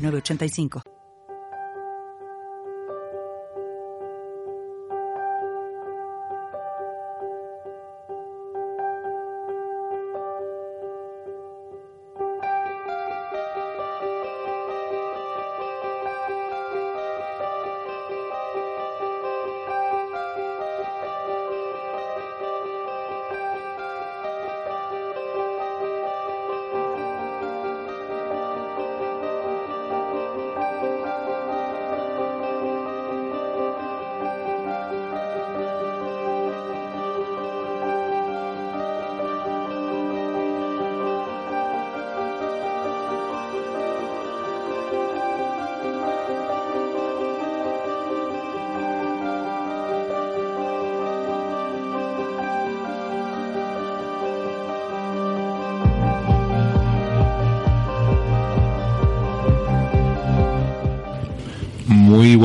8985. 0.00 0.99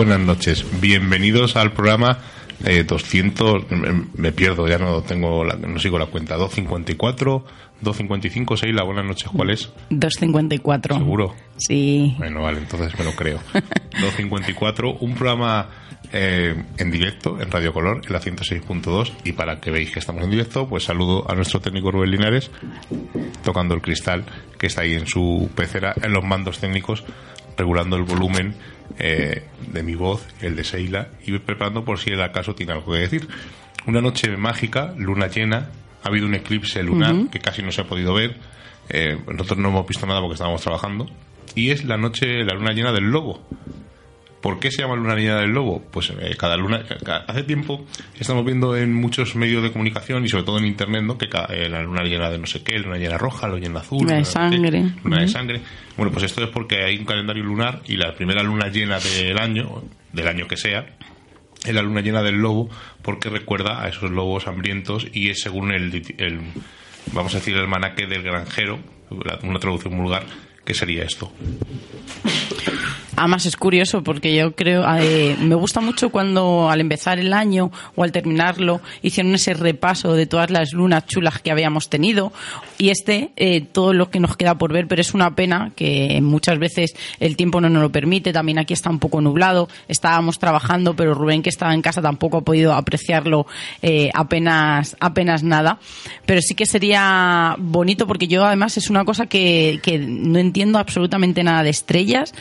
Buenas 0.06 0.28
noches. 0.28 0.64
Bienvenidos 0.80 1.56
al 1.56 1.72
programa 1.72 2.20
eh, 2.64 2.84
200. 2.84 3.72
Me, 3.72 4.06
me 4.16 4.32
pierdo, 4.32 4.68
ya 4.68 4.78
no 4.78 5.02
tengo, 5.02 5.44
la, 5.44 5.56
no 5.56 5.80
sigo 5.80 5.98
la 5.98 6.06
cuenta. 6.06 6.36
254, 6.36 7.44
255, 7.82 8.56
Seila. 8.56 8.84
Buenas 8.84 9.06
noches. 9.06 9.32
¿Cuál 9.36 9.50
es? 9.50 9.72
254. 9.90 10.98
¿Seguro? 10.98 11.34
Sí. 11.58 12.14
Bueno, 12.20 12.44
vale, 12.44 12.60
entonces 12.60 12.96
me 13.00 13.04
lo 13.04 13.14
creo. 13.14 13.40
254, 14.00 14.98
un 15.00 15.16
programa 15.16 15.70
eh, 16.14 16.56
en 16.78 16.92
directo 16.92 17.42
en 17.42 17.50
Radio 17.50 17.74
Color, 17.74 18.02
en 18.06 18.14
la 18.14 18.22
106.2. 18.22 19.12
Y 19.24 19.32
para 19.34 19.60
que 19.60 19.72
veáis 19.72 19.90
que 19.90 19.98
estamos 19.98 20.24
en 20.24 20.30
directo, 20.30 20.70
pues 20.70 20.84
saludo 20.84 21.26
a 21.28 21.34
nuestro 21.34 21.62
técnico 21.62 21.90
Rubén 21.90 22.12
Linares, 22.12 22.52
tocando 23.44 23.74
el 23.74 23.82
cristal 23.82 24.24
que 24.60 24.68
está 24.68 24.82
ahí 24.82 24.94
en 24.94 25.08
su 25.08 25.50
pecera, 25.56 25.96
en 26.00 26.14
los 26.14 26.24
mandos 26.24 26.60
técnicos, 26.60 27.04
regulando 27.58 27.96
el 27.96 28.04
volumen 28.04 28.56
eh, 29.00 29.44
de 29.72 29.84
mi 29.84 29.96
voz, 29.96 30.26
el 30.42 30.56
de 30.56 30.64
Seila, 30.64 31.10
y 31.26 31.38
preparando 31.40 31.84
por 31.84 32.00
si 32.00 32.12
el 32.12 32.22
acaso 32.22 32.56
tiene 32.56 32.74
algo 32.74 32.94
que 32.94 33.00
decir. 33.00 33.28
Una 33.88 34.02
noche 34.02 34.36
mágica, 34.38 34.94
luna 34.98 35.28
llena, 35.28 35.70
ha 36.04 36.08
habido 36.08 36.28
un 36.28 36.36
eclipse 36.36 36.82
lunar 36.84 37.30
que 37.32 37.40
casi 37.40 37.62
no 37.62 37.72
se 37.72 37.82
ha 37.82 37.86
podido 37.86 38.14
ver. 38.14 38.38
Eh, 38.90 39.18
nosotros 39.28 39.58
no 39.58 39.70
hemos 39.70 39.88
visto 39.88 40.06
nada 40.06 40.20
porque 40.20 40.34
estábamos 40.34 40.62
trabajando. 40.62 41.08
Y 41.56 41.72
es 41.72 41.84
la 41.86 41.98
noche, 41.98 42.44
la 42.44 42.54
luna 42.54 42.74
llena 42.74 42.92
del 42.92 43.06
lobo. 43.06 43.42
¿Por 44.46 44.60
qué 44.60 44.70
se 44.70 44.84
llama 44.84 44.96
luna 44.96 45.16
llena 45.16 45.38
del 45.38 45.50
lobo? 45.50 45.82
Pues 45.90 46.12
eh, 46.12 46.36
cada 46.38 46.56
luna, 46.56 46.86
hace 47.28 47.42
tiempo 47.42 47.84
estamos 48.20 48.46
viendo 48.46 48.78
en 48.78 48.94
muchos 48.94 49.36
medios 49.36 49.64
de 49.64 49.72
comunicación 49.72 50.24
y 50.24 50.30
sobre 50.30 50.44
todo 50.44 50.60
en 50.60 50.68
internet, 50.68 51.02
¿no? 51.02 51.18
Que 51.18 51.26
eh, 51.50 51.68
la 51.68 51.82
luna 51.82 52.04
llena 52.04 52.30
de 52.30 52.38
no 52.38 52.46
sé 52.46 52.62
qué, 52.62 52.78
luna 52.78 52.98
llena 52.98 53.18
roja, 53.18 53.48
luna 53.48 53.60
llena 53.60 53.80
azul, 53.80 54.04
Luna 54.04 54.18
de 54.18 54.26
sangre. 54.26 54.84
luna 55.04 55.22
de 55.22 55.28
sangre. 55.30 55.62
Bueno, 55.98 56.12
pues 56.12 56.26
esto 56.26 56.44
es 56.44 56.50
porque 56.52 56.84
hay 56.84 56.96
un 57.00 57.06
calendario 57.06 57.44
lunar 57.44 57.82
y 57.88 57.98
la 57.98 58.14
primera 58.14 58.44
luna 58.44 58.68
llena 58.68 59.00
del 59.00 59.40
año, 59.40 59.82
del 60.14 60.28
año 60.28 60.48
que 60.48 60.58
sea, 60.58 60.96
es 61.66 61.74
la 61.74 61.82
luna 61.82 62.02
llena 62.02 62.22
del 62.22 62.36
lobo 62.36 62.70
porque 63.02 63.30
recuerda 63.30 63.84
a 63.84 63.90
esos 63.90 64.12
lobos 64.12 64.46
hambrientos 64.46 65.08
y 65.12 65.32
es 65.32 65.42
según 65.42 65.72
el, 65.72 66.04
el 66.20 66.40
vamos 67.14 67.34
a 67.34 67.40
decir 67.40 67.58
el 67.58 67.68
manaque 67.68 68.06
del 68.06 68.22
granjero, 68.22 68.78
una 69.42 69.58
traducción 69.58 69.98
vulgar, 69.98 70.28
que 70.64 70.76
sería 70.76 71.02
esto. 71.02 71.32
Además 73.18 73.46
es 73.46 73.56
curioso 73.56 74.04
porque 74.04 74.36
yo 74.36 74.56
creo, 74.56 74.84
eh, 75.00 75.38
me 75.40 75.56
gusta 75.56 75.80
mucho 75.80 76.10
cuando 76.10 76.70
al 76.70 76.82
empezar 76.82 77.18
el 77.18 77.32
año 77.32 77.72
o 77.96 78.04
al 78.04 78.12
terminarlo 78.12 78.82
hicieron 79.02 79.34
ese 79.36 79.54
repaso 79.54 80.14
de 80.14 80.26
todas 80.26 80.50
las 80.52 80.74
lunas 80.74 81.06
chulas 81.06 81.40
que 81.40 81.50
habíamos 81.50 81.90
tenido 81.90 82.34
y 82.78 82.90
este, 82.90 83.32
eh, 83.38 83.62
todo 83.62 83.94
lo 83.94 84.10
que 84.10 84.20
nos 84.20 84.36
queda 84.36 84.58
por 84.58 84.74
ver, 84.74 84.88
pero 84.88 85.02
es 85.02 85.14
una 85.14 85.34
pena 85.34 85.72
que 85.78 86.20
muchas 86.22 86.60
veces 86.60 86.94
el 87.22 87.38
tiempo 87.38 87.62
no 87.62 87.70
nos 87.70 87.84
lo 87.84 87.92
permite, 87.92 88.34
también 88.34 88.60
aquí 88.60 88.74
está 88.74 88.90
un 88.90 89.00
poco 89.00 89.22
nublado, 89.22 89.70
estábamos 89.88 90.38
trabajando, 90.38 90.94
pero 90.96 91.14
Rubén 91.14 91.42
que 91.42 91.50
estaba 91.50 91.74
en 91.74 91.82
casa 91.82 92.02
tampoco 92.02 92.38
ha 92.38 92.42
podido 92.42 92.74
apreciarlo 92.74 93.48
eh, 93.82 94.10
apenas, 94.14 94.98
apenas 95.00 95.42
nada, 95.42 95.80
pero 96.26 96.42
sí 96.42 96.54
que 96.54 96.66
sería 96.66 97.56
bonito 97.60 98.08
porque 98.08 98.28
yo 98.28 98.44
además 98.44 98.76
es 98.76 98.90
una 98.90 99.06
cosa 99.06 99.28
que, 99.28 99.80
que 99.82 100.00
no 100.00 100.38
entiendo 100.38 100.80
absolutamente 100.80 101.44
nada 101.44 101.64
de 101.64 101.70
estrellas, 101.70 102.34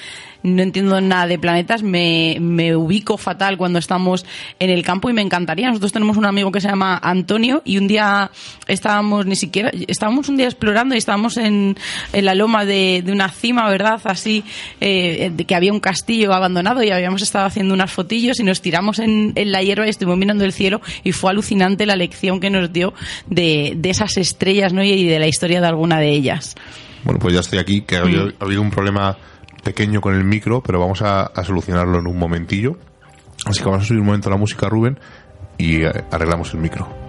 no 0.44 0.62
entiendo 0.62 1.00
nada 1.00 1.26
de 1.26 1.38
planetas, 1.38 1.82
me, 1.82 2.36
me 2.38 2.76
ubico 2.76 3.16
fatal 3.16 3.56
cuando 3.56 3.78
estamos 3.78 4.26
en 4.58 4.68
el 4.70 4.84
campo 4.84 5.08
y 5.08 5.14
me 5.14 5.22
encantaría. 5.22 5.68
Nosotros 5.68 5.90
tenemos 5.90 6.18
un 6.18 6.26
amigo 6.26 6.52
que 6.52 6.60
se 6.60 6.68
llama 6.68 7.00
Antonio 7.02 7.62
y 7.64 7.78
un 7.78 7.88
día 7.88 8.30
estábamos 8.68 9.24
ni 9.24 9.36
siquiera, 9.36 9.72
estábamos 9.88 10.28
un 10.28 10.36
día 10.36 10.46
explorando 10.46 10.94
y 10.94 10.98
estábamos 10.98 11.38
en, 11.38 11.76
en 12.12 12.24
la 12.24 12.34
loma 12.34 12.66
de, 12.66 13.02
de 13.04 13.10
una 13.10 13.30
cima, 13.30 13.68
¿verdad? 13.70 14.00
Así, 14.04 14.44
eh, 14.80 15.32
de 15.34 15.44
que 15.46 15.54
había 15.54 15.72
un 15.72 15.80
castillo 15.80 16.32
abandonado 16.34 16.82
y 16.82 16.90
habíamos 16.90 17.22
estado 17.22 17.46
haciendo 17.46 17.72
unas 17.72 17.90
fotillos 17.90 18.38
y 18.38 18.44
nos 18.44 18.60
tiramos 18.60 18.98
en, 18.98 19.32
en 19.36 19.50
la 19.50 19.62
hierba 19.62 19.86
y 19.86 19.90
estuvimos 19.90 20.18
mirando 20.18 20.44
el 20.44 20.52
cielo 20.52 20.82
y 21.02 21.12
fue 21.12 21.30
alucinante 21.30 21.86
la 21.86 21.96
lección 21.96 22.38
que 22.38 22.50
nos 22.50 22.70
dio 22.70 22.92
de, 23.26 23.72
de 23.76 23.90
esas 23.90 24.18
estrellas, 24.18 24.74
¿no? 24.74 24.84
Y 24.84 25.06
de 25.06 25.18
la 25.18 25.26
historia 25.26 25.62
de 25.62 25.66
alguna 25.66 25.98
de 26.00 26.10
ellas. 26.10 26.54
Bueno, 27.02 27.18
pues 27.18 27.32
ya 27.32 27.40
estoy 27.40 27.58
aquí, 27.58 27.80
que 27.80 27.96
ha 27.96 28.00
habido, 28.00 28.32
ha 28.38 28.44
habido 28.44 28.60
un 28.60 28.70
problema 28.70 29.16
pequeño 29.64 30.00
con 30.00 30.14
el 30.14 30.24
micro, 30.24 30.62
pero 30.62 30.78
vamos 30.78 31.02
a, 31.02 31.32
solucionarlo 31.44 31.98
en 31.98 32.06
un 32.06 32.18
momentillo. 32.18 32.76
Así 33.46 33.60
que 33.60 33.64
vamos 33.64 33.82
a 33.82 33.86
subir 33.86 34.00
un 34.00 34.06
momento 34.06 34.30
la 34.30 34.36
música, 34.36 34.68
Rubén, 34.68 34.98
y 35.58 35.82
eh, 35.82 36.04
arreglamos 36.10 36.52
el 36.54 36.60
micro. 36.60 37.03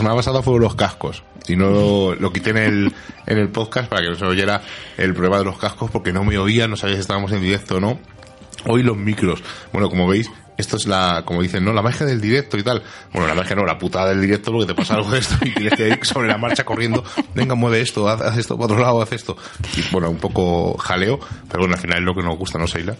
Semana 0.00 0.16
pasada 0.16 0.40
fueron 0.40 0.62
los 0.62 0.76
cascos 0.76 1.22
y 1.46 1.56
no 1.56 2.14
lo, 2.14 2.32
quité 2.32 2.50
en 2.50 2.56
el, 2.56 2.92
en 3.26 3.38
el 3.38 3.50
podcast 3.50 3.90
para 3.90 4.00
que 4.00 4.08
no 4.08 4.16
se 4.16 4.24
oyera 4.24 4.62
el 4.96 5.12
problema 5.12 5.38
de 5.38 5.44
los 5.44 5.58
cascos 5.58 5.90
porque 5.90 6.10
no 6.10 6.24
me 6.24 6.38
oía, 6.38 6.66
no 6.68 6.76
sabía 6.76 6.94
si 6.94 7.02
estábamos 7.02 7.32
en 7.32 7.42
directo 7.42 7.76
o 7.76 7.80
no. 7.80 8.00
Hoy 8.66 8.82
los 8.82 8.96
micros. 8.96 9.42
Bueno, 9.72 9.90
como 9.90 10.08
veis, 10.08 10.30
esto 10.60 10.76
es 10.76 10.86
la, 10.86 11.22
como 11.24 11.42
dicen, 11.42 11.64
no, 11.64 11.72
la 11.72 11.82
magia 11.82 12.06
del 12.06 12.20
directo 12.20 12.56
y 12.56 12.62
tal. 12.62 12.82
Bueno, 13.12 13.28
la 13.28 13.34
magia 13.34 13.56
no, 13.56 13.64
la 13.64 13.78
putada 13.78 14.10
del 14.10 14.20
directo 14.20 14.52
porque 14.52 14.66
te 14.66 14.74
pasa 14.74 14.94
algo 14.94 15.10
de 15.10 15.18
esto 15.18 15.36
y 15.42 15.50
tienes 15.52 15.74
que 15.74 15.88
ir 15.88 16.04
sobre 16.04 16.28
la 16.28 16.38
marcha 16.38 16.64
corriendo. 16.64 17.02
Venga, 17.34 17.54
mueve 17.54 17.80
esto, 17.80 18.08
haz, 18.08 18.36
esto 18.38 18.56
para 18.56 18.72
otro 18.72 18.78
lado, 18.78 19.02
haz 19.02 19.12
esto. 19.12 19.36
Y 19.76 19.82
bueno, 19.92 20.10
un 20.10 20.18
poco 20.18 20.76
jaleo, 20.78 21.18
pero 21.48 21.60
bueno, 21.60 21.74
al 21.74 21.80
final 21.80 21.98
es 21.98 22.04
lo 22.04 22.14
que 22.14 22.22
nos 22.22 22.36
gusta, 22.38 22.58
¿no, 22.58 22.66
Seila? 22.66 22.96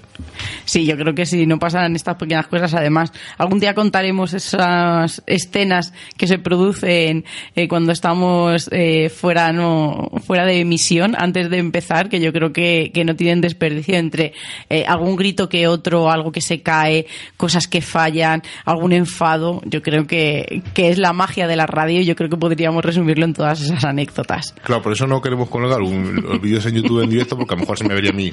Sí, 0.65 0.87
yo 0.87 0.97
creo 0.97 1.15
que 1.15 1.27
si 1.27 1.47
no 1.47 1.59
pasan 1.59 1.95
estas 1.97 2.17
pequeñas 2.17 2.47
cosas, 2.47 2.75
además, 2.75 3.13
algún 3.39 3.61
día 3.61 3.75
contaremos 3.75 4.35
esas 4.35 5.23
escenas 5.27 5.93
que 6.17 6.27
se 6.27 6.39
producen 6.39 7.25
eh, 7.55 7.69
cuando 7.69 7.93
estamos 7.93 8.69
eh, 8.73 9.09
fuera 9.09 9.53
no 9.53 10.11
fuera 10.27 10.45
de 10.45 10.61
emisión 10.61 11.15
antes 11.17 11.51
de 11.51 11.59
empezar, 11.59 12.09
que 12.09 12.21
yo 12.21 12.33
creo 12.33 12.53
que, 12.53 12.91
que 12.95 13.05
no 13.05 13.17
tienen 13.17 13.41
desperdicio 13.41 13.97
entre 13.97 14.33
eh, 14.69 14.85
algún 14.87 15.17
grito 15.17 15.49
que 15.49 15.67
otro, 15.67 16.11
algo 16.11 16.33
que 16.33 16.41
se 16.41 16.63
cae, 16.63 17.07
cosas 17.37 17.50
cosas 17.51 17.67
que 17.67 17.81
fallan, 17.81 18.43
algún 18.65 18.93
enfado. 18.93 19.61
Yo 19.65 19.83
creo 19.83 20.07
que, 20.07 20.63
que 20.73 20.91
es 20.91 20.99
la 20.99 21.13
magia 21.13 21.49
de 21.49 21.57
la 21.57 21.67
radio 21.67 22.01
y 22.01 22.05
yo 22.05 22.15
creo 22.15 22.31
que 22.31 22.37
podríamos 22.37 22.85
resumirlo 22.85 23.25
en 23.25 23.35
todas 23.35 23.61
esas 23.61 23.85
anécdotas. 23.85 24.55
Claro, 24.63 24.83
por 24.83 24.93
eso 24.93 25.05
no 25.09 25.21
queremos 25.21 25.49
colgar 25.49 25.81
un, 25.81 26.15
los 26.23 26.41
vídeos 26.41 26.65
en 26.67 26.77
YouTube 26.77 27.03
en 27.03 27.11
directo 27.11 27.37
porque 27.37 27.55
a 27.55 27.57
lo 27.57 27.63
mejor 27.63 27.77
se 27.77 27.89
me 27.89 27.95
vería 27.95 28.11
a 28.11 28.15
mí 28.15 28.31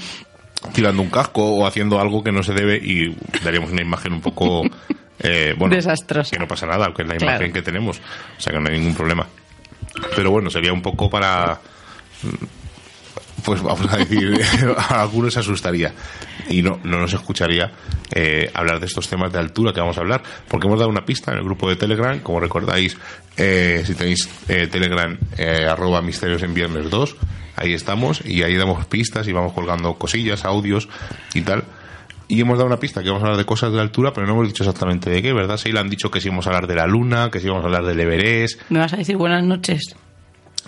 tirando 0.73 1.01
un 1.01 1.09
casco 1.09 1.43
o 1.55 1.65
haciendo 1.65 1.99
algo 1.99 2.23
que 2.23 2.31
no 2.31 2.43
se 2.43 2.53
debe 2.53 2.77
y 2.77 3.15
daríamos 3.43 3.71
una 3.71 3.81
imagen 3.81 4.13
un 4.13 4.21
poco 4.21 4.61
eh, 5.19 5.55
bueno, 5.57 5.75
Desastrosa. 5.75 6.29
que 6.29 6.37
no 6.39 6.47
pasa 6.47 6.67
nada, 6.67 6.93
que 6.95 7.01
es 7.01 7.07
la 7.07 7.15
Claro. 7.15 7.37
imagen 7.37 7.53
que 7.53 7.61
tenemos, 7.63 7.97
o 8.37 8.39
sea 8.39 8.53
que 8.53 8.59
no 8.59 8.69
hay 8.69 8.77
ningún 8.77 8.93
problema. 8.93 9.25
Pero 10.15 10.29
bueno, 10.29 10.51
sería 10.51 10.71
un 10.73 10.81
poco 10.83 11.09
para 11.09 11.59
pues 13.43 13.61
vamos 13.61 13.91
a 13.91 13.97
decir, 13.97 14.39
a 14.77 15.01
algunos 15.01 15.35
asustaría 15.37 15.93
y 16.49 16.61
no, 16.61 16.79
no 16.83 16.99
nos 16.99 17.13
escucharía 17.13 17.71
eh, 18.11 18.49
hablar 18.53 18.79
de 18.79 18.85
estos 18.85 19.07
temas 19.07 19.31
de 19.31 19.39
altura 19.39 19.73
que 19.73 19.79
vamos 19.79 19.97
a 19.97 20.01
hablar, 20.01 20.21
porque 20.47 20.67
hemos 20.67 20.79
dado 20.79 20.89
una 20.89 21.05
pista 21.05 21.31
en 21.31 21.39
el 21.39 21.43
grupo 21.43 21.69
de 21.69 21.75
Telegram, 21.75 22.19
como 22.19 22.39
recordáis, 22.39 22.97
eh, 23.37 23.83
si 23.85 23.95
tenéis 23.95 24.29
eh, 24.47 24.67
Telegram, 24.67 25.17
eh, 25.37 25.65
arroba 25.69 26.01
misterios 26.01 26.43
en 26.43 26.53
viernes 26.53 26.89
2, 26.89 27.15
ahí 27.55 27.73
estamos 27.73 28.25
y 28.25 28.43
ahí 28.43 28.55
damos 28.55 28.85
pistas 28.85 29.27
y 29.27 29.33
vamos 29.33 29.53
colgando 29.53 29.93
cosillas, 29.95 30.45
audios 30.45 30.87
y 31.33 31.41
tal. 31.41 31.63
Y 32.29 32.41
hemos 32.41 32.57
dado 32.57 32.67
una 32.67 32.79
pista 32.79 33.01
que 33.01 33.07
vamos 33.07 33.23
a 33.23 33.27
hablar 33.27 33.37
de 33.37 33.45
cosas 33.45 33.71
de 33.71 33.79
altura, 33.79 34.11
pero 34.13 34.27
no 34.27 34.33
hemos 34.33 34.47
dicho 34.47 34.63
exactamente 34.63 35.09
de 35.09 35.21
qué, 35.21 35.31
¿verdad? 35.31 35.55
Seila 35.55 35.79
han 35.79 35.89
dicho 35.89 36.11
que 36.11 36.19
sí 36.19 36.27
íbamos 36.27 36.45
a 36.45 36.49
hablar 36.49 36.67
de 36.67 36.75
la 36.75 36.85
luna, 36.85 37.29
que 37.31 37.39
sí 37.39 37.45
íbamos 37.45 37.63
a 37.63 37.67
hablar 37.67 37.85
del 37.85 37.99
Everest, 37.99 38.61
¿Me 38.69 38.79
vas 38.79 38.93
a 38.93 38.97
decir 38.97 39.15
buenas 39.15 39.43
noches? 39.43 39.95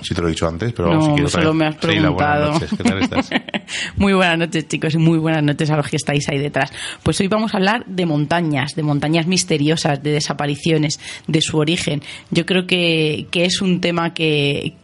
Sí 0.02 0.14
te 0.16 0.22
lo 0.22 0.28
he 0.28 0.32
dicho 0.32 0.48
antes, 0.48 0.74
pero 0.74 0.94
No, 0.94 1.02
si 1.02 1.12
quieres 1.14 1.32
solo 1.32 1.54
me 1.54 1.68
has 1.68 1.80
buenas 1.80 2.04
preguntado. 2.04 2.54
noches, 2.54 2.70
¿qué 2.78 2.84
tal 2.84 3.02
estás? 3.02 3.30
muy 3.98 4.14
buenas 4.14 4.38
noches, 4.38 4.68
chicos, 4.68 4.94
y 4.94 4.98
muy 4.98 5.18
buenas 5.20 5.44
noches 5.44 5.70
a 5.70 5.78
los 5.78 5.88
que 5.88 5.98
estáis 5.98 6.28
ahí 6.30 6.38
detrás. 6.40 6.72
Pues 7.04 7.20
hoy 7.20 7.28
vamos 7.28 7.54
a 7.54 7.58
hablar 7.58 7.86
de 7.86 8.06
montañas, 8.06 8.76
de 8.76 8.84
montañas 8.84 9.28
misteriosas, 9.28 10.02
de 10.02 10.12
desapariciones, 10.12 11.00
de 11.28 11.42
su 11.42 11.58
origen. 11.58 12.02
Yo 12.32 12.46
creo 12.46 12.66
que, 12.68 13.28
que 13.32 13.46
es 13.46 13.62
un 13.62 13.82
tema 13.82 14.14
que 14.14 14.76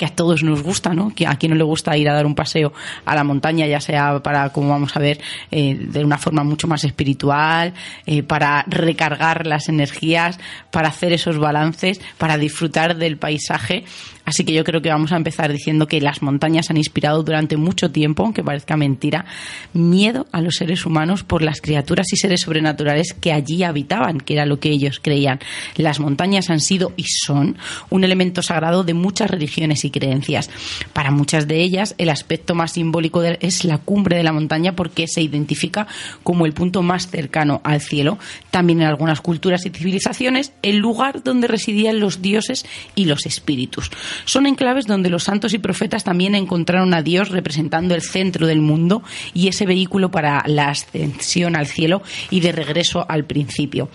que 0.00 0.06
a 0.06 0.08
todos 0.08 0.42
nos 0.42 0.62
gusta, 0.62 0.94
¿no? 0.94 1.14
Que 1.14 1.26
a 1.26 1.34
quien 1.36 1.50
no 1.50 1.58
le 1.58 1.62
gusta 1.62 1.94
ir 1.94 2.08
a 2.08 2.14
dar 2.14 2.24
un 2.24 2.34
paseo 2.34 2.72
a 3.04 3.14
la 3.14 3.22
montaña, 3.22 3.66
ya 3.66 3.80
sea 3.80 4.18
para, 4.22 4.48
como 4.48 4.70
vamos 4.70 4.96
a 4.96 4.98
ver, 4.98 5.20
eh, 5.50 5.76
de 5.78 6.02
una 6.02 6.16
forma 6.16 6.42
mucho 6.42 6.66
más 6.66 6.84
espiritual, 6.84 7.74
eh, 8.06 8.22
para 8.22 8.64
recargar 8.66 9.46
las 9.46 9.68
energías, 9.68 10.40
para 10.70 10.88
hacer 10.88 11.12
esos 11.12 11.36
balances, 11.36 12.00
para 12.16 12.38
disfrutar 12.38 12.96
del 12.96 13.18
paisaje. 13.18 13.84
Así 14.30 14.44
que 14.44 14.52
yo 14.52 14.62
creo 14.62 14.80
que 14.80 14.90
vamos 14.90 15.10
a 15.10 15.16
empezar 15.16 15.52
diciendo 15.52 15.88
que 15.88 16.00
las 16.00 16.22
montañas 16.22 16.70
han 16.70 16.76
inspirado 16.76 17.24
durante 17.24 17.56
mucho 17.56 17.90
tiempo, 17.90 18.22
aunque 18.22 18.44
parezca 18.44 18.76
mentira, 18.76 19.24
miedo 19.72 20.28
a 20.30 20.40
los 20.40 20.54
seres 20.54 20.86
humanos 20.86 21.24
por 21.24 21.42
las 21.42 21.60
criaturas 21.60 22.06
y 22.12 22.16
seres 22.16 22.42
sobrenaturales 22.42 23.12
que 23.12 23.32
allí 23.32 23.64
habitaban, 23.64 24.20
que 24.20 24.34
era 24.34 24.46
lo 24.46 24.60
que 24.60 24.70
ellos 24.70 25.00
creían. 25.02 25.40
Las 25.74 25.98
montañas 25.98 26.48
han 26.48 26.60
sido 26.60 26.92
y 26.96 27.06
son 27.08 27.58
un 27.90 28.04
elemento 28.04 28.40
sagrado 28.40 28.84
de 28.84 28.94
muchas 28.94 29.28
religiones 29.28 29.84
y 29.84 29.90
creencias. 29.90 30.48
Para 30.92 31.10
muchas 31.10 31.48
de 31.48 31.60
ellas, 31.60 31.96
el 31.98 32.08
aspecto 32.08 32.54
más 32.54 32.74
simbólico 32.74 33.24
es 33.24 33.64
la 33.64 33.78
cumbre 33.78 34.16
de 34.16 34.22
la 34.22 34.32
montaña 34.32 34.76
porque 34.76 35.08
se 35.08 35.22
identifica 35.22 35.88
como 36.22 36.46
el 36.46 36.52
punto 36.52 36.82
más 36.82 37.10
cercano 37.10 37.62
al 37.64 37.80
cielo. 37.80 38.16
También 38.52 38.82
en 38.82 38.86
algunas 38.86 39.20
culturas 39.20 39.66
y 39.66 39.70
civilizaciones, 39.70 40.52
el 40.62 40.76
lugar 40.76 41.24
donde 41.24 41.48
residían 41.48 41.98
los 41.98 42.22
dioses 42.22 42.64
y 42.94 43.06
los 43.06 43.26
espíritus. 43.26 43.90
Son 44.24 44.46
enclaves 44.46 44.86
donde 44.86 45.10
los 45.10 45.24
santos 45.24 45.54
y 45.54 45.58
profetas 45.58 46.04
también 46.04 46.34
encontraron 46.34 46.94
a 46.94 47.02
Dios 47.02 47.30
representando 47.30 47.94
el 47.94 48.02
centro 48.02 48.46
del 48.46 48.60
mundo 48.60 49.02
y 49.34 49.48
ese 49.48 49.66
vehículo 49.66 50.10
para 50.10 50.42
la 50.46 50.68
ascensión 50.68 51.56
al 51.56 51.66
cielo 51.66 52.02
y 52.30 52.40
de 52.40 52.52
regreso 52.52 53.06
al 53.08 53.24
principio. 53.24 53.88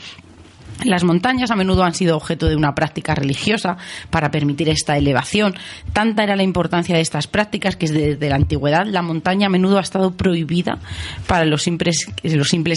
Las 0.84 1.04
montañas 1.04 1.52
a 1.52 1.56
menudo 1.56 1.84
han 1.84 1.94
sido 1.94 2.18
objeto 2.18 2.48
de 2.48 2.56
una 2.56 2.76
práctica 2.76 3.16
religiosa 3.16 3.78
para 4.10 4.30
permitir 4.30 4.68
esta 4.70 4.98
elevación. 4.98 5.56
Tanta 5.94 6.24
era 6.24 6.36
la 6.36 6.44
importancia 6.44 6.96
de 6.96 7.02
estas 7.02 7.28
prácticas 7.28 7.76
que 7.78 7.88
desde 7.88 8.30
la 8.30 8.36
antigüedad 8.36 8.86
la 8.86 9.02
montaña 9.02 9.48
a 9.48 9.50
menudo 9.50 9.78
ha 9.78 9.82
estado 9.82 10.12
prohibida 10.12 10.80
para 11.28 11.46
los 11.46 11.64
simples, 11.64 12.06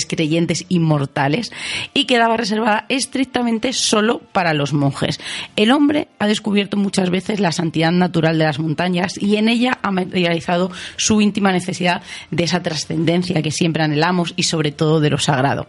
creyentes 0.07 0.65
inmortales 0.69 1.53
y 1.93 2.05
quedaba 2.05 2.37
reservada 2.37 2.87
estrictamente 2.89 3.73
solo 3.73 4.21
para 4.33 4.55
los 4.55 4.73
monjes. 4.73 5.21
El 5.57 5.73
hombre 5.73 6.09
ha 6.19 6.29
descubierto 6.29 6.77
muchas 6.77 7.11
veces 7.11 7.41
la 7.41 7.53
santidad 7.53 7.91
natural 7.91 8.39
de 8.39 8.45
las 8.45 8.61
montañas 8.61 9.21
y 9.21 9.37
en 9.37 9.49
ella 9.49 9.79
ha 9.83 9.91
materializado 9.91 10.71
su 10.97 11.21
íntima 11.21 11.53
necesidad 11.53 12.03
de 12.31 12.45
esa 12.45 12.63
trascendencia 12.63 13.43
que 13.43 13.51
siempre 13.51 13.83
anhelamos 13.83 14.35
y 14.37 14.45
sobre 14.45 14.71
todo 14.71 15.01
de 15.01 15.11
lo 15.11 15.19
sagrado. 15.19 15.67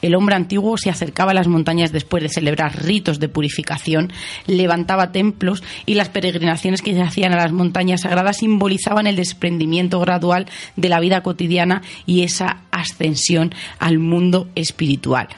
El 0.00 0.14
hombre 0.14 0.36
antiguo 0.36 0.78
se 0.78 0.90
acercaba 0.90 1.32
a 1.32 1.34
las 1.34 1.46
montañas 1.46 1.65
después 1.66 2.22
de 2.22 2.28
celebrar 2.28 2.84
ritos 2.84 3.18
de 3.18 3.28
purificación, 3.28 4.12
levantaba 4.46 5.10
templos 5.10 5.64
y 5.84 5.94
las 5.94 6.08
peregrinaciones 6.08 6.80
que 6.80 6.94
se 6.94 7.02
hacían 7.02 7.32
a 7.32 7.36
las 7.36 7.52
montañas 7.52 8.02
sagradas 8.02 8.38
simbolizaban 8.38 9.06
el 9.06 9.16
desprendimiento 9.16 9.98
gradual 9.98 10.46
de 10.76 10.88
la 10.88 11.00
vida 11.00 11.22
cotidiana 11.22 11.82
y 12.06 12.22
esa 12.22 12.62
ascensión 12.70 13.52
al 13.80 13.98
mundo 13.98 14.48
espiritual. 14.54 15.28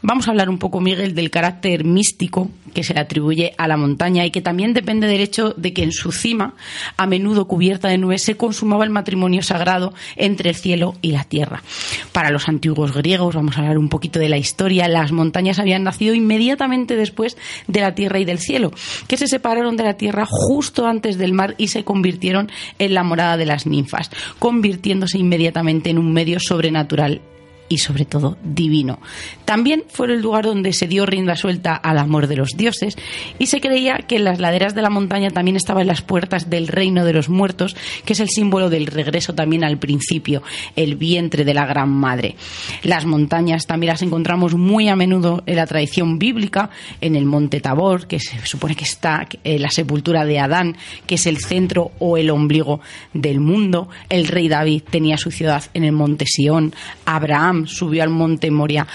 Vamos 0.00 0.28
a 0.28 0.30
hablar 0.30 0.48
un 0.48 0.58
poco, 0.58 0.80
Miguel, 0.80 1.14
del 1.14 1.30
carácter 1.30 1.84
místico 1.84 2.50
que 2.74 2.84
se 2.84 2.92
le 2.92 3.00
atribuye 3.00 3.54
a 3.56 3.66
la 3.66 3.78
montaña 3.78 4.26
y 4.26 4.30
que 4.30 4.42
también 4.42 4.74
depende 4.74 5.06
del 5.06 5.20
hecho 5.20 5.54
de 5.56 5.72
que 5.72 5.82
en 5.82 5.92
su 5.92 6.12
cima, 6.12 6.54
a 6.96 7.06
menudo 7.06 7.46
cubierta 7.46 7.88
de 7.88 7.96
nubes, 7.96 8.22
se 8.22 8.36
consumaba 8.36 8.84
el 8.84 8.90
matrimonio 8.90 9.42
sagrado 9.42 9.94
entre 10.16 10.50
el 10.50 10.56
cielo 10.56 10.94
y 11.00 11.12
la 11.12 11.24
tierra. 11.24 11.62
Para 12.12 12.30
los 12.30 12.48
antiguos 12.48 12.92
griegos, 12.92 13.34
vamos 13.34 13.56
a 13.56 13.60
hablar 13.60 13.78
un 13.78 13.88
poquito 13.88 14.18
de 14.18 14.28
la 14.28 14.36
historia, 14.36 14.88
las 14.88 15.12
montañas 15.12 15.58
habían 15.58 15.84
nacido 15.84 16.14
inmediatamente 16.14 16.96
después 16.96 17.38
de 17.66 17.80
la 17.80 17.94
tierra 17.94 18.18
y 18.18 18.24
del 18.24 18.38
cielo, 18.38 18.72
que 19.08 19.16
se 19.16 19.28
separaron 19.28 19.76
de 19.76 19.84
la 19.84 19.94
tierra 19.94 20.26
justo 20.28 20.86
antes 20.86 21.16
del 21.16 21.32
mar 21.32 21.54
y 21.56 21.68
se 21.68 21.84
convirtieron 21.84 22.50
en 22.78 22.94
la 22.94 23.04
morada 23.04 23.36
de 23.36 23.46
las 23.46 23.66
ninfas, 23.66 24.10
convirtiéndose 24.38 25.18
inmediatamente 25.18 25.90
en 25.90 25.98
un 25.98 26.12
medio 26.12 26.40
sobrenatural 26.40 27.20
y 27.68 27.78
sobre 27.78 28.04
todo 28.04 28.36
divino. 28.42 28.98
También 29.44 29.84
fue 29.88 30.06
el 30.06 30.20
lugar 30.20 30.44
donde 30.44 30.72
se 30.72 30.86
dio 30.86 31.06
rienda 31.06 31.36
suelta 31.36 31.74
al 31.74 31.98
amor 31.98 32.26
de 32.26 32.36
los 32.36 32.50
dioses 32.56 32.96
y 33.38 33.46
se 33.46 33.60
creía 33.60 33.98
que 34.06 34.16
en 34.16 34.24
las 34.24 34.40
laderas 34.40 34.74
de 34.74 34.82
la 34.82 34.90
montaña 34.90 35.30
también 35.30 35.56
estaban 35.56 35.86
las 35.86 36.02
puertas 36.02 36.50
del 36.50 36.68
reino 36.68 37.04
de 37.04 37.12
los 37.12 37.28
muertos, 37.28 37.76
que 38.04 38.12
es 38.12 38.20
el 38.20 38.28
símbolo 38.28 38.70
del 38.70 38.86
regreso 38.86 39.34
también 39.34 39.64
al 39.64 39.78
principio, 39.78 40.42
el 40.76 40.96
vientre 40.96 41.44
de 41.44 41.54
la 41.54 41.66
gran 41.66 41.90
madre. 41.90 42.36
Las 42.82 43.06
montañas 43.06 43.66
también 43.66 43.92
las 43.92 44.02
encontramos 44.02 44.54
muy 44.54 44.88
a 44.88 44.96
menudo 44.96 45.42
en 45.46 45.56
la 45.56 45.66
tradición 45.66 46.18
bíblica, 46.18 46.70
en 47.00 47.16
el 47.16 47.24
monte 47.24 47.60
Tabor, 47.60 48.06
que 48.06 48.20
se 48.20 48.44
supone 48.46 48.74
que 48.74 48.84
está 48.84 49.26
en 49.42 49.62
la 49.62 49.70
sepultura 49.70 50.24
de 50.24 50.38
Adán, 50.38 50.76
que 51.06 51.16
es 51.16 51.26
el 51.26 51.38
centro 51.38 51.92
o 51.98 52.16
el 52.16 52.30
ombligo 52.30 52.80
del 53.12 53.40
mundo. 53.40 53.88
El 54.08 54.26
rey 54.26 54.48
David 54.48 54.82
tenía 54.90 55.16
su 55.16 55.30
ciudad 55.30 55.64
en 55.74 55.84
el 55.84 55.92
monte 55.92 56.24
Sión. 56.26 56.74
Abraham 57.04 57.53
subió 57.66 58.02
al 58.02 58.10
monte 58.10 58.50
Moria 58.50 58.86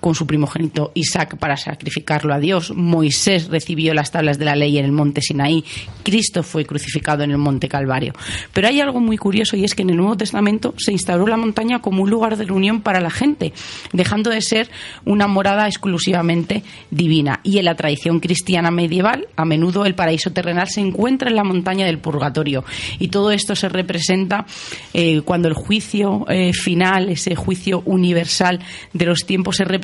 con 0.00 0.14
su 0.14 0.26
primogénito 0.26 0.92
Isaac 0.94 1.36
para 1.38 1.56
sacrificarlo 1.56 2.34
a 2.34 2.38
Dios. 2.38 2.72
Moisés 2.74 3.48
recibió 3.48 3.94
las 3.94 4.10
tablas 4.10 4.38
de 4.38 4.44
la 4.44 4.56
ley 4.56 4.78
en 4.78 4.84
el 4.84 4.92
monte 4.92 5.20
Sinaí. 5.20 5.64
Cristo 6.02 6.42
fue 6.42 6.64
crucificado 6.64 7.22
en 7.22 7.30
el 7.30 7.38
monte 7.38 7.68
Calvario. 7.68 8.12
Pero 8.52 8.68
hay 8.68 8.80
algo 8.80 9.00
muy 9.00 9.16
curioso 9.16 9.56
y 9.56 9.64
es 9.64 9.74
que 9.74 9.82
en 9.82 9.90
el 9.90 9.96
Nuevo 9.96 10.16
Testamento 10.16 10.74
se 10.78 10.92
instauró 10.92 11.26
la 11.26 11.36
montaña 11.36 11.80
como 11.80 12.02
un 12.02 12.10
lugar 12.10 12.36
de 12.36 12.44
reunión 12.44 12.80
para 12.80 13.00
la 13.00 13.10
gente, 13.10 13.52
dejando 13.92 14.30
de 14.30 14.40
ser 14.40 14.70
una 15.04 15.26
morada 15.26 15.66
exclusivamente 15.66 16.62
divina. 16.90 17.40
Y 17.42 17.58
en 17.58 17.66
la 17.66 17.74
tradición 17.74 18.20
cristiana 18.20 18.70
medieval, 18.70 19.28
a 19.36 19.44
menudo 19.44 19.84
el 19.84 19.94
paraíso 19.94 20.32
terrenal 20.32 20.68
se 20.68 20.80
encuentra 20.80 21.30
en 21.30 21.36
la 21.36 21.44
montaña 21.44 21.86
del 21.86 21.98
purgatorio. 21.98 22.64
Y 22.98 23.08
todo 23.08 23.30
esto 23.30 23.54
se 23.54 23.68
representa 23.68 24.46
eh, 24.94 25.20
cuando 25.22 25.48
el 25.48 25.54
juicio 25.54 26.24
eh, 26.28 26.52
final, 26.52 27.08
ese 27.08 27.34
juicio 27.34 27.82
universal 27.84 28.60
de 28.92 29.06
los 29.06 29.20
tiempos, 29.20 29.56
se 29.56 29.64
representa 29.64 29.81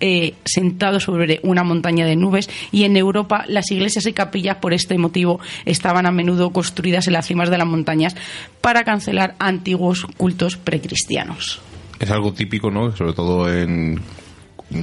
eh, 0.00 0.34
sentado 0.44 1.00
sobre 1.00 1.40
una 1.42 1.64
montaña 1.64 2.06
de 2.06 2.16
nubes 2.16 2.48
y 2.70 2.84
en 2.84 2.96
Europa 2.96 3.44
las 3.48 3.70
iglesias 3.70 4.06
y 4.06 4.12
capillas 4.12 4.56
por 4.56 4.72
este 4.72 4.98
motivo 4.98 5.40
estaban 5.64 6.06
a 6.06 6.12
menudo 6.12 6.50
construidas 6.50 7.06
en 7.06 7.14
las 7.14 7.26
cimas 7.26 7.50
de 7.50 7.58
las 7.58 7.66
montañas 7.66 8.14
para 8.60 8.84
cancelar 8.84 9.34
antiguos 9.38 10.06
cultos 10.16 10.56
precristianos. 10.56 11.60
es 11.98 12.10
algo 12.10 12.32
típico, 12.32 12.70
¿no? 12.70 12.94
Sobre 12.96 13.12
todo 13.12 13.52
en 13.52 14.00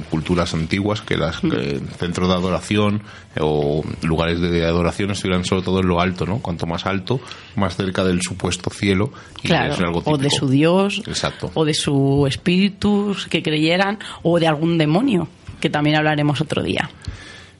culturas 0.08 0.54
antiguas, 0.54 1.00
que 1.00 1.16
las 1.16 1.40
que 1.40 1.80
centros 1.98 2.28
de 2.28 2.34
adoración 2.34 3.02
o 3.38 3.82
lugares 4.02 4.40
de 4.40 4.64
adoración 4.64 5.10
estuvieran 5.10 5.44
sobre 5.44 5.62
todo 5.62 5.80
en 5.80 5.88
lo 5.88 6.00
alto, 6.00 6.26
¿no? 6.26 6.38
Cuanto 6.38 6.66
más 6.66 6.86
alto, 6.86 7.20
más 7.56 7.76
cerca 7.76 8.04
del 8.04 8.22
supuesto 8.22 8.70
cielo. 8.70 9.12
Y 9.42 9.48
Claro, 9.48 9.74
es 9.74 9.80
algo 9.80 10.02
o 10.04 10.18
de 10.18 10.30
su 10.30 10.48
dios, 10.48 11.02
Exacto. 11.06 11.50
o 11.54 11.64
de 11.64 11.74
su 11.74 12.26
espíritu 12.26 13.16
que 13.28 13.42
creyeran, 13.42 13.98
o 14.22 14.38
de 14.38 14.46
algún 14.46 14.78
demonio, 14.78 15.28
que 15.60 15.70
también 15.70 15.96
hablaremos 15.96 16.40
otro 16.40 16.62
día. 16.62 16.90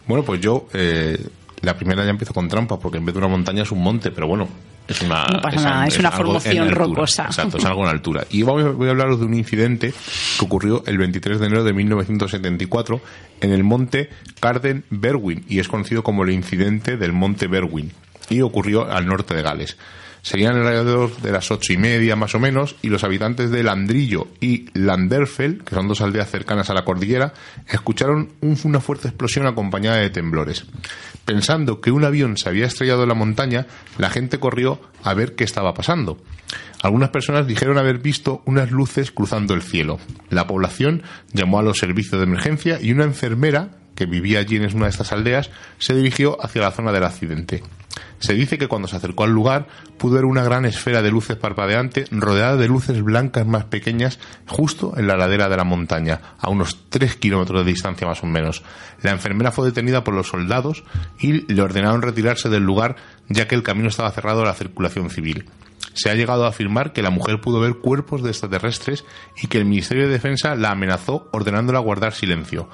Bueno, 0.06 0.24
pues 0.24 0.40
yo, 0.40 0.66
eh, 0.72 1.18
la 1.62 1.76
primera 1.76 2.04
ya 2.04 2.10
empiezo 2.10 2.32
con 2.32 2.48
trampa, 2.48 2.78
porque 2.78 2.98
en 2.98 3.04
vez 3.04 3.14
de 3.14 3.18
una 3.18 3.28
montaña 3.28 3.62
es 3.62 3.70
un 3.70 3.82
monte, 3.82 4.10
pero 4.10 4.26
bueno, 4.26 4.48
Es 4.90 5.00
una, 5.02 5.24
No 5.26 5.40
pasa 5.40 5.62
nada, 5.62 5.86
es 5.86 5.98
una 5.98 6.10
formación 6.10 6.68
altura. 6.68 6.84
rocosa. 6.84 7.24
Exacto, 7.26 7.58
es 7.58 7.64
algo 7.64 7.84
en 7.84 7.90
altura. 7.90 8.26
Y 8.30 8.42
voy 8.42 8.62
a, 8.62 8.70
voy 8.70 8.88
a 8.88 8.90
hablaros 8.90 9.20
de 9.20 9.26
un 9.26 9.34
incidente 9.34 9.94
que 10.38 10.44
ocurrió 10.44 10.82
el 10.86 10.98
23 10.98 11.38
de 11.38 11.46
enero 11.46 11.62
de 11.64 11.72
1974 11.72 13.00
en 13.40 13.52
el 13.52 13.62
monte 13.64 14.10
Carden 14.40 14.84
Berwyn 14.90 15.44
y 15.48 15.60
es 15.60 15.68
conocido 15.68 16.02
como 16.02 16.24
el 16.24 16.30
incidente 16.30 16.96
del 16.96 17.12
monte 17.12 17.46
Berwyn 17.46 17.92
y 18.28 18.40
ocurrió 18.42 18.90
al 18.90 19.06
norte 19.06 19.34
de 19.34 19.42
Gales. 19.42 19.76
Serían 20.22 20.56
alrededor 20.56 21.16
de 21.22 21.32
las 21.32 21.50
ocho 21.50 21.72
y 21.72 21.76
media 21.78 22.14
más 22.16 22.34
o 22.34 22.38
menos 22.40 22.76
y 22.82 22.88
los 22.88 23.04
habitantes 23.04 23.50
de 23.50 23.62
Landrillo 23.62 24.28
y 24.40 24.66
Landerfell, 24.78 25.64
que 25.64 25.74
son 25.74 25.88
dos 25.88 26.00
aldeas 26.02 26.30
cercanas 26.30 26.68
a 26.70 26.74
la 26.74 26.84
cordillera, 26.84 27.32
escucharon 27.68 28.30
un- 28.40 28.58
una 28.64 28.80
fuerte 28.80 29.08
explosión 29.08 29.46
acompañada 29.46 29.96
de 29.96 30.10
temblores. 30.10 30.66
Pensando 31.24 31.80
que 31.80 31.90
un 31.90 32.04
avión 32.04 32.36
se 32.36 32.48
había 32.48 32.66
estrellado 32.66 33.02
en 33.04 33.08
la 33.08 33.14
montaña, 33.14 33.66
la 33.98 34.10
gente 34.10 34.38
corrió 34.38 34.80
a 35.02 35.14
ver 35.14 35.34
qué 35.34 35.44
estaba 35.44 35.74
pasando. 35.74 36.18
Algunas 36.82 37.10
personas 37.10 37.46
dijeron 37.46 37.78
haber 37.78 37.98
visto 37.98 38.42
unas 38.46 38.70
luces 38.70 39.10
cruzando 39.12 39.54
el 39.54 39.62
cielo. 39.62 39.98
La 40.28 40.46
población 40.46 41.02
llamó 41.32 41.58
a 41.58 41.62
los 41.62 41.78
servicios 41.78 42.18
de 42.20 42.24
emergencia 42.26 42.78
y 42.80 42.92
una 42.92 43.04
enfermera 43.04 43.70
que 43.94 44.06
vivía 44.06 44.38
allí 44.40 44.56
en 44.56 44.74
una 44.74 44.86
de 44.86 44.90
estas 44.90 45.12
aldeas 45.12 45.50
se 45.78 45.94
dirigió 45.94 46.42
hacia 46.44 46.62
la 46.62 46.70
zona 46.72 46.90
del 46.92 47.04
accidente. 47.04 47.62
Se 48.20 48.34
dice 48.34 48.58
que 48.58 48.68
cuando 48.68 48.86
se 48.86 48.96
acercó 48.96 49.24
al 49.24 49.32
lugar 49.32 49.66
pudo 49.98 50.14
ver 50.14 50.26
una 50.26 50.44
gran 50.44 50.66
esfera 50.66 51.00
de 51.02 51.10
luces 51.10 51.36
parpadeante 51.36 52.04
rodeada 52.10 52.56
de 52.56 52.68
luces 52.68 53.02
blancas 53.02 53.46
más 53.46 53.64
pequeñas 53.64 54.18
justo 54.46 54.92
en 54.96 55.06
la 55.06 55.16
ladera 55.16 55.48
de 55.48 55.56
la 55.56 55.64
montaña, 55.64 56.20
a 56.38 56.50
unos 56.50 56.90
3 56.90 57.16
kilómetros 57.16 57.64
de 57.64 57.72
distancia 57.72 58.06
más 58.06 58.22
o 58.22 58.26
menos. 58.26 58.62
La 59.02 59.10
enfermera 59.10 59.52
fue 59.52 59.66
detenida 59.66 60.04
por 60.04 60.14
los 60.14 60.28
soldados 60.28 60.84
y 61.18 61.52
le 61.52 61.62
ordenaron 61.62 62.02
retirarse 62.02 62.50
del 62.50 62.62
lugar 62.62 62.96
ya 63.28 63.48
que 63.48 63.54
el 63.54 63.62
camino 63.62 63.88
estaba 63.88 64.10
cerrado 64.12 64.42
a 64.42 64.46
la 64.46 64.54
circulación 64.54 65.08
civil. 65.08 65.46
Se 65.94 66.10
ha 66.10 66.14
llegado 66.14 66.44
a 66.44 66.48
afirmar 66.48 66.92
que 66.92 67.02
la 67.02 67.10
mujer 67.10 67.40
pudo 67.40 67.58
ver 67.58 67.76
cuerpos 67.76 68.22
de 68.22 68.30
extraterrestres 68.30 69.04
y 69.42 69.46
que 69.46 69.58
el 69.58 69.64
Ministerio 69.64 70.06
de 70.06 70.12
Defensa 70.12 70.54
la 70.54 70.70
amenazó 70.70 71.28
ordenándola 71.32 71.78
guardar 71.78 72.12
silencio. 72.12 72.68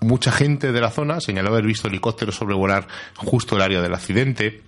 Mucha 0.00 0.30
gente 0.30 0.72
de 0.72 0.80
la 0.80 0.90
zona 0.90 1.20
señaló 1.20 1.50
haber 1.50 1.64
visto 1.64 1.88
helicópteros 1.88 2.36
sobrevolar 2.36 2.86
justo 3.16 3.56
el 3.56 3.62
área 3.62 3.82
del 3.82 3.94
accidente. 3.94 4.62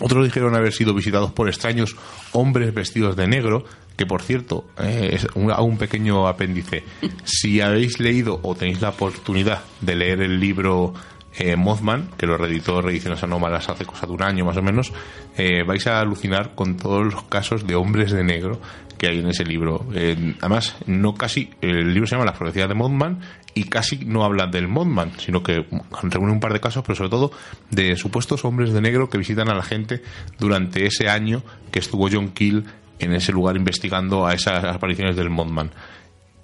Otros 0.00 0.24
dijeron 0.24 0.54
haber 0.54 0.72
sido 0.72 0.94
visitados 0.94 1.32
por 1.32 1.48
extraños 1.48 1.96
hombres 2.32 2.72
vestidos 2.74 3.16
de 3.16 3.26
negro, 3.26 3.64
que 3.96 4.06
por 4.06 4.22
cierto, 4.22 4.66
eh, 4.78 5.10
es 5.12 5.26
un, 5.34 5.52
un 5.52 5.78
pequeño 5.78 6.26
apéndice. 6.26 6.82
Si 7.24 7.60
habéis 7.60 8.00
leído 8.00 8.40
o 8.42 8.54
tenéis 8.54 8.80
la 8.80 8.90
oportunidad 8.90 9.62
de 9.80 9.96
leer 9.96 10.22
el 10.22 10.40
libro 10.40 10.94
eh, 11.38 11.56
Mothman, 11.56 12.10
que 12.18 12.26
lo 12.26 12.36
reeditó 12.36 12.82
Reediciones 12.82 13.22
Anómalas 13.22 13.68
hace 13.68 13.86
cosa 13.86 14.06
de 14.06 14.12
un 14.12 14.22
año 14.22 14.44
más 14.44 14.56
o 14.56 14.62
menos, 14.62 14.92
eh, 15.36 15.62
vais 15.66 15.86
a 15.86 16.00
alucinar 16.00 16.54
con 16.54 16.76
todos 16.76 17.04
los 17.04 17.22
casos 17.24 17.66
de 17.66 17.74
hombres 17.74 18.12
de 18.12 18.22
negro 18.22 18.60
que 19.02 19.08
hay 19.08 19.18
en 19.18 19.26
ese 19.26 19.44
libro. 19.44 19.84
Eh, 19.96 20.36
además, 20.38 20.76
no 20.86 21.16
casi, 21.16 21.50
el 21.60 21.92
libro 21.92 22.06
se 22.06 22.14
llama 22.14 22.24
Las 22.24 22.36
profecías 22.36 22.68
de 22.68 22.74
Mothman 22.76 23.18
y 23.52 23.64
casi 23.64 23.96
no 24.04 24.22
habla 24.22 24.46
del 24.46 24.68
Mothman, 24.68 25.10
sino 25.18 25.42
que 25.42 25.66
reúne 26.04 26.30
un 26.30 26.38
par 26.38 26.52
de 26.52 26.60
casos, 26.60 26.84
pero 26.86 26.94
sobre 26.94 27.10
todo 27.10 27.32
de 27.72 27.96
supuestos 27.96 28.44
hombres 28.44 28.72
de 28.72 28.80
negro 28.80 29.10
que 29.10 29.18
visitan 29.18 29.48
a 29.48 29.56
la 29.56 29.64
gente 29.64 30.04
durante 30.38 30.86
ese 30.86 31.08
año 31.08 31.42
que 31.72 31.80
estuvo 31.80 32.08
John 32.12 32.28
Keel 32.28 32.64
en 33.00 33.12
ese 33.12 33.32
lugar 33.32 33.56
investigando 33.56 34.24
a 34.24 34.34
esas 34.34 34.62
apariciones 34.62 35.16
del 35.16 35.30
Mothman. 35.30 35.72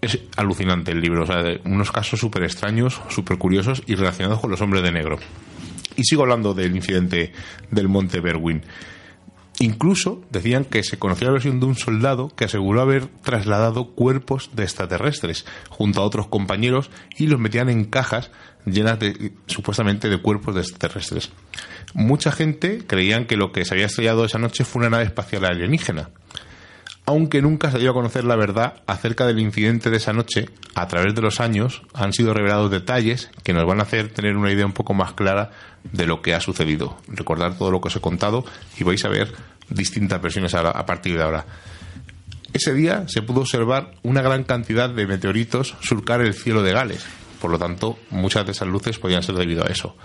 Es 0.00 0.18
alucinante 0.34 0.90
el 0.90 1.00
libro, 1.00 1.22
o 1.22 1.26
sea, 1.26 1.44
unos 1.64 1.92
casos 1.92 2.18
súper 2.18 2.42
extraños, 2.42 3.00
súper 3.08 3.38
curiosos 3.38 3.84
y 3.86 3.94
relacionados 3.94 4.40
con 4.40 4.50
los 4.50 4.60
hombres 4.60 4.82
de 4.82 4.90
negro. 4.90 5.20
Y 5.94 6.02
sigo 6.02 6.22
hablando 6.22 6.54
del 6.54 6.74
incidente 6.74 7.30
del 7.70 7.86
Monte 7.86 8.18
Berwyn. 8.18 8.64
Incluso 9.60 10.22
decían 10.30 10.64
que 10.64 10.84
se 10.84 10.98
conocía 10.98 11.26
la 11.26 11.32
versión 11.32 11.58
de 11.58 11.66
un 11.66 11.74
soldado 11.74 12.28
que 12.36 12.44
aseguró 12.44 12.80
haber 12.80 13.06
trasladado 13.06 13.88
cuerpos 13.88 14.50
de 14.54 14.62
extraterrestres 14.62 15.46
junto 15.68 16.00
a 16.00 16.04
otros 16.04 16.28
compañeros 16.28 16.90
y 17.16 17.26
los 17.26 17.40
metían 17.40 17.68
en 17.68 17.84
cajas 17.84 18.30
llenas 18.64 19.00
de 19.00 19.32
supuestamente 19.46 20.08
de 20.08 20.22
cuerpos 20.22 20.54
de 20.54 20.60
extraterrestres. 20.60 21.30
Mucha 21.94 22.30
gente 22.30 22.84
creían 22.86 23.26
que 23.26 23.36
lo 23.36 23.50
que 23.50 23.64
se 23.64 23.74
había 23.74 23.86
estrellado 23.86 24.24
esa 24.24 24.38
noche 24.38 24.64
fue 24.64 24.80
una 24.80 24.90
nave 24.90 25.04
espacial 25.04 25.44
alienígena. 25.44 26.10
Aunque 27.08 27.40
nunca 27.40 27.70
se 27.70 27.78
dio 27.78 27.92
a 27.92 27.94
conocer 27.94 28.24
la 28.24 28.36
verdad 28.36 28.82
acerca 28.86 29.26
del 29.26 29.38
incidente 29.38 29.88
de 29.88 29.96
esa 29.96 30.12
noche, 30.12 30.50
a 30.74 30.88
través 30.88 31.14
de 31.14 31.22
los 31.22 31.40
años 31.40 31.80
han 31.94 32.12
sido 32.12 32.34
revelados 32.34 32.70
detalles 32.70 33.30
que 33.42 33.54
nos 33.54 33.66
van 33.66 33.80
a 33.80 33.84
hacer 33.84 34.10
tener 34.10 34.36
una 34.36 34.52
idea 34.52 34.66
un 34.66 34.74
poco 34.74 34.92
más 34.92 35.14
clara 35.14 35.50
de 35.90 36.06
lo 36.06 36.20
que 36.20 36.34
ha 36.34 36.40
sucedido. 36.42 36.98
Recordar 37.08 37.56
todo 37.56 37.70
lo 37.70 37.80
que 37.80 37.88
os 37.88 37.96
he 37.96 38.02
contado 38.02 38.44
y 38.78 38.84
vais 38.84 39.02
a 39.06 39.08
ver 39.08 39.32
distintas 39.70 40.20
versiones 40.20 40.52
a 40.52 40.84
partir 40.84 41.16
de 41.16 41.22
ahora. 41.22 41.46
Ese 42.52 42.74
día 42.74 43.08
se 43.08 43.22
pudo 43.22 43.40
observar 43.40 43.92
una 44.02 44.20
gran 44.20 44.44
cantidad 44.44 44.90
de 44.90 45.06
meteoritos 45.06 45.76
surcar 45.80 46.20
el 46.20 46.34
cielo 46.34 46.62
de 46.62 46.72
Gales. 46.72 47.06
Por 47.40 47.50
lo 47.50 47.58
tanto, 47.58 47.98
muchas 48.10 48.44
de 48.44 48.52
esas 48.52 48.68
luces 48.68 48.98
podían 48.98 49.22
ser 49.22 49.36
debido 49.36 49.64
a 49.64 49.68
eso. 49.68 49.96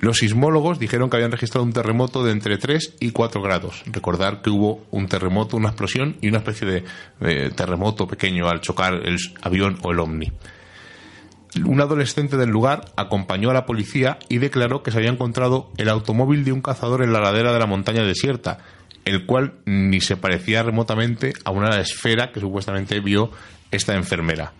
Los 0.00 0.18
sismólogos 0.18 0.78
dijeron 0.78 1.10
que 1.10 1.16
habían 1.16 1.32
registrado 1.32 1.64
un 1.64 1.72
terremoto 1.72 2.22
de 2.22 2.30
entre 2.30 2.56
3 2.56 2.98
y 3.00 3.10
4 3.10 3.42
grados. 3.42 3.82
Recordar 3.86 4.42
que 4.42 4.50
hubo 4.50 4.86
un 4.92 5.08
terremoto, 5.08 5.56
una 5.56 5.70
explosión 5.70 6.16
y 6.20 6.28
una 6.28 6.38
especie 6.38 6.84
de, 7.18 7.50
terremoto 7.50 8.06
pequeño 8.06 8.48
al 8.48 8.60
chocar 8.60 8.94
el 8.94 9.18
avión 9.42 9.76
o 9.82 9.90
el 9.90 9.98
ovni. 9.98 10.30
Un 11.64 11.80
adolescente 11.80 12.36
del 12.36 12.48
lugar 12.48 12.92
acompañó 12.96 13.50
a 13.50 13.54
la 13.54 13.66
policía 13.66 14.20
y 14.28 14.38
declaró 14.38 14.84
que 14.84 14.92
se 14.92 14.98
había 14.98 15.10
encontrado 15.10 15.72
el 15.78 15.88
automóvil 15.88 16.44
de 16.44 16.52
un 16.52 16.62
cazador 16.62 17.02
en 17.02 17.12
la 17.12 17.20
ladera 17.20 17.52
de 17.52 17.58
la 17.58 17.66
montaña 17.66 18.04
desierta, 18.04 18.58
el 19.04 19.26
cual 19.26 19.54
ni 19.64 20.00
se 20.00 20.16
parecía 20.16 20.62
remotamente 20.62 21.32
a 21.44 21.50
una 21.50 21.80
esfera 21.80 22.30
que 22.30 22.38
supuestamente 22.38 23.00
vio 23.00 23.32
esta 23.72 23.96
enfermera. 23.96 24.52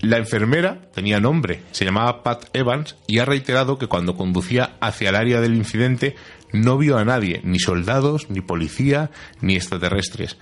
La 0.00 0.16
enfermera 0.16 0.80
tenía 0.94 1.20
nombre, 1.20 1.62
se 1.72 1.84
llamaba 1.84 2.22
Pat 2.22 2.46
Evans 2.54 2.96
y 3.06 3.18
ha 3.18 3.26
reiterado 3.26 3.78
que 3.78 3.86
cuando 3.86 4.16
conducía 4.16 4.76
hacia 4.80 5.10
el 5.10 5.16
área 5.16 5.42
del 5.42 5.54
incidente 5.54 6.16
no 6.54 6.78
vio 6.78 6.96
a 6.96 7.04
nadie, 7.04 7.42
ni 7.44 7.58
soldados, 7.58 8.30
ni 8.30 8.40
policía, 8.40 9.10
ni 9.42 9.56
extraterrestres. 9.56 10.38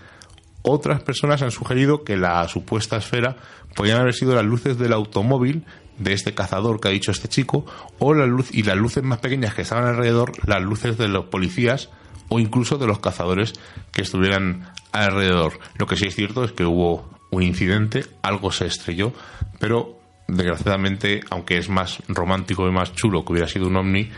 Otras 0.63 1.03
personas 1.03 1.43
han 1.43 1.51
sugerido 1.51 2.05
que 2.05 2.17
la 2.17 2.47
supuesta 2.47 2.99
esfera 2.99 3.37
podían 3.75 4.01
haber 4.01 4.15
sido 4.15 4.37
las 4.37 4.45
luces 4.45 4.79
del 4.79 4.93
automóvil 4.93 5.65
de 5.99 6.13
este 6.13 6.35
cazador 6.35 6.81
que 6.81 6.89
ha 6.89 6.93
dicho 6.93 7.11
este 7.11 7.27
chico, 7.27 7.67
o 7.99 8.15
la 8.15 8.27
luz 8.27 8.51
y 8.53 8.63
las 8.63 8.77
luces 8.77 9.03
más 9.03 9.19
pequeñas 9.19 9.55
que 9.55 9.63
estaban 9.63 9.87
alrededor, 9.87 10.33
las 10.47 10.63
luces 10.63 10.97
de 10.99 11.09
los 11.09 11.27
policías 11.27 11.91
o 12.29 12.39
incluso 12.39 12.79
de 12.79 12.87
los 12.87 13.01
cazadores 13.01 13.55
que 13.91 14.03
estuvieran 14.03 14.71
alrededor. 14.93 15.59
Lo 15.79 15.87
que 15.87 15.97
sí 15.97 16.07
es 16.07 16.15
cierto 16.15 16.45
es 16.45 16.53
que 16.53 16.65
hubo 16.65 17.18
un 17.31 17.43
incidente, 17.43 18.05
algo 18.23 18.51
se 18.53 18.67
estrelló, 18.67 19.13
pero 19.59 19.99
desgraciadamente, 20.29 21.21
aunque 21.31 21.59
es 21.59 21.69
más 21.69 22.03
romántico 22.09 22.69
y 22.69 22.73
más 22.73 22.95
chulo 22.95 23.25
que 23.25 23.33
hubiera 23.33 23.49
sido 23.49 23.67
un 23.67 23.77
ovni, 23.77 24.11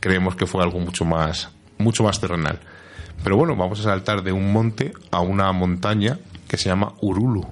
creemos 0.00 0.36
que 0.36 0.46
fue 0.46 0.62
algo 0.62 0.78
mucho 0.78 1.04
más, 1.04 1.50
mucho 1.78 2.02
más 2.02 2.20
terrenal. 2.20 2.58
Pero 3.22 3.36
bueno, 3.36 3.54
vamos 3.54 3.80
a 3.80 3.84
saltar 3.84 4.22
de 4.22 4.32
un 4.32 4.52
monte 4.52 4.92
a 5.10 5.20
una 5.20 5.52
montaña 5.52 6.18
que 6.48 6.56
se 6.56 6.68
llama 6.68 6.94
Urulu. 7.00 7.46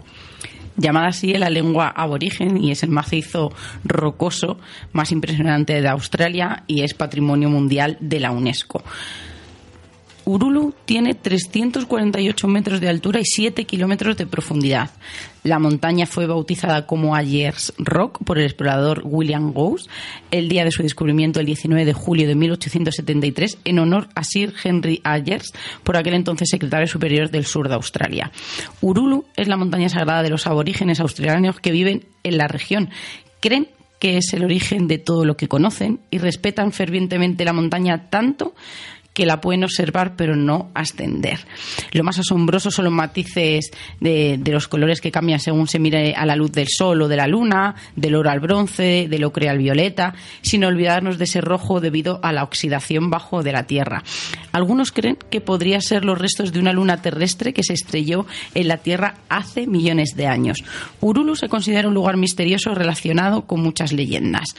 llamada 0.76 1.08
así 1.08 1.32
en 1.32 1.40
la 1.40 1.50
lengua 1.50 1.88
aborigen 1.88 2.62
y 2.62 2.70
es 2.70 2.82
el 2.82 2.90
macizo 2.90 3.52
rocoso 3.84 4.58
más 4.92 5.12
impresionante 5.12 5.80
de 5.80 5.88
Australia 5.88 6.64
y 6.66 6.82
es 6.82 6.94
patrimonio 6.94 7.50
mundial 7.50 7.96
de 8.00 8.20
la 8.20 8.30
UNESCO. 8.30 8.82
Urulu 10.28 10.74
tiene 10.84 11.14
348 11.14 12.48
metros 12.48 12.82
de 12.82 12.90
altura 12.90 13.18
y 13.18 13.24
7 13.24 13.64
kilómetros 13.64 14.14
de 14.18 14.26
profundidad. 14.26 14.90
La 15.42 15.58
montaña 15.58 16.04
fue 16.04 16.26
bautizada 16.26 16.86
como 16.86 17.16
Ayers 17.16 17.72
Rock 17.78 18.22
por 18.24 18.36
el 18.36 18.44
explorador 18.44 19.00
William 19.04 19.54
Goose 19.54 19.88
el 20.30 20.50
día 20.50 20.66
de 20.66 20.70
su 20.70 20.82
descubrimiento 20.82 21.40
el 21.40 21.46
19 21.46 21.86
de 21.86 21.94
julio 21.94 22.28
de 22.28 22.34
1873 22.34 23.56
en 23.64 23.78
honor 23.78 24.08
a 24.14 24.22
Sir 24.22 24.52
Henry 24.62 25.00
Ayers, 25.02 25.54
por 25.82 25.96
aquel 25.96 26.12
entonces 26.12 26.50
secretario 26.50 26.86
superior 26.86 27.30
del 27.30 27.46
sur 27.46 27.66
de 27.66 27.76
Australia. 27.76 28.30
Urulu 28.82 29.24
es 29.34 29.48
la 29.48 29.56
montaña 29.56 29.88
sagrada 29.88 30.22
de 30.22 30.28
los 30.28 30.46
aborígenes 30.46 31.00
australianos 31.00 31.58
que 31.58 31.72
viven 31.72 32.04
en 32.22 32.36
la 32.36 32.48
región. 32.48 32.90
Creen 33.40 33.68
que 33.98 34.18
es 34.18 34.32
el 34.32 34.44
origen 34.44 34.88
de 34.88 34.98
todo 34.98 35.24
lo 35.24 35.36
que 35.36 35.48
conocen 35.48 36.00
y 36.10 36.18
respetan 36.18 36.72
fervientemente 36.72 37.44
la 37.44 37.52
montaña 37.52 38.10
tanto 38.10 38.54
que 39.18 39.26
la 39.26 39.40
pueden 39.40 39.64
observar 39.64 40.14
pero 40.14 40.36
no 40.36 40.70
ascender. 40.74 41.40
Lo 41.90 42.04
más 42.04 42.20
asombroso 42.20 42.70
son 42.70 42.84
los 42.84 42.94
matices 42.94 43.72
de, 43.98 44.40
los 44.46 44.68
colores 44.68 45.00
que 45.00 45.10
cambian 45.10 45.40
según 45.40 45.66
se 45.66 45.80
mire 45.80 46.14
a 46.14 46.24
la 46.24 46.36
luz 46.36 46.52
del 46.52 46.68
sol 46.68 47.02
o 47.02 47.08
de 47.08 47.16
la 47.16 47.26
luna, 47.26 47.74
del 47.96 48.14
oro 48.14 48.30
al 48.30 48.38
bronce, 48.38 49.08
del 49.10 49.24
ocre 49.24 49.48
al 49.48 49.58
violeta, 49.58 50.14
sin 50.40 50.62
olvidarnos 50.62 51.18
de 51.18 51.24
ese 51.24 51.40
rojo 51.40 51.80
debido 51.80 52.20
a 52.22 52.30
la 52.32 52.44
oxidación 52.44 53.10
bajo 53.10 53.42
de 53.42 53.50
la 53.50 53.64
Tierra. 53.64 54.04
Algunos 54.52 54.92
creen 54.92 55.18
que 55.30 55.40
podría 55.40 55.80
ser 55.80 56.04
los 56.04 56.16
restos 56.16 56.52
de 56.52 56.60
una 56.60 56.72
luna 56.72 57.02
terrestre 57.02 57.52
que 57.52 57.64
se 57.64 57.72
estrelló 57.72 58.24
en 58.54 58.68
la 58.68 58.76
Tierra 58.76 59.16
hace 59.28 59.66
millones 59.66 60.14
de 60.14 60.28
años. 60.28 60.58
Urulu 61.00 61.34
se 61.34 61.48
considera 61.48 61.88
un 61.88 61.94
lugar 61.94 62.16
misterioso 62.16 62.72
relacionado 62.72 63.46
con 63.46 63.62
muchas 63.62 63.92
leyendas. 63.92 64.54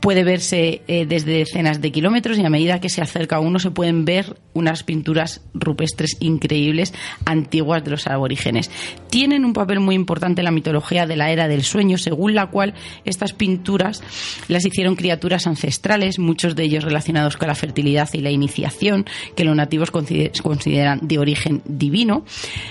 Puede 0.00 0.24
verse 0.24 0.82
eh, 0.88 1.06
desde 1.06 1.32
decenas 1.32 1.80
de 1.80 1.92
kilómetros 1.92 2.38
y 2.38 2.44
a 2.44 2.50
medida 2.50 2.80
que 2.80 2.88
se 2.88 3.02
acerca 3.02 3.40
uno 3.40 3.58
se 3.58 3.70
pueden 3.70 4.04
ver 4.04 4.36
unas 4.52 4.82
pinturas 4.82 5.42
rupestres 5.54 6.16
increíbles 6.20 6.92
antiguas 7.24 7.84
de 7.84 7.90
los 7.90 8.06
aborígenes. 8.06 8.70
Tienen 9.10 9.44
un 9.44 9.52
papel 9.52 9.80
muy 9.80 9.94
importante 9.94 10.40
en 10.40 10.46
la 10.46 10.50
mitología 10.50 11.06
de 11.06 11.16
la 11.16 11.30
era 11.30 11.48
del 11.48 11.62
sueño, 11.62 11.98
según 11.98 12.34
la 12.34 12.46
cual 12.46 12.74
estas 13.04 13.32
pinturas 13.32 14.02
las 14.48 14.64
hicieron 14.64 14.96
criaturas 14.96 15.46
ancestrales, 15.46 16.18
muchos 16.18 16.56
de 16.56 16.64
ellos 16.64 16.84
relacionados 16.84 17.36
con 17.36 17.48
la 17.48 17.54
fertilidad 17.54 18.08
y 18.12 18.20
la 18.20 18.30
iniciación, 18.30 19.06
que 19.36 19.44
los 19.44 19.56
nativos 19.56 19.90
consideran 19.90 21.00
de 21.02 21.18
origen 21.18 21.62
divino, 21.64 22.24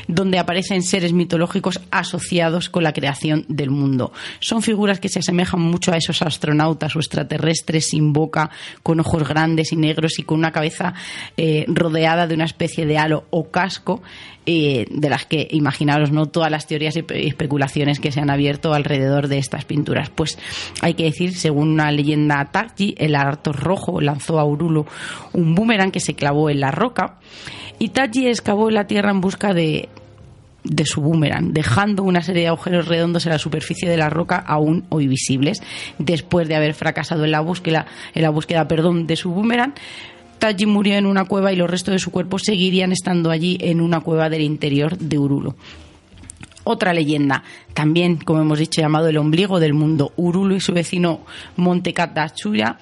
donde 0.08 0.40
aparecen 0.40 0.82
seres 0.82 1.14
mitológicos 1.14 1.80
asociados 1.92 2.70
con 2.70 2.84
la 2.84 2.94
creación 2.94 3.46
del 3.48 3.70
mundo. 3.70 4.12
Son 4.40 4.62
figuras 4.62 5.00
que 5.00 5.10
se 5.10 5.20
asemejan 5.20 5.62
mucho 5.62 5.92
a 5.92 5.98
esos 5.98 6.22
astronautas 6.22 6.96
o 6.96 7.00
extraterrestres 7.20 7.86
sin 7.86 8.14
boca, 8.14 8.50
con 8.84 9.00
ojos 9.00 9.28
grandes 9.28 9.72
y 9.72 9.76
negros 9.76 10.20
y 10.20 10.24
con 10.24 10.40
una 10.40 10.52
cabeza 10.52 10.94
eh, 11.38 11.66
rodeada 11.68 12.28
de 12.28 12.36
una 12.36 12.46
especie 12.46 12.86
de 12.86 12.98
halo 12.98 13.26
o 13.30 13.50
casco, 13.50 14.02
eh, 14.46 14.88
de 14.90 15.10
las 15.10 15.26
que 15.26 15.48
imaginaros 15.52 16.12
no 16.12 16.26
todas 16.26 16.50
las 16.50 16.66
teorías 16.66 16.96
y 16.96 17.06
especulaciones 17.10 18.00
que 18.00 18.12
se 18.12 18.20
han 18.20 18.30
abierto 18.30 18.74
alrededor 18.74 19.28
de 19.28 19.38
estas 19.38 19.66
pinturas. 19.66 20.10
Pues 20.10 20.40
hay 20.82 20.94
que 20.94 21.04
decir, 21.04 21.36
según 21.36 21.70
una 21.70 21.92
leyenda 21.92 22.50
Taji, 22.52 22.96
el 22.98 23.12
lagarto 23.12 23.54
rojo 23.54 24.02
lanzó 24.02 24.40
a 24.40 24.46
Urulo 24.46 24.86
un 25.34 25.56
boomerang 25.56 25.92
que 25.92 26.00
se 26.00 26.16
clavó 26.16 26.50
en 26.50 26.62
la 26.62 26.72
roca 26.72 27.20
y 27.78 27.90
Taji 27.90 28.28
excavó 28.28 28.72
la 28.72 28.88
tierra 28.88 29.12
en 29.12 29.22
busca 29.22 29.54
de, 29.54 29.90
de 30.64 30.86
su 30.86 31.02
boomerang, 31.02 31.54
dejando 31.54 32.04
una 32.04 32.22
serie 32.22 32.44
de 32.44 32.48
agujeros 32.50 32.88
redondos 32.88 33.26
en 33.26 33.32
la 33.32 33.40
superficie 33.40 33.90
de 33.90 33.98
la 33.98 34.10
roca 34.10 34.38
aún 34.38 34.86
hoy 34.90 35.08
visibles. 35.08 35.62
Después 35.98 36.48
de 36.48 36.56
haber 36.56 36.74
fracasado 36.74 37.26
en 37.26 37.32
la 37.32 37.42
búsqueda, 37.42 37.86
en 38.14 38.22
la 38.22 38.30
búsqueda 38.30 38.68
perdón, 38.68 39.08
de 39.08 39.16
su 39.16 39.32
boomerang, 39.32 39.74
Taji 40.40 40.66
murió 40.66 40.96
en 40.96 41.06
una 41.06 41.26
cueva 41.26 41.52
y 41.52 41.58
los 41.58 41.70
restos 41.70 41.94
de 41.94 42.00
su 42.00 42.12
cuerpo 42.12 42.40
seguirían 42.40 42.92
estando 42.92 43.30
allí 43.30 43.58
en 43.62 43.82
una 43.82 44.00
cueva 44.00 44.30
del 44.30 44.42
interior 44.42 44.98
de 44.98 45.18
Urulo. 45.18 45.56
Otra 46.64 46.94
leyenda, 46.94 47.44
también, 47.74 48.18
como 48.18 48.42
hemos 48.42 48.60
dicho, 48.60 48.80
llamado 48.80 49.08
el 49.08 49.18
ombligo 49.18 49.60
del 49.60 49.74
mundo, 49.74 50.14
Urulo 50.18 50.56
y 50.56 50.60
su 50.60 50.72
vecino 50.72 51.22
Monte 51.56 51.94
Katachura 51.94 52.78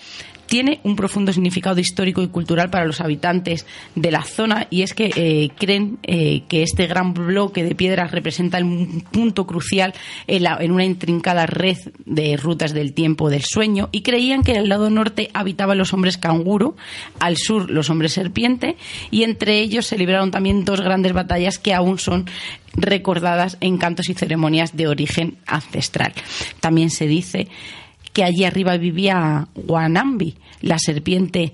tiene 0.47 0.79
un 0.83 0.95
profundo 0.95 1.31
significado 1.33 1.79
histórico 1.79 2.21
y 2.23 2.29
cultural 2.29 2.69
para 2.69 2.85
los 2.85 3.01
habitantes 3.01 3.65
de 3.95 4.11
la 4.11 4.23
zona 4.23 4.67
y 4.69 4.81
es 4.81 4.93
que 4.93 5.11
eh, 5.15 5.51
creen 5.57 5.99
eh, 6.03 6.43
que 6.47 6.63
este 6.63 6.87
gran 6.87 7.13
bloque 7.13 7.63
de 7.63 7.75
piedras 7.75 8.11
representa 8.11 8.57
un 8.57 9.01
punto 9.11 9.45
crucial 9.45 9.93
en, 10.25 10.71
una 10.71 10.85
intrincada 10.85 11.45
red 11.45 11.77
de 12.05 12.37
rutas 12.37 12.73
del 12.73 12.93
tiempo 12.93 13.29
del 13.29 13.43
sueño 13.43 13.89
y 13.91 14.01
creían 14.01 14.41
que 14.41 14.51
en 14.51 14.57
el 14.57 14.69
lado 14.69 14.89
norte 14.89 15.29
habitaban 15.33 15.77
los 15.77 15.93
hombres 15.93 16.17
canguro, 16.17 16.75
al 17.19 17.37
sur 17.37 17.69
los 17.69 17.89
hombres 17.89 18.13
serpiente 18.13 18.77
y 19.11 19.23
entre 19.23 19.59
ellos 19.59 19.85
se 19.85 19.97
libraron 19.97 20.31
también 20.31 20.65
dos 20.65 20.81
grandes 20.81 21.13
batallas 21.13 21.59
que 21.59 21.73
aún 21.73 21.99
son 21.99 22.25
recordadas 22.73 23.57
en 23.59 23.77
cantos 23.77 24.09
y 24.09 24.13
ceremonias 24.13 24.77
de 24.77 24.87
origen 24.87 25.37
ancestral. 25.45 26.13
También 26.59 26.89
se 26.89 27.07
dice 27.07 27.47
que 28.17 28.23
allí 28.23 28.45
arriba 28.45 28.75
vivía 28.77 29.47
Guanambi, 29.53 30.33
la 30.61 30.79
serpiente 30.79 31.53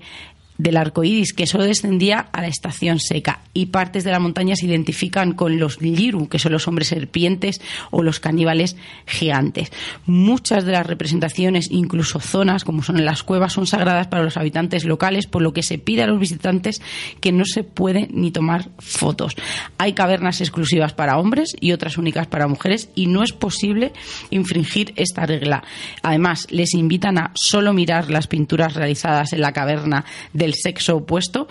del 0.58 0.76
arco 0.76 1.04
iris 1.04 1.32
que 1.32 1.46
solo 1.46 1.64
descendía 1.64 2.20
a 2.20 2.40
la 2.40 2.48
estación 2.48 3.00
seca 3.00 3.40
y 3.52 3.66
partes 3.66 4.04
de 4.04 4.10
la 4.10 4.18
montaña 4.18 4.56
se 4.56 4.66
identifican 4.66 5.32
con 5.32 5.58
los 5.58 5.80
liru, 5.80 6.28
que 6.28 6.38
son 6.38 6.52
los 6.52 6.68
hombres 6.68 6.88
serpientes 6.88 7.60
o 7.90 8.02
los 8.02 8.20
caníbales 8.20 8.76
gigantes. 9.06 9.72
Muchas 10.06 10.64
de 10.64 10.72
las 10.72 10.86
representaciones, 10.86 11.70
incluso 11.70 12.20
zonas 12.20 12.64
como 12.64 12.82
son 12.82 13.04
las 13.04 13.22
cuevas, 13.22 13.52
son 13.52 13.66
sagradas 13.66 14.08
para 14.08 14.22
los 14.22 14.36
habitantes 14.36 14.84
locales, 14.84 15.26
por 15.26 15.42
lo 15.42 15.52
que 15.52 15.62
se 15.62 15.78
pide 15.78 16.02
a 16.02 16.06
los 16.06 16.20
visitantes 16.20 16.82
que 17.20 17.32
no 17.32 17.44
se 17.44 17.64
puede 17.64 18.08
ni 18.10 18.30
tomar 18.30 18.70
fotos. 18.78 19.34
Hay 19.78 19.92
cavernas 19.92 20.40
exclusivas 20.40 20.92
para 20.92 21.18
hombres 21.18 21.54
y 21.60 21.72
otras 21.72 21.98
únicas 21.98 22.26
para 22.26 22.48
mujeres 22.48 22.90
y 22.94 23.06
no 23.06 23.22
es 23.22 23.32
posible 23.32 23.92
infringir 24.30 24.92
esta 24.96 25.26
regla. 25.26 25.64
Además, 26.02 26.46
les 26.50 26.74
invitan 26.74 27.18
a 27.18 27.32
solo 27.34 27.72
mirar 27.72 28.10
las 28.10 28.26
pinturas 28.26 28.74
realizadas 28.74 29.32
en 29.32 29.40
la 29.40 29.52
caverna 29.52 30.04
de 30.32 30.43
del 30.44 30.54
sexo 30.54 30.96
opuesto 30.96 31.48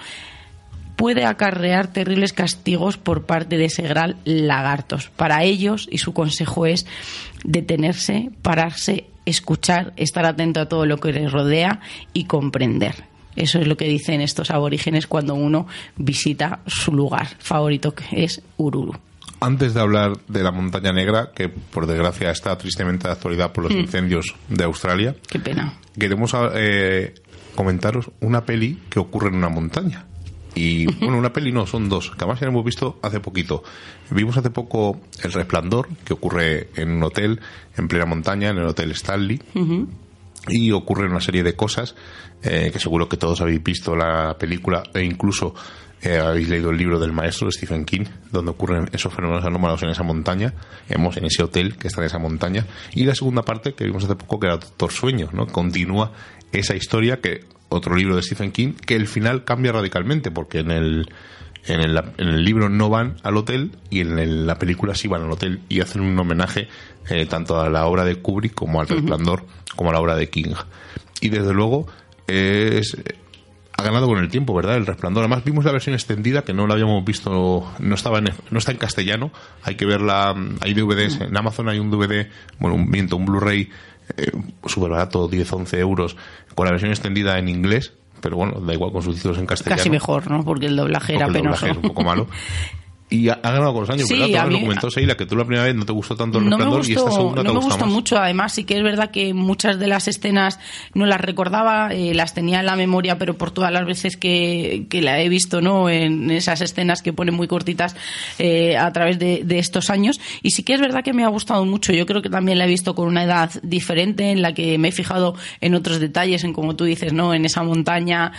puede 0.95 1.25
acarrear 1.25 1.91
terribles 1.91 2.33
castigos 2.33 2.97
por 2.97 3.25
parte 3.25 3.57
de 3.57 3.65
ese 3.65 3.81
gran 3.81 4.15
lagartos. 4.23 5.09
Para 5.15 5.43
ellos, 5.43 5.87
y 5.91 5.97
su 5.97 6.13
consejo 6.13 6.65
es 6.65 6.85
detenerse, 7.43 8.29
pararse, 8.41 9.05
escuchar, 9.25 9.93
estar 9.97 10.25
atento 10.25 10.61
a 10.61 10.69
todo 10.69 10.85
lo 10.85 10.97
que 10.97 11.11
les 11.11 11.31
rodea 11.31 11.81
y 12.13 12.25
comprender. 12.25 13.03
Eso 13.35 13.59
es 13.59 13.67
lo 13.67 13.77
que 13.77 13.85
dicen 13.85 14.21
estos 14.21 14.51
aborígenes 14.51 15.07
cuando 15.07 15.33
uno 15.33 15.67
visita 15.97 16.59
su 16.67 16.93
lugar 16.93 17.27
favorito, 17.39 17.95
que 17.95 18.23
es 18.23 18.41
Ururu. 18.57 18.93
Antes 19.43 19.73
de 19.73 19.81
hablar 19.81 20.13
de 20.29 20.41
la 20.41 20.53
montaña 20.53 20.93
negra, 20.93 21.31
que 21.35 21.49
por 21.49 21.85
desgracia 21.85 22.31
está 22.31 22.57
tristemente 22.57 23.07
de 23.07 23.13
actualidad 23.13 23.51
por 23.51 23.65
los 23.65 23.73
mm. 23.73 23.77
incendios 23.77 24.35
de 24.47 24.63
Australia, 24.63 25.17
qué 25.27 25.37
pena. 25.37 25.79
Queremos 25.99 26.33
eh, 26.53 27.13
comentaros 27.53 28.09
una 28.21 28.45
peli 28.45 28.79
que 28.89 28.99
ocurre 28.99 29.27
en 29.27 29.35
una 29.35 29.49
montaña. 29.49 30.05
Y 30.55 30.85
bueno, 30.85 31.17
una 31.17 31.33
peli 31.33 31.51
no, 31.51 31.67
son 31.67 31.89
dos, 31.89 32.11
que 32.11 32.15
además 32.19 32.39
ya 32.39 32.47
hemos 32.47 32.63
visto 32.63 32.99
hace 33.01 33.19
poquito. 33.19 33.63
Vimos 34.11 34.37
hace 34.37 34.49
poco 34.49 35.01
El 35.21 35.33
Resplandor, 35.33 35.89
que 36.05 36.13
ocurre 36.13 36.69
en 36.75 36.91
un 36.91 37.03
hotel 37.03 37.41
en 37.75 37.89
plena 37.89 38.05
montaña, 38.05 38.49
en 38.49 38.59
el 38.59 38.65
Hotel 38.65 38.91
Stanley. 38.91 39.41
Y 40.47 40.71
ocurre 40.71 41.09
una 41.09 41.19
serie 41.19 41.43
de 41.43 41.53
cosas 41.53 41.95
eh, 42.43 42.69
que 42.71 42.79
seguro 42.79 43.09
que 43.09 43.17
todos 43.17 43.41
habéis 43.41 43.61
visto 43.61 43.93
la 43.93 44.37
película 44.37 44.83
e 44.93 45.03
incluso 45.03 45.53
eh, 46.03 46.17
habéis 46.17 46.49
leído 46.49 46.69
el 46.69 46.77
libro 46.77 46.99
del 46.99 47.13
maestro 47.13 47.49
Stephen 47.51 47.85
King, 47.85 48.03
donde 48.31 48.51
ocurren 48.51 48.89
esos 48.91 49.13
fenómenos 49.13 49.45
anómalos 49.45 49.81
en 49.83 49.89
esa 49.89 50.03
montaña, 50.03 50.53
hemos 50.89 51.15
en 51.15 51.25
ese 51.25 51.43
hotel 51.43 51.77
que 51.77 51.87
está 51.87 52.01
en 52.01 52.07
esa 52.07 52.19
montaña. 52.19 52.65
Y 52.93 53.05
la 53.05 53.15
segunda 53.15 53.43
parte 53.43 53.73
que 53.73 53.85
vimos 53.85 54.03
hace 54.03 54.15
poco, 54.15 54.39
que 54.39 54.47
era 54.47 54.57
Doctor 54.57 54.91
Sueño, 54.91 55.29
¿no? 55.31 55.47
Continúa 55.47 56.11
esa 56.51 56.75
historia 56.75 57.21
que 57.21 57.45
otro 57.69 57.95
libro 57.95 58.15
de 58.15 58.21
Stephen 58.21 58.51
King 58.51 58.73
que 58.73 58.95
el 58.95 59.07
final 59.07 59.43
cambia 59.45 59.71
radicalmente 59.71 60.29
porque 60.31 60.59
en 60.59 60.71
el 60.71 61.09
en 61.65 61.79
el, 61.79 61.97
en 62.17 62.27
el 62.27 62.43
libro 62.43 62.69
no 62.69 62.89
van 62.89 63.15
al 63.23 63.37
hotel 63.37 63.71
y 63.89 64.01
en 64.01 64.45
la 64.45 64.59
película 64.59 64.95
sí 64.95 65.07
van 65.07 65.23
al 65.23 65.31
hotel 65.31 65.61
y 65.69 65.79
hacen 65.79 66.01
un 66.01 66.19
homenaje 66.19 66.67
eh, 67.09 67.25
tanto 67.25 67.59
a 67.59 67.69
la 67.69 67.85
obra 67.85 68.03
de 68.03 68.17
Kubrick 68.17 68.53
como 68.53 68.81
al 68.81 68.87
Resplandor 68.87 69.45
como 69.75 69.89
a 69.89 69.93
la 69.93 70.01
obra 70.01 70.15
de 70.15 70.29
King 70.29 70.53
y 71.21 71.29
desde 71.29 71.53
luego 71.53 71.87
es 72.27 72.97
ha 73.75 73.83
ganado 73.83 74.07
con 74.07 74.19
el 74.19 74.29
tiempo, 74.29 74.53
¿verdad? 74.53 74.77
El 74.77 74.85
Resplandor. 74.85 75.23
Además 75.23 75.43
vimos 75.43 75.65
la 75.65 75.71
versión 75.71 75.95
extendida 75.95 76.43
que 76.43 76.53
no 76.53 76.67
la 76.67 76.75
habíamos 76.75 77.03
visto, 77.03 77.67
no 77.79 77.95
estaba 77.95 78.19
en, 78.19 78.29
no 78.51 78.59
está 78.59 78.71
en 78.71 78.77
castellano. 78.77 79.31
Hay 79.63 79.75
que 79.75 79.85
verla, 79.85 80.35
hay 80.61 80.73
DVDs 80.73 81.21
en 81.21 81.35
Amazon 81.35 81.69
hay 81.69 81.79
un 81.79 81.89
DVD, 81.89 82.27
bueno, 82.59 82.75
un 82.75 82.89
viento, 82.91 83.17
un 83.17 83.25
Blu-ray 83.25 83.69
eh, 84.17 84.31
súper 84.65 84.91
barato, 84.91 85.27
10, 85.27 85.51
11 85.51 85.79
euros, 85.79 86.17
con 86.55 86.65
la 86.65 86.71
versión 86.71 86.91
extendida 86.91 87.39
en 87.39 87.49
inglés, 87.49 87.93
pero 88.21 88.37
bueno, 88.37 88.59
da 88.59 88.73
igual 88.73 88.91
con 88.91 89.01
sus 89.01 89.15
títulos 89.15 89.37
en 89.37 89.45
castellano. 89.45 89.77
Casi 89.77 89.89
mejor, 89.89 90.29
¿no? 90.29 90.43
Porque 90.43 90.67
el 90.67 90.75
doblaje 90.75 91.15
era 91.15 91.27
penoso. 91.27 91.65
un 91.65 91.81
poco 91.81 92.03
malo. 92.03 92.27
Y 93.13 93.29
ha, 93.29 93.35
ganado 93.35 93.73
con 93.73 93.81
los 93.81 93.89
años, 93.91 94.07
sí, 94.07 94.17
¿verdad? 94.17 94.45
Tú 94.45 94.49
lo 94.53 94.59
comentó 94.61 94.89
Seila, 94.89 95.15
que 95.15 95.27
tú 95.27 95.35
la 95.35 95.45
primera 95.45 95.65
vez 95.65 95.75
no 95.75 95.85
te 95.85 95.93
gustó 95.93 96.15
tanto 96.15 96.39
el 96.39 96.45
no 96.45 96.57
resplandor 96.57 96.89
y 96.89 96.93
esta 96.93 97.11
segunda 97.11 97.43
no 97.43 97.51
te 97.51 97.59
me 97.59 97.63
gustó 97.63 97.85
mucho, 97.85 98.17
además 98.17 98.53
sí 98.53 98.63
que 98.63 98.75
es 98.75 98.81
verdad 98.81 99.11
que 99.11 99.35
muchas 99.35 99.77
de 99.77 99.85
las 99.85 100.07
escenas 100.07 100.59
no 100.95 101.05
las 101.05 101.21
recordaba, 101.21 101.93
eh, 101.93 102.15
las 102.15 102.33
tenía 102.33 102.61
en 102.61 102.65
la 102.65 102.75
memoria, 102.75 103.19
pero 103.19 103.35
por 103.35 103.51
todas 103.51 103.71
las 103.71 103.85
veces 103.85 104.17
que, 104.17 104.87
que 104.89 105.03
la 105.03 105.21
he 105.21 105.29
visto, 105.29 105.61
¿no? 105.61 105.91
En 105.91 106.31
esas 106.31 106.61
escenas 106.61 107.03
que 107.03 107.13
ponen 107.13 107.35
muy 107.35 107.47
cortitas 107.47 107.95
eh, 108.39 108.77
a 108.77 108.91
través 108.91 109.19
de, 109.19 109.43
de, 109.43 109.59
estos 109.59 109.91
años. 109.91 110.19
Y 110.41 110.49
sí 110.49 110.63
que 110.63 110.73
es 110.73 110.81
verdad 110.81 111.03
que 111.03 111.13
me 111.13 111.23
ha 111.23 111.27
gustado 111.27 111.63
mucho. 111.65 111.93
Yo 111.93 112.07
creo 112.07 112.23
que 112.23 112.31
también 112.31 112.57
la 112.57 112.65
he 112.65 112.67
visto 112.67 112.95
con 112.95 113.07
una 113.07 113.25
edad 113.25 113.51
diferente, 113.61 114.31
en 114.31 114.41
la 114.41 114.55
que 114.55 114.79
me 114.79 114.87
he 114.87 114.91
fijado 114.91 115.35
en 115.61 115.75
otros 115.75 115.99
detalles, 115.99 116.43
en 116.45 116.53
como 116.53 116.75
tú 116.75 116.85
dices, 116.85 117.13
¿no? 117.13 117.35
En 117.35 117.45
esa 117.45 117.61
montaña, 117.61 118.31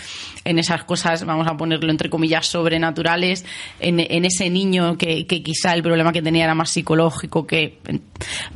en 0.45 0.59
esas 0.59 0.83
cosas, 0.83 1.25
vamos 1.25 1.47
a 1.47 1.57
ponerlo 1.57 1.93
entre 1.93 2.11
comillas, 2.11 2.49
sobrenaturales, 2.49 3.45
en, 3.79 4.01
en 4.01 4.25
ese 4.25 4.51
niño 4.51 4.64
que, 4.99 5.27
que, 5.27 5.43
quizá 5.43 5.75
el 5.75 5.83
problema 5.83 6.13
que 6.13 6.23
tenía 6.23 6.45
era 6.45 6.55
más 6.55 6.71
psicológico 6.71 7.47
que 7.47 7.79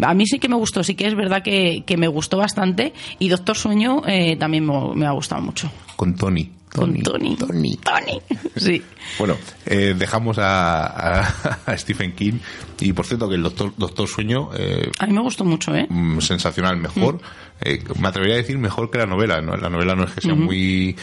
a 0.00 0.14
mí 0.14 0.26
sí 0.26 0.38
que 0.38 0.48
me 0.48 0.56
gustó 0.56 0.82
sí 0.82 0.94
que 0.94 1.06
es 1.06 1.14
verdad 1.14 1.42
que, 1.42 1.84
que 1.86 1.96
me 1.96 2.08
gustó 2.08 2.38
bastante 2.38 2.92
y 3.18 3.28
Doctor 3.28 3.56
Sueño 3.56 4.02
eh, 4.06 4.36
también 4.36 4.66
me, 4.66 5.06
ha 5.06 5.12
gustado 5.12 5.42
mucho. 5.42 5.70
Con 5.96 6.14
Tony 6.16 6.50
Tony, 6.72 7.02
Tony. 7.02 7.36
Tony. 7.36 7.76
Tony. 7.76 8.20
Sí. 8.56 8.82
Bueno, 9.18 9.36
eh, 9.66 9.94
dejamos 9.96 10.38
a, 10.38 11.20
a, 11.66 11.78
Stephen 11.78 12.12
King. 12.12 12.38
Y 12.80 12.92
por 12.92 13.06
cierto, 13.06 13.28
que 13.28 13.36
el 13.36 13.42
Doctor, 13.42 13.72
Doctor 13.76 14.08
Sueño. 14.08 14.50
Eh, 14.56 14.90
a 14.98 15.06
mí 15.06 15.12
me 15.12 15.20
gustó 15.20 15.44
mucho, 15.44 15.74
¿eh? 15.76 15.86
Mm, 15.88 16.18
sensacional, 16.18 16.76
mejor. 16.76 17.16
Mm. 17.16 17.20
Eh, 17.60 17.84
me 18.00 18.08
atrevería 18.08 18.34
a 18.34 18.38
decir 18.38 18.58
mejor 18.58 18.90
que 18.90 18.98
la 18.98 19.06
novela. 19.06 19.40
¿no? 19.40 19.56
La 19.56 19.70
novela 19.70 19.94
no 19.94 20.04
es 20.04 20.12
que 20.12 20.20
sea 20.20 20.34
muy. 20.34 20.96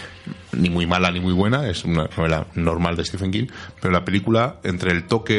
ni 0.51 0.69
muy 0.69 0.85
mala 0.85 1.11
ni 1.11 1.21
muy 1.21 1.33
buena, 1.33 1.69
es 1.69 1.85
una 1.85 2.09
novela 2.15 2.47
normal 2.55 2.97
de 2.97 3.05
Stephen 3.05 3.31
King. 3.31 3.47
Pero 3.81 3.93
la 3.93 4.03
película, 4.03 4.59
entre 4.63 4.91
el 4.91 5.05
toque 5.05 5.37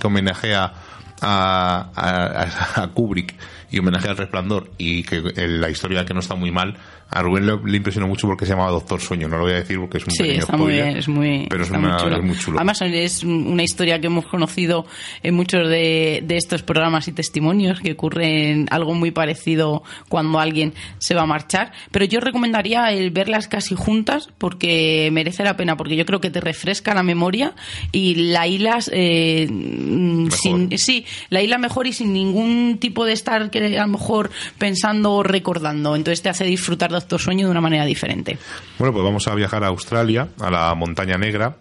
que 0.00 0.06
homenajea 0.06 0.72
a, 1.20 1.90
a, 1.94 2.82
a 2.82 2.88
Kubrick 2.88 3.34
y 3.70 3.78
homenaje 3.78 4.08
al 4.08 4.16
resplandor 4.16 4.70
y 4.78 5.02
que 5.02 5.20
la 5.20 5.68
historia 5.68 6.04
que 6.04 6.14
no 6.14 6.20
está 6.20 6.34
muy 6.34 6.50
mal 6.50 6.78
a 7.10 7.22
Rubén 7.22 7.46
le, 7.46 7.76
impresionó 7.76 8.06
mucho 8.06 8.26
porque 8.26 8.44
se 8.44 8.52
llamaba 8.52 8.70
Doctor 8.70 9.00
Sueño. 9.00 9.28
No 9.28 9.38
lo 9.38 9.44
voy 9.44 9.52
a 9.52 9.56
decir 9.56 9.78
porque 9.78 9.96
es 9.96 10.04
un 10.04 10.10
sí, 10.10 10.28
está 10.28 10.56
muy 10.56 10.74
bien, 10.74 10.96
es 10.96 11.08
muy, 11.08 11.46
pero 11.48 11.62
es, 11.62 11.70
muy 11.70 12.36
chulo. 12.36 12.58
Además, 12.58 12.82
es 12.82 13.24
una 13.24 13.62
historia 13.62 13.98
que 13.98 14.08
hemos 14.08 14.26
conocido 14.26 14.84
en 15.22 15.34
muchos 15.34 15.68
de, 15.68 16.22
de, 16.22 16.36
estos 16.36 16.62
programas 16.62 17.08
y 17.08 17.12
testimonios 17.12 17.80
que 17.80 17.92
ocurren 17.92 18.66
algo 18.70 18.92
muy 18.92 19.10
parecido 19.10 19.82
cuando 20.10 20.38
alguien 20.38 20.74
se 20.98 21.14
va 21.14 21.22
a 21.22 21.26
marchar. 21.26 21.72
Pero 21.90 22.04
yo 22.04 22.20
recomendaría 22.20 22.92
el 22.92 23.10
verlas 23.10 23.48
casi 23.48 23.74
juntas 23.74 24.28
porque 24.36 25.08
merece 25.10 25.44
la 25.44 25.56
pena, 25.56 25.78
porque 25.78 25.96
yo 25.96 26.04
creo 26.04 26.20
que 26.20 26.30
te 26.30 26.42
refresca 26.42 26.92
la 26.94 27.02
memoria 27.02 27.54
y 27.90 28.32
la 28.32 28.46
hilas 28.46 28.90
eh, 28.92 29.46
sin, 29.48 30.76
sí, 30.76 31.06
la 31.30 31.42
hila 31.42 31.58
mejor 31.58 31.86
y 31.86 31.92
sin 31.92 32.12
ningún 32.12 32.78
tipo 32.78 33.04
de 33.04 33.12
estar 33.12 33.50
que 33.50 33.78
a 33.78 33.86
lo 33.86 33.92
mejor 33.92 34.30
pensando 34.58 35.12
o 35.14 35.22
recordando. 35.22 35.96
Entonces 35.96 36.22
te 36.22 36.28
hace 36.28 36.44
disfrutar 36.44 36.90
de 36.90 36.94
Doctor 36.96 37.20
Sueño 37.20 37.46
de 37.46 37.50
una 37.50 37.60
manera 37.60 37.84
diferente. 37.84 38.38
Bueno, 38.78 38.92
pues 38.92 39.04
vamos 39.04 39.28
a 39.28 39.34
viajar 39.34 39.64
a 39.64 39.68
Australia, 39.68 40.28
a 40.40 40.50
la 40.50 40.74
montaña 40.74 41.16
negra. 41.18 41.56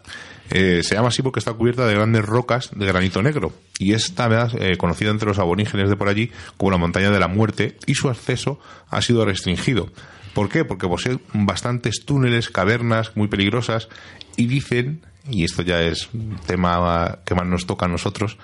Eh, 0.49 0.81
se 0.83 0.95
llama 0.95 1.09
así 1.09 1.21
porque 1.21 1.39
está 1.39 1.53
cubierta 1.53 1.85
de 1.85 1.93
grandes 1.93 2.23
rocas 2.23 2.69
de 2.73 2.85
granito 2.85 3.21
negro 3.21 3.51
y 3.79 3.93
está 3.93 4.49
eh, 4.59 4.77
conocida 4.77 5.09
entre 5.09 5.27
los 5.27 5.39
aborígenes 5.39 5.89
de 5.89 5.97
por 5.97 6.07
allí 6.07 6.31
como 6.55 6.71
la 6.71 6.77
montaña 6.77 7.11
de 7.11 7.19
la 7.19 7.27
muerte 7.27 7.77
y 7.85 7.95
su 7.95 8.07
acceso 8.07 8.59
ha 8.89 9.01
sido 9.01 9.25
restringido. 9.25 9.91
¿Por 10.33 10.49
qué? 10.49 10.63
Porque 10.63 10.87
posee 10.87 11.19
bastantes 11.33 12.05
túneles, 12.05 12.49
cavernas 12.49 13.11
muy 13.15 13.27
peligrosas 13.27 13.89
y 14.35 14.45
dicen, 14.45 15.01
y 15.29 15.43
esto 15.43 15.63
ya 15.63 15.81
es 15.81 16.09
tema 16.45 17.19
que 17.25 17.35
más 17.35 17.47
nos 17.47 17.65
toca 17.65 17.87
a 17.87 17.89
nosotros, 17.89 18.37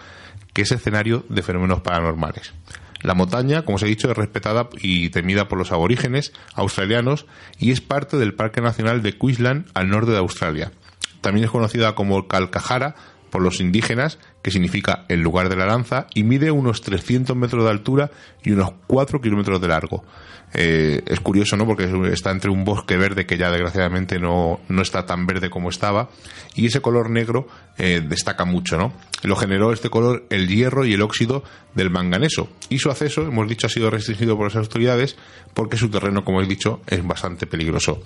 que 0.53 0.61
es 0.61 0.71
escenario 0.71 1.25
de 1.29 1.41
fenómenos 1.41 1.81
paranormales. 1.81 2.53
La 3.01 3.13
montaña, 3.13 3.63
como 3.63 3.75
os 3.75 3.83
he 3.83 3.87
dicho, 3.87 4.09
es 4.09 4.17
respetada 4.17 4.69
y 4.79 5.09
temida 5.09 5.49
por 5.49 5.57
los 5.57 5.73
aborígenes 5.73 6.31
australianos 6.55 7.25
y 7.59 7.71
es 7.71 7.81
parte 7.81 8.17
del 8.17 8.33
Parque 8.33 8.61
Nacional 8.61 9.01
de 9.01 9.17
Queensland 9.17 9.65
al 9.73 9.89
norte 9.89 10.11
de 10.11 10.19
Australia. 10.19 10.71
También 11.19 11.43
es 11.45 11.51
conocida 11.51 11.95
como 11.95 12.27
Calcajara 12.27 12.95
por 13.29 13.41
los 13.41 13.59
indígenas, 13.59 14.19
que 14.41 14.51
significa 14.51 15.05
el 15.09 15.21
lugar 15.21 15.49
de 15.49 15.55
la 15.55 15.65
lanza, 15.65 16.05
y 16.13 16.23
mide 16.23 16.51
unos 16.51 16.81
300 16.81 17.35
metros 17.35 17.63
de 17.63 17.71
altura 17.71 18.11
y 18.43 18.51
unos 18.51 18.73
4 18.85 19.21
kilómetros 19.21 19.59
de 19.59 19.67
largo. 19.69 20.05
Eh, 20.53 21.01
es 21.07 21.19
curioso, 21.19 21.57
¿no? 21.57 21.65
Porque 21.65 21.89
está 22.11 22.31
entre 22.31 22.51
un 22.51 22.63
bosque 22.63 22.95
verde 22.97 23.25
que 23.25 23.37
ya 23.37 23.49
desgraciadamente 23.49 24.19
no, 24.19 24.59
no 24.69 24.81
está 24.81 25.05
tan 25.05 25.25
verde 25.25 25.49
como 25.49 25.69
estaba, 25.69 26.09
y 26.55 26.67
ese 26.67 26.81
color 26.81 27.09
negro 27.09 27.47
eh, 27.77 28.01
destaca 28.07 28.45
mucho, 28.45 28.77
¿no? 28.77 28.93
Lo 29.23 29.35
generó 29.35 29.73
este 29.73 29.89
color 29.89 30.25
el 30.29 30.47
hierro 30.47 30.85
y 30.85 30.93
el 30.93 31.01
óxido 31.01 31.43
del 31.73 31.89
manganeso, 31.89 32.49
y 32.69 32.79
su 32.79 32.91
acceso, 32.91 33.23
hemos 33.23 33.49
dicho, 33.49 33.67
ha 33.67 33.69
sido 33.69 33.89
restringido 33.89 34.37
por 34.37 34.47
las 34.47 34.55
autoridades 34.55 35.17
porque 35.53 35.77
su 35.77 35.89
terreno, 35.89 36.23
como 36.23 36.41
he 36.41 36.45
dicho, 36.45 36.81
es 36.87 37.05
bastante 37.05 37.47
peligroso. 37.47 38.03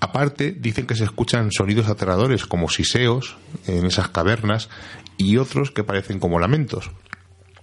Aparte, 0.00 0.52
dicen 0.52 0.86
que 0.86 0.96
se 0.96 1.04
escuchan 1.04 1.50
sonidos 1.50 1.88
aterradores 1.88 2.44
como 2.44 2.68
siseos 2.68 3.38
en 3.66 3.86
esas 3.86 4.10
cavernas 4.10 4.68
y 5.16 5.38
otros 5.38 5.70
que 5.70 5.82
parecen 5.82 6.18
como 6.18 6.38
lamentos. 6.38 6.90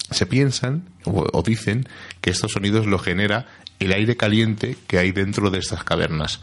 Se 0.09 0.25
piensan 0.25 0.89
o, 1.05 1.43
dicen 1.43 1.87
que 2.19 2.31
estos 2.31 2.53
sonidos 2.53 2.87
lo 2.87 2.99
genera 2.99 3.45
el 3.81 3.93
aire 3.93 4.15
caliente 4.15 4.77
que 4.87 4.99
hay 4.99 5.11
dentro 5.11 5.49
de 5.49 5.59
estas 5.59 5.83
cavernas. 5.83 6.39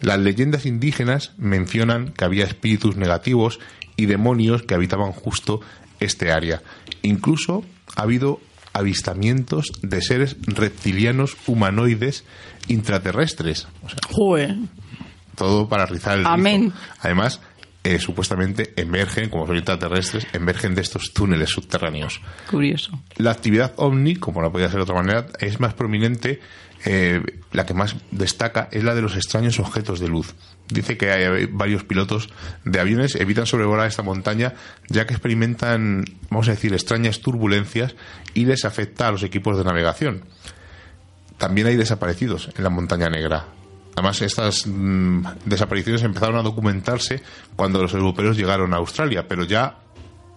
Las 0.00 0.18
leyendas 0.18 0.66
indígenas 0.66 1.32
mencionan 1.38 2.12
que 2.12 2.24
había 2.24 2.44
espíritus 2.44 2.96
negativos 2.96 3.60
y 3.96 4.06
demonios 4.06 4.62
que 4.62 4.74
habitaban 4.74 5.12
justo 5.12 5.60
este 6.00 6.32
área. 6.32 6.62
Incluso 7.02 7.64
ha 7.96 8.02
habido 8.02 8.40
avistamientos 8.74 9.66
de 9.82 10.00
seres 10.02 10.36
reptilianos 10.42 11.36
humanoides 11.46 12.24
intraterrestres. 12.68 13.68
O 14.18 14.36
todo 15.34 15.68
para 15.68 15.86
rizar 15.86 16.18
el 16.18 16.26
Amén. 16.26 16.72
Además, 17.00 17.40
eh, 17.84 17.98
supuestamente 17.98 18.72
emergen, 18.76 19.28
como 19.28 19.46
son 19.46 19.56
extraterrestres, 19.56 20.26
emergen 20.32 20.74
de 20.74 20.82
estos 20.82 21.12
túneles 21.12 21.50
subterráneos. 21.50 22.20
Curioso. 22.48 22.92
La 23.16 23.32
actividad 23.32 23.72
ovni, 23.76 24.16
como 24.16 24.40
no 24.40 24.52
podía 24.52 24.68
ser 24.68 24.76
de 24.76 24.82
otra 24.82 24.94
manera, 24.94 25.26
es 25.40 25.58
más 25.58 25.74
prominente, 25.74 26.40
eh, 26.84 27.20
la 27.52 27.66
que 27.66 27.74
más 27.74 27.96
destaca 28.10 28.68
es 28.70 28.84
la 28.84 28.94
de 28.94 29.02
los 29.02 29.16
extraños 29.16 29.58
objetos 29.58 30.00
de 30.00 30.08
luz. 30.08 30.34
Dice 30.68 30.96
que 30.96 31.10
hay 31.10 31.46
varios 31.46 31.84
pilotos 31.84 32.28
de 32.64 32.80
aviones 32.80 33.14
evitan 33.16 33.46
sobrevolar 33.46 33.86
esta 33.86 34.02
montaña 34.02 34.54
ya 34.88 35.06
que 35.06 35.14
experimentan, 35.14 36.04
vamos 36.30 36.48
a 36.48 36.52
decir, 36.52 36.72
extrañas 36.72 37.20
turbulencias 37.20 37.94
y 38.34 38.46
les 38.46 38.64
afecta 38.64 39.08
a 39.08 39.12
los 39.12 39.22
equipos 39.22 39.58
de 39.58 39.64
navegación. 39.64 40.24
También 41.36 41.66
hay 41.66 41.76
desaparecidos 41.76 42.50
en 42.56 42.62
la 42.62 42.70
montaña 42.70 43.10
negra. 43.10 43.46
Además, 43.94 44.22
estas 44.22 44.66
mm, 44.66 45.24
desapariciones 45.44 46.02
empezaron 46.02 46.36
a 46.36 46.42
documentarse 46.42 47.22
cuando 47.56 47.82
los 47.82 47.92
europeos 47.92 48.36
llegaron 48.36 48.72
a 48.72 48.78
Australia, 48.78 49.26
pero 49.28 49.44
ya 49.44 49.78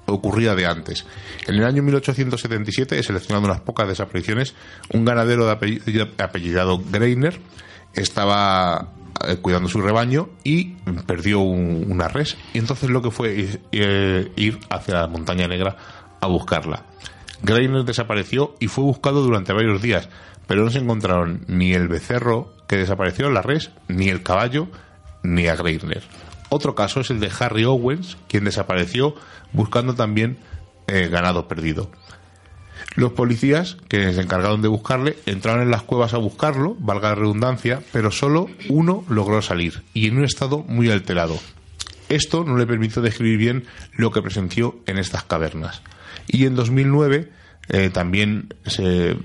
ocurría 0.07 0.55
de 0.55 0.65
antes. 0.65 1.05
En 1.47 1.55
el 1.55 1.63
año 1.63 1.81
1877 1.83 2.99
he 2.99 3.03
seleccionado 3.03 3.45
unas 3.45 3.61
pocas 3.61 3.87
desapariciones. 3.87 4.55
Un 4.93 5.05
ganadero 5.05 5.45
de 5.45 6.07
apellidado 6.17 6.81
Greiner 6.91 7.39
estaba 7.93 8.93
eh, 9.27 9.37
cuidando 9.37 9.69
su 9.69 9.81
rebaño 9.81 10.29
y 10.43 10.75
perdió 11.07 11.39
una 11.39 12.07
res. 12.07 12.37
Y 12.53 12.59
entonces 12.59 12.89
lo 12.89 13.01
que 13.01 13.11
fue 13.11 13.59
eh, 13.71 14.31
ir 14.35 14.59
hacia 14.69 15.01
la 15.01 15.07
montaña 15.07 15.47
negra 15.47 15.77
a 16.19 16.27
buscarla. 16.27 16.83
Greiner 17.41 17.83
desapareció 17.83 18.55
y 18.59 18.67
fue 18.67 18.83
buscado 18.83 19.21
durante 19.21 19.53
varios 19.53 19.81
días, 19.81 20.09
pero 20.47 20.63
no 20.63 20.71
se 20.71 20.79
encontraron 20.79 21.45
ni 21.47 21.73
el 21.73 21.87
becerro 21.87 22.54
que 22.67 22.78
desapareció, 22.78 23.30
la 23.30 23.41
res, 23.41 23.71
ni 23.88 24.10
el 24.10 24.23
caballo, 24.23 24.67
ni 25.23 25.47
a 25.47 25.56
Greiner. 25.56 26.04
Otro 26.49 26.75
caso 26.75 27.01
es 27.01 27.10
el 27.10 27.19
de 27.19 27.32
Harry 27.39 27.65
Owens, 27.65 28.17
quien 28.28 28.45
desapareció 28.45 29.15
buscando 29.51 29.95
también 29.95 30.38
eh, 30.88 31.08
ganado 31.08 31.47
perdido. 31.47 31.89
Los 32.95 33.12
policías 33.12 33.78
que 33.89 34.13
se 34.13 34.21
encargaron 34.21 34.62
de 34.62 34.67
buscarle 34.67 35.17
entraron 35.25 35.62
en 35.62 35.71
las 35.71 35.84
cuevas 35.84 36.13
a 36.13 36.17
buscarlo, 36.17 36.78
valga 36.80 37.10
la 37.10 37.15
redundancia, 37.15 37.82
pero 37.91 38.12
solo 38.12 38.47
uno 38.69 39.04
logró 39.10 39.41
salir 39.41 39.84
y 39.93 40.08
en 40.08 40.17
un 40.17 40.23
estado 40.23 40.60
muy 40.60 40.89
alterado. 40.89 41.38
Esto 42.08 42.43
no 42.45 42.56
le 42.56 42.67
permitió 42.67 43.01
describir 43.01 43.38
bien 43.38 43.65
lo 43.93 44.12
que 44.12 44.21
presenció 44.21 44.80
en 44.86 44.97
estas 44.97 45.23
cavernas. 45.23 45.82
Y 46.28 46.45
en 46.45 46.56
2009 46.56 47.32
eh, 47.69 47.89
también 47.89 48.54
se 48.65 49.17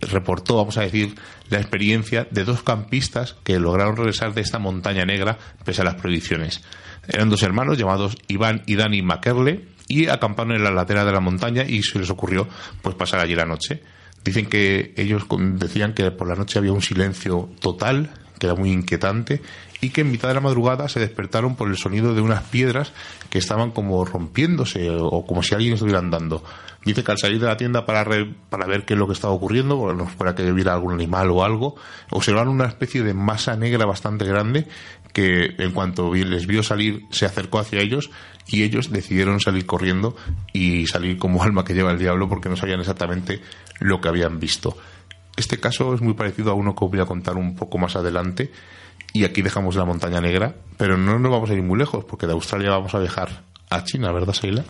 reportó, 0.00 0.56
vamos 0.56 0.76
a 0.78 0.82
decir, 0.82 1.14
la 1.50 1.58
experiencia 1.58 2.26
de 2.30 2.44
dos 2.44 2.62
campistas 2.62 3.36
que 3.44 3.58
lograron 3.58 3.96
regresar 3.96 4.34
de 4.34 4.40
esta 4.40 4.58
montaña 4.58 5.04
negra 5.04 5.38
pese 5.64 5.82
a 5.82 5.84
las 5.84 5.94
prohibiciones. 5.94 6.62
Eran 7.08 7.30
dos 7.30 7.42
hermanos 7.42 7.78
llamados 7.78 8.16
Iván 8.28 8.62
y 8.66 8.76
Dani 8.76 9.02
Makerle 9.02 9.66
y 9.88 10.08
acamparon 10.08 10.52
en 10.52 10.64
la 10.64 10.70
ladera 10.70 11.04
de 11.04 11.12
la 11.12 11.20
montaña 11.20 11.62
y 11.62 11.82
se 11.82 11.98
les 11.98 12.10
ocurrió 12.10 12.48
pues 12.82 12.96
pasar 12.96 13.20
allí 13.20 13.34
la 13.34 13.46
noche. 13.46 13.82
Dicen 14.24 14.46
que 14.46 14.92
ellos 14.96 15.24
decían 15.54 15.94
que 15.94 16.10
por 16.10 16.28
la 16.28 16.34
noche 16.34 16.58
había 16.58 16.72
un 16.72 16.82
silencio 16.82 17.48
total, 17.60 18.10
que 18.40 18.46
era 18.46 18.56
muy 18.56 18.72
inquietante 18.72 19.40
y 19.80 19.90
que 19.90 20.00
en 20.00 20.10
mitad 20.10 20.28
de 20.28 20.34
la 20.34 20.40
madrugada 20.40 20.88
se 20.88 20.98
despertaron 20.98 21.54
por 21.54 21.68
el 21.68 21.76
sonido 21.76 22.14
de 22.14 22.22
unas 22.22 22.42
piedras 22.42 22.92
que 23.30 23.38
estaban 23.38 23.70
como 23.70 24.04
rompiéndose 24.04 24.90
o 24.90 25.24
como 25.24 25.42
si 25.42 25.54
alguien 25.54 25.74
estuviera 25.74 26.00
andando. 26.00 26.42
Dice 26.86 27.02
que 27.02 27.10
al 27.10 27.18
salir 27.18 27.40
de 27.40 27.46
la 27.46 27.56
tienda 27.56 27.84
para, 27.84 28.06
para 28.48 28.66
ver 28.66 28.84
qué 28.84 28.94
es 28.94 28.98
lo 28.98 29.08
que 29.08 29.12
estaba 29.12 29.34
ocurriendo, 29.34 29.76
o 29.76 29.92
no 29.92 30.06
fuera 30.06 30.36
que 30.36 30.50
viera 30.52 30.72
algún 30.72 30.94
animal 30.94 31.30
o 31.32 31.44
algo, 31.44 31.74
observaron 32.10 32.54
una 32.54 32.66
especie 32.66 33.02
de 33.02 33.12
masa 33.12 33.56
negra 33.56 33.84
bastante 33.84 34.24
grande 34.24 34.68
que 35.12 35.56
en 35.58 35.72
cuanto 35.72 36.14
les 36.14 36.46
vio 36.46 36.62
salir 36.62 37.06
se 37.10 37.26
acercó 37.26 37.58
hacia 37.58 37.80
ellos 37.80 38.10
y 38.46 38.62
ellos 38.62 38.92
decidieron 38.92 39.40
salir 39.40 39.66
corriendo 39.66 40.14
y 40.52 40.86
salir 40.86 41.18
como 41.18 41.42
alma 41.42 41.64
que 41.64 41.74
lleva 41.74 41.90
el 41.90 41.98
diablo 41.98 42.28
porque 42.28 42.48
no 42.48 42.56
sabían 42.56 42.78
exactamente 42.78 43.40
lo 43.80 44.00
que 44.00 44.08
habían 44.08 44.38
visto. 44.38 44.76
Este 45.36 45.58
caso 45.58 45.92
es 45.92 46.00
muy 46.00 46.14
parecido 46.14 46.52
a 46.52 46.54
uno 46.54 46.76
que 46.76 46.84
os 46.84 46.90
voy 46.90 47.00
a 47.00 47.04
contar 47.04 47.36
un 47.36 47.56
poco 47.56 47.78
más 47.78 47.96
adelante 47.96 48.52
y 49.12 49.24
aquí 49.24 49.42
dejamos 49.42 49.74
la 49.74 49.84
montaña 49.84 50.20
negra, 50.20 50.54
pero 50.76 50.96
no 50.96 51.18
nos 51.18 51.32
vamos 51.32 51.50
a 51.50 51.54
ir 51.54 51.62
muy 51.62 51.78
lejos 51.78 52.04
porque 52.04 52.26
de 52.26 52.34
Australia 52.34 52.70
vamos 52.70 52.94
a 52.94 53.00
viajar 53.00 53.42
a 53.70 53.82
China, 53.82 54.12
¿verdad, 54.12 54.34
Seila? 54.34 54.64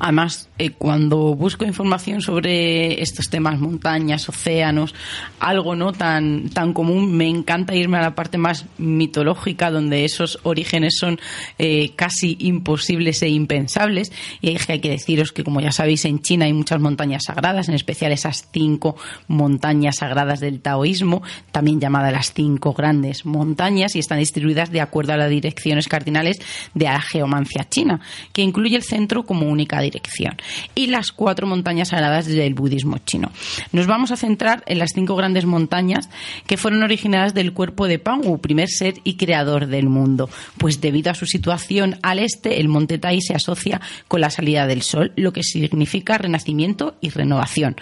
Además, 0.00 0.48
eh, 0.58 0.70
cuando 0.70 1.34
busco 1.34 1.64
información 1.64 2.20
sobre 2.20 3.02
estos 3.02 3.28
temas, 3.30 3.58
montañas, 3.58 4.28
océanos, 4.28 4.94
algo 5.40 5.74
no 5.74 5.92
tan, 5.92 6.50
tan 6.50 6.72
común, 6.72 7.16
me 7.16 7.28
encanta 7.28 7.74
irme 7.74 7.98
a 7.98 8.02
la 8.02 8.14
parte 8.14 8.38
más 8.38 8.66
mitológica, 8.78 9.70
donde 9.70 10.04
esos 10.04 10.38
orígenes 10.44 10.96
son 10.98 11.18
eh, 11.58 11.90
casi 11.96 12.36
imposibles 12.40 13.22
e 13.22 13.28
impensables. 13.28 14.12
Y 14.40 14.56
hay 14.68 14.78
que 14.80 14.90
deciros 14.90 15.32
que, 15.32 15.42
como 15.42 15.60
ya 15.60 15.72
sabéis, 15.72 16.04
en 16.04 16.20
China 16.20 16.44
hay 16.44 16.52
muchas 16.52 16.80
montañas 16.80 17.24
sagradas, 17.26 17.68
en 17.68 17.74
especial 17.74 18.12
esas 18.12 18.48
cinco 18.52 18.96
montañas 19.26 19.96
sagradas 19.96 20.40
del 20.40 20.60
taoísmo, 20.60 21.22
también 21.50 21.80
llamadas 21.80 22.12
las 22.12 22.32
cinco 22.32 22.72
grandes 22.72 23.26
montañas, 23.26 23.96
y 23.96 23.98
están 23.98 24.18
distribuidas 24.18 24.70
de 24.70 24.80
acuerdo 24.80 25.12
a 25.12 25.16
las 25.16 25.30
direcciones 25.30 25.88
cardinales 25.88 26.38
de 26.74 26.84
la 26.84 27.00
geomancia 27.00 27.68
china, 27.68 28.00
que 28.32 28.42
incluye 28.42 28.76
el 28.76 28.82
centro 28.82 29.24
como 29.24 29.48
única 29.48 29.77
dirección. 29.80 30.36
Y 30.74 30.88
las 30.88 31.12
cuatro 31.12 31.46
montañas 31.46 31.88
sagradas 31.88 32.26
del 32.26 32.54
budismo 32.54 32.98
chino. 32.98 33.30
Nos 33.72 33.86
vamos 33.86 34.10
a 34.10 34.16
centrar 34.16 34.62
en 34.66 34.78
las 34.78 34.92
cinco 34.94 35.16
grandes 35.16 35.44
montañas 35.44 36.08
que 36.46 36.56
fueron 36.56 36.82
originadas 36.82 37.34
del 37.34 37.52
cuerpo 37.52 37.86
de 37.86 37.98
Pangu, 37.98 38.38
primer 38.38 38.68
ser 38.68 38.94
y 39.04 39.16
creador 39.16 39.66
del 39.66 39.88
mundo. 39.88 40.28
Pues 40.58 40.80
debido 40.80 41.10
a 41.10 41.14
su 41.14 41.26
situación 41.26 41.98
al 42.02 42.18
este, 42.18 42.60
el 42.60 42.68
monte 42.68 42.98
Tai 42.98 43.20
se 43.20 43.34
asocia 43.34 43.80
con 44.06 44.20
la 44.20 44.30
salida 44.30 44.66
del 44.66 44.82
sol, 44.82 45.12
lo 45.16 45.32
que 45.32 45.42
significa 45.42 46.18
renacimiento 46.18 46.96
y 47.00 47.10
renovación. 47.10 47.76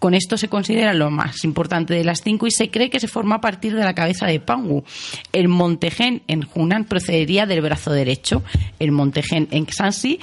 Con 0.00 0.14
esto 0.14 0.38
se 0.38 0.48
considera 0.48 0.94
lo 0.94 1.10
más 1.10 1.44
importante 1.44 1.92
de 1.92 2.04
las 2.04 2.22
cinco 2.22 2.46
y 2.46 2.50
se 2.50 2.70
cree 2.70 2.88
que 2.88 3.00
se 3.00 3.06
forma 3.06 3.36
a 3.36 3.40
partir 3.42 3.74
de 3.74 3.84
la 3.84 3.94
cabeza 3.94 4.26
de 4.26 4.40
Pangu. 4.40 4.82
El 5.30 5.48
monte 5.48 5.90
Gen 5.90 6.22
en 6.26 6.48
Hunan 6.54 6.86
procedería 6.86 7.44
del 7.44 7.60
brazo 7.60 7.92
derecho, 7.92 8.42
el 8.78 8.92
monte 8.92 9.22
Gen 9.22 9.46
en 9.50 9.66
Xansi 9.66 10.18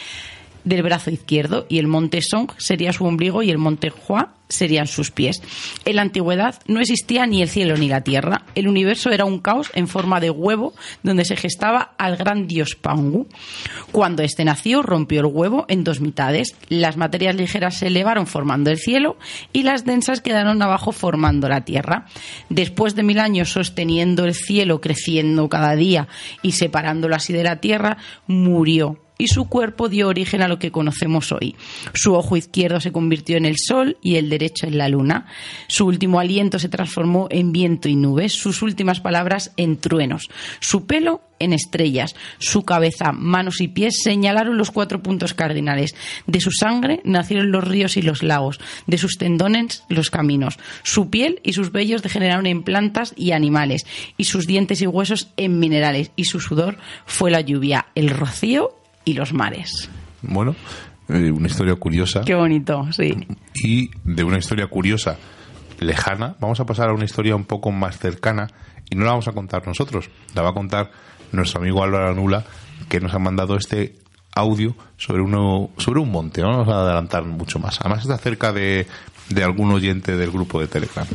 del 0.67 0.83
brazo 0.83 1.09
izquierdo 1.09 1.65
y 1.69 1.79
el 1.79 1.87
monte 1.87 2.21
Song 2.21 2.51
sería 2.57 2.91
su 2.91 3.05
ombligo 3.05 3.41
y 3.41 3.49
el 3.49 3.57
monte 3.57 3.91
Hua 4.07 4.33
serían 4.49 4.87
sus 4.87 5.11
pies. 5.11 5.41
En 5.85 5.97
la 5.97 6.01
antigüedad 6.01 6.55
no 6.67 6.79
existía 6.79 7.25
ni 7.25 7.41
el 7.41 7.49
cielo 7.49 7.77
ni 7.77 7.89
la 7.89 8.01
tierra. 8.01 8.43
El 8.55 8.67
universo 8.67 9.11
era 9.11 9.25
un 9.25 9.39
caos 9.39 9.71
en 9.73 9.87
forma 9.87 10.19
de 10.19 10.29
huevo 10.29 10.73
donde 11.03 11.25
se 11.25 11.35
gestaba 11.35 11.93
al 11.97 12.17
gran 12.17 12.47
dios 12.47 12.75
Pangu. 12.75 13.27
Cuando 13.91 14.23
este 14.23 14.45
nació, 14.45 14.81
rompió 14.81 15.21
el 15.21 15.25
huevo 15.27 15.65
en 15.67 15.83
dos 15.83 15.99
mitades. 15.99 16.55
Las 16.69 16.97
materias 16.97 17.35
ligeras 17.35 17.77
se 17.77 17.87
elevaron 17.87 18.27
formando 18.27 18.69
el 18.69 18.77
cielo 18.77 19.17
y 19.53 19.63
las 19.63 19.85
densas 19.85 20.21
quedaron 20.21 20.61
abajo 20.61 20.91
formando 20.91 21.49
la 21.49 21.65
tierra. 21.65 22.05
Después 22.49 22.95
de 22.95 23.03
mil 23.03 23.19
años 23.19 23.51
sosteniendo 23.51 24.25
el 24.25 24.33
cielo, 24.33 24.81
creciendo 24.81 25.49
cada 25.49 25.75
día 25.75 26.07
y 26.41 26.53
separándolo 26.53 27.15
así 27.15 27.33
de 27.33 27.43
la 27.43 27.59
tierra, 27.59 27.97
murió 28.27 28.99
y 29.17 29.27
su 29.27 29.47
cuerpo 29.49 29.89
dio 29.89 30.07
origen 30.07 30.41
a 30.41 30.47
lo 30.47 30.59
que 30.59 30.71
conocemos 30.71 31.31
hoy. 31.31 31.55
Su 31.93 32.13
ojo 32.13 32.37
izquierdo 32.37 32.79
se 32.79 32.91
convirtió 32.91 33.37
en 33.37 33.45
el 33.45 33.57
sol 33.57 33.97
y 34.01 34.15
el 34.15 34.29
derecho 34.29 34.67
en 34.67 34.77
la 34.77 34.89
luna. 34.89 35.25
Su 35.67 35.85
último 35.85 36.19
aliento 36.19 36.59
se 36.59 36.69
transformó 36.69 37.27
en 37.29 37.51
viento 37.51 37.89
y 37.89 37.95
nubes, 37.95 38.33
sus 38.33 38.61
últimas 38.61 38.99
palabras 38.99 39.51
en 39.57 39.77
truenos, 39.77 40.29
su 40.59 40.85
pelo 40.85 41.21
en 41.39 41.53
estrellas, 41.53 42.15
su 42.39 42.63
cabeza, 42.63 43.11
manos 43.11 43.61
y 43.61 43.67
pies 43.67 44.01
señalaron 44.01 44.57
los 44.57 44.71
cuatro 44.71 45.03
puntos 45.03 45.33
cardinales. 45.33 45.95
De 46.25 46.39
su 46.39 46.51
sangre 46.51 47.01
nacieron 47.03 47.51
los 47.51 47.63
ríos 47.63 47.97
y 47.97 48.01
los 48.01 48.23
lagos, 48.23 48.59
de 48.87 48.97
sus 48.97 49.17
tendones 49.17 49.83
los 49.89 50.09
caminos. 50.09 50.57
Su 50.83 51.09
piel 51.09 51.39
y 51.43 51.53
sus 51.53 51.71
vellos 51.71 52.01
degeneraron 52.01 52.47
en 52.47 52.63
plantas 52.63 53.13
y 53.15 53.31
animales, 53.31 53.85
y 54.17 54.25
sus 54.25 54.47
dientes 54.47 54.81
y 54.81 54.87
huesos 54.87 55.29
en 55.37 55.59
minerales, 55.59 56.11
y 56.15 56.25
su 56.25 56.39
sudor 56.39 56.77
fue 57.05 57.31
la 57.31 57.41
lluvia, 57.41 57.87
el 57.95 58.09
rocío 58.09 58.73
y 59.07 59.13
los 59.13 59.33
mares. 59.33 59.89
Bueno, 60.21 60.53
eh, 61.07 61.31
una 61.31 61.47
historia 61.47 61.75
curiosa. 61.75 62.21
Qué 62.25 62.35
bonito, 62.35 62.91
sí. 62.91 63.15
Y 63.55 63.89
de 64.03 64.23
una 64.25 64.37
historia 64.37 64.67
curiosa 64.67 65.17
lejana, 65.79 66.35
vamos 66.41 66.59
a 66.59 66.65
pasar 66.65 66.89
a 66.89 66.93
una 66.93 67.05
historia 67.05 67.35
un 67.35 67.45
poco 67.45 67.71
más 67.71 67.97
cercana 67.97 68.47
y 68.89 68.95
no 68.95 69.05
la 69.05 69.11
vamos 69.11 69.29
a 69.29 69.31
contar 69.31 69.65
nosotros, 69.65 70.09
la 70.35 70.41
va 70.41 70.49
a 70.49 70.53
contar 70.53 70.91
nuestro 71.31 71.61
amigo 71.61 71.81
Álvaro 71.83 72.09
Anula, 72.09 72.43
que 72.89 72.99
nos 72.99 73.13
ha 73.13 73.19
mandado 73.19 73.55
este 73.55 73.95
audio 74.35 74.75
sobre 74.97 75.21
uno 75.21 75.69
sobre 75.77 76.01
un 76.01 76.11
monte. 76.11 76.41
No 76.41 76.49
vamos 76.49 76.67
a 76.67 76.81
adelantar 76.81 77.23
mucho 77.23 77.59
más. 77.59 77.79
Además 77.79 78.01
está 78.01 78.17
cerca 78.17 78.51
de, 78.51 78.87
de 79.29 79.43
algún 79.43 79.71
oyente 79.71 80.17
del 80.17 80.31
grupo 80.31 80.59
de 80.59 80.67
Telegram. 80.67 81.07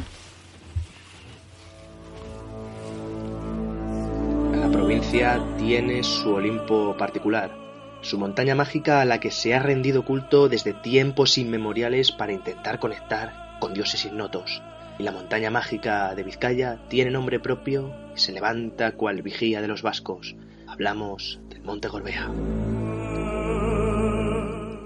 La 4.54 4.70
provincia 4.70 5.38
tiene 5.58 6.02
su 6.02 6.30
Olimpo 6.30 6.96
particular 6.96 7.61
su 8.02 8.18
montaña 8.18 8.56
mágica 8.56 9.00
a 9.00 9.04
la 9.04 9.20
que 9.20 9.30
se 9.30 9.54
ha 9.54 9.62
rendido 9.62 10.04
culto 10.04 10.48
desde 10.48 10.72
tiempos 10.72 11.38
inmemoriales 11.38 12.10
para 12.10 12.32
intentar 12.32 12.80
conectar 12.80 13.56
con 13.60 13.72
dioses 13.74 14.04
ignotos. 14.04 14.60
Y 14.98 15.04
la 15.04 15.12
montaña 15.12 15.50
mágica 15.50 16.14
de 16.14 16.24
Vizcaya 16.24 16.80
tiene 16.88 17.12
nombre 17.12 17.38
propio 17.38 17.94
y 18.14 18.18
se 18.18 18.32
levanta 18.32 18.92
cual 18.92 19.22
vigía 19.22 19.62
de 19.62 19.68
los 19.68 19.82
vascos. 19.82 20.34
Hablamos 20.66 21.40
del 21.48 21.62
Monte 21.62 21.88
Gorbea. 21.88 22.28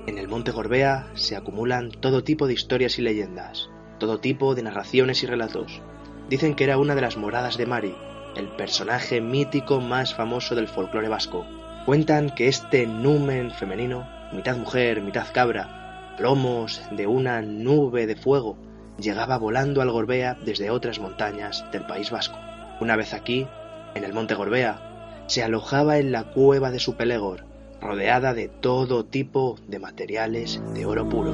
En 0.07 0.19
el 0.19 0.29
Monte 0.29 0.51
Gorbea 0.53 1.09
se 1.15 1.37
acumulan 1.37 1.91
todo 1.91 2.23
tipo 2.23 2.47
de 2.47 2.53
historias 2.53 2.99
y 2.99 3.03
leyendas, 3.03 3.71
todo 3.99 4.21
tipo 4.21 4.55
de 4.55 4.63
narraciones 4.63 5.23
y 5.23 5.27
relatos. 5.27 5.81
Dicen 6.29 6.55
que 6.55 6.65
era 6.65 6.77
una 6.77 6.95
de 6.95 7.01
las 7.01 7.17
moradas 7.17 7.57
de 7.57 7.67
Mari, 7.67 7.95
el 8.37 8.49
personaje 8.49 9.23
mítico 9.23 9.81
más 9.81 10.15
famoso 10.15 10.55
del 10.55 10.69
folclore 10.69 11.09
vasco, 11.09 11.47
Cuentan 11.87 12.31
que 12.31 12.49
este 12.49 12.85
numen 12.85 13.53
femenino, 13.53 14.09
mitad 14.33 14.57
mujer, 14.57 15.01
mitad 15.03 15.29
cabra, 15.33 16.17
plomos 16.19 16.83
de 16.91 17.07
una 17.07 17.43
nube 17.43 18.09
de 18.09 18.17
fuego, 18.17 18.59
llegaba 18.99 19.39
volando 19.39 19.81
al 19.81 19.93
Gorbea 19.93 20.37
desde 20.45 20.71
otras 20.71 20.99
montañas 20.99 21.65
del 21.71 21.87
País 21.87 22.11
Vasco. 22.11 22.41
Una 22.81 22.97
vez 22.97 23.15
aquí, 23.15 23.47
en 23.95 24.03
el 24.03 24.13
monte 24.13 24.35
Gorbea, 24.35 25.25
se 25.29 25.45
alojaba 25.45 25.99
en 25.99 26.11
la 26.11 26.25
cueva 26.25 26.73
de 26.73 26.81
su 26.81 26.97
pelegor, 26.97 27.45
rodeada 27.81 28.35
de 28.35 28.49
todo 28.49 29.05
tipo 29.05 29.57
de 29.69 29.79
materiales 29.79 30.61
de 30.75 30.87
oro 30.87 31.09
puro. 31.09 31.31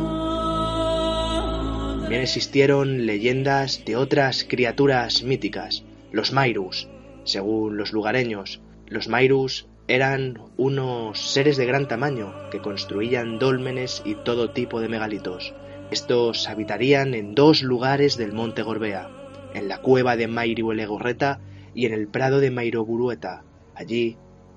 También 2.03 2.21
existieron 2.21 3.07
leyendas 3.07 3.87
de 3.87 3.97
otras 3.97 4.45
criaturas 4.45 5.23
míticas, 5.23 5.83
los 6.11 6.35
Mairus. 6.35 6.89
Según 7.25 7.79
los 7.79 7.95
lugareños, 7.95 8.61
los 8.87 9.09
Mairus 9.09 9.67
eran 9.93 10.39
unos 10.57 11.21
seres 11.21 11.59
de 11.59 11.67
gran 11.67 11.87
tamaño 11.87 12.33
que 12.51 12.61
construían 12.61 13.39
dólmenes 13.39 14.01
y 14.07 14.15
todo 14.15 14.51
tipo 14.51 14.81
de 14.81 14.89
megalitos. 14.89 15.53
Estos 15.91 16.49
habitarían 16.49 17.13
en 17.13 17.35
dos 17.35 17.63
lugares 17.63 18.17
del 18.17 18.33
monte 18.33 18.63
Gorbea, 18.63 19.11
en 19.53 19.69
la 19.69 19.83
cueva 19.83 20.17
de 20.17 20.29
Mairihuelegorreta 20.29 21.41
y 21.75 21.85
en 21.85 21.93
el 21.93 22.09
prado 22.09 22.41
de 22.41 22.51
Mairoburueta. 22.51 23.45
Allí 23.75 24.17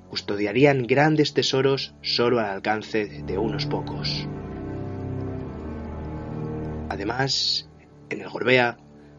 custodiarían 0.10 0.88
grandes 0.88 1.34
tesoros 1.34 1.96
solo 2.02 2.40
al 2.40 2.46
alcance 2.46 3.06
de 3.06 3.38
unos 3.38 3.66
pocos. 3.66 4.30
Además, 6.88 7.70
en 8.10 8.22
el 8.22 8.30
Gorbea 8.30 8.78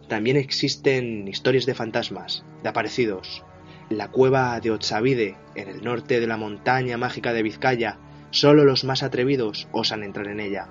también 0.08 0.38
existen 0.38 1.28
historias 1.28 1.66
de 1.66 1.74
fantasmas, 1.74 2.42
de 2.62 2.70
aparecidos, 2.70 3.44
la 3.88 4.08
cueva 4.08 4.58
de 4.60 4.72
Otsavide, 4.72 5.36
en 5.54 5.68
el 5.68 5.84
norte 5.84 6.18
de 6.18 6.26
la 6.26 6.36
montaña 6.36 6.98
mágica 6.98 7.32
de 7.32 7.42
Vizcaya, 7.42 7.98
solo 8.30 8.64
los 8.64 8.84
más 8.84 9.02
atrevidos 9.02 9.68
osan 9.70 10.02
entrar 10.02 10.26
en 10.26 10.40
ella. 10.40 10.66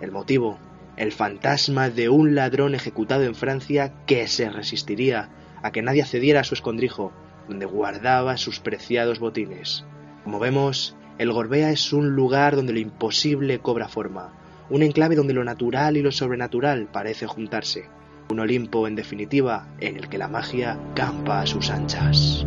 El 0.00 0.10
motivo, 0.10 0.58
el 0.96 1.12
fantasma 1.12 1.88
de 1.88 2.08
un 2.08 2.34
ladrón 2.34 2.74
ejecutado 2.74 3.22
en 3.22 3.36
Francia 3.36 3.92
que 4.06 4.26
se 4.26 4.50
resistiría 4.50 5.28
a 5.62 5.70
que 5.70 5.82
nadie 5.82 6.02
accediera 6.02 6.40
a 6.40 6.44
su 6.44 6.54
escondrijo, 6.54 7.12
donde 7.48 7.66
guardaba 7.66 8.36
sus 8.36 8.58
preciados 8.58 9.20
botines. 9.20 9.84
Como 10.24 10.40
vemos, 10.40 10.96
el 11.18 11.32
Gorbea 11.32 11.70
es 11.70 11.92
un 11.92 12.16
lugar 12.16 12.56
donde 12.56 12.72
lo 12.72 12.80
imposible 12.80 13.60
cobra 13.60 13.88
forma, 13.88 14.32
un 14.68 14.82
enclave 14.82 15.14
donde 15.14 15.34
lo 15.34 15.44
natural 15.44 15.96
y 15.96 16.02
lo 16.02 16.10
sobrenatural 16.10 16.88
parece 16.92 17.26
juntarse, 17.26 17.86
un 18.30 18.40
Olimpo, 18.40 18.86
en 18.86 18.94
definitiva, 18.94 19.66
en 19.80 19.96
el 19.96 20.08
que 20.08 20.18
la 20.18 20.28
magia 20.28 20.78
campa 20.94 21.40
a 21.40 21.46
sus 21.46 21.70
anchas. 21.70 22.46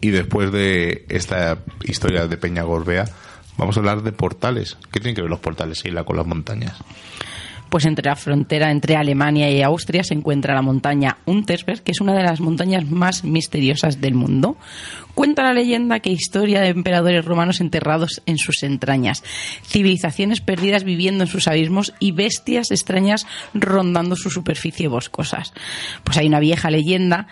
Y 0.00 0.10
después 0.10 0.50
de 0.52 1.04
esta 1.08 1.58
historia 1.84 2.26
de 2.26 2.36
Peña 2.36 2.62
Gorbea, 2.62 3.04
vamos 3.58 3.76
a 3.76 3.80
hablar 3.80 4.02
de 4.02 4.12
portales. 4.12 4.78
¿Qué 4.90 5.00
tienen 5.00 5.14
que 5.14 5.22
ver 5.22 5.30
los 5.30 5.40
portales 5.40 5.84
y 5.84 5.90
la 5.90 6.04
con 6.04 6.16
las 6.16 6.26
montañas? 6.26 6.76
Pues 7.70 7.86
entre 7.86 8.06
la 8.06 8.16
frontera 8.16 8.70
entre 8.70 8.96
Alemania 8.96 9.50
y 9.50 9.62
Austria 9.62 10.02
se 10.02 10.14
encuentra 10.14 10.54
la 10.54 10.62
montaña 10.62 11.18
Untersberg, 11.24 11.82
que 11.82 11.92
es 11.92 12.00
una 12.00 12.14
de 12.14 12.24
las 12.24 12.40
montañas 12.40 12.90
más 12.90 13.24
misteriosas 13.24 14.00
del 14.00 14.14
mundo. 14.14 14.56
Cuenta 15.14 15.44
la 15.44 15.54
leyenda 15.54 16.00
que 16.00 16.10
historia 16.10 16.60
de 16.60 16.68
emperadores 16.68 17.24
romanos 17.24 17.60
enterrados 17.60 18.22
en 18.26 18.38
sus 18.38 18.62
entrañas, 18.62 19.22
civilizaciones 19.64 20.40
perdidas 20.40 20.84
viviendo 20.84 21.24
en 21.24 21.28
sus 21.28 21.46
abismos 21.46 21.94
y 22.00 22.12
bestias 22.12 22.70
extrañas 22.70 23.26
rondando 23.54 24.16
su 24.16 24.30
superficie 24.30 24.88
boscosas. 24.88 25.52
Pues 26.04 26.18
hay 26.18 26.26
una 26.26 26.40
vieja 26.40 26.70
leyenda 26.70 27.28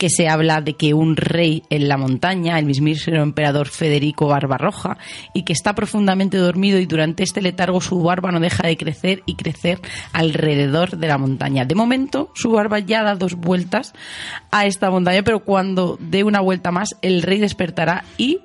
que 0.00 0.08
se 0.08 0.30
habla 0.30 0.62
de 0.62 0.76
que 0.76 0.94
un 0.94 1.14
rey 1.14 1.62
en 1.68 1.86
la 1.86 1.98
montaña, 1.98 2.58
el 2.58 2.64
mismísimo 2.64 3.18
emperador 3.18 3.68
Federico 3.68 4.28
Barbarroja, 4.28 4.96
y 5.34 5.42
que 5.42 5.52
está 5.52 5.74
profundamente 5.74 6.38
dormido 6.38 6.78
y 6.78 6.86
durante 6.86 7.22
este 7.22 7.42
letargo 7.42 7.82
su 7.82 8.02
barba 8.02 8.32
no 8.32 8.40
deja 8.40 8.66
de 8.66 8.78
crecer 8.78 9.22
y 9.26 9.34
crecer 9.34 9.78
alrededor 10.14 10.96
de 10.96 11.06
la 11.06 11.18
montaña. 11.18 11.66
De 11.66 11.74
momento, 11.74 12.32
su 12.34 12.50
barba 12.50 12.78
ya 12.78 13.02
da 13.02 13.14
dos 13.14 13.34
vueltas 13.34 13.92
a 14.50 14.64
esta 14.64 14.90
montaña, 14.90 15.22
pero 15.22 15.40
cuando 15.40 15.98
dé 16.00 16.24
una 16.24 16.40
vuelta 16.40 16.70
más, 16.70 16.96
el 17.02 17.20
rey 17.20 17.38
despertará 17.38 18.04
y 18.16 18.38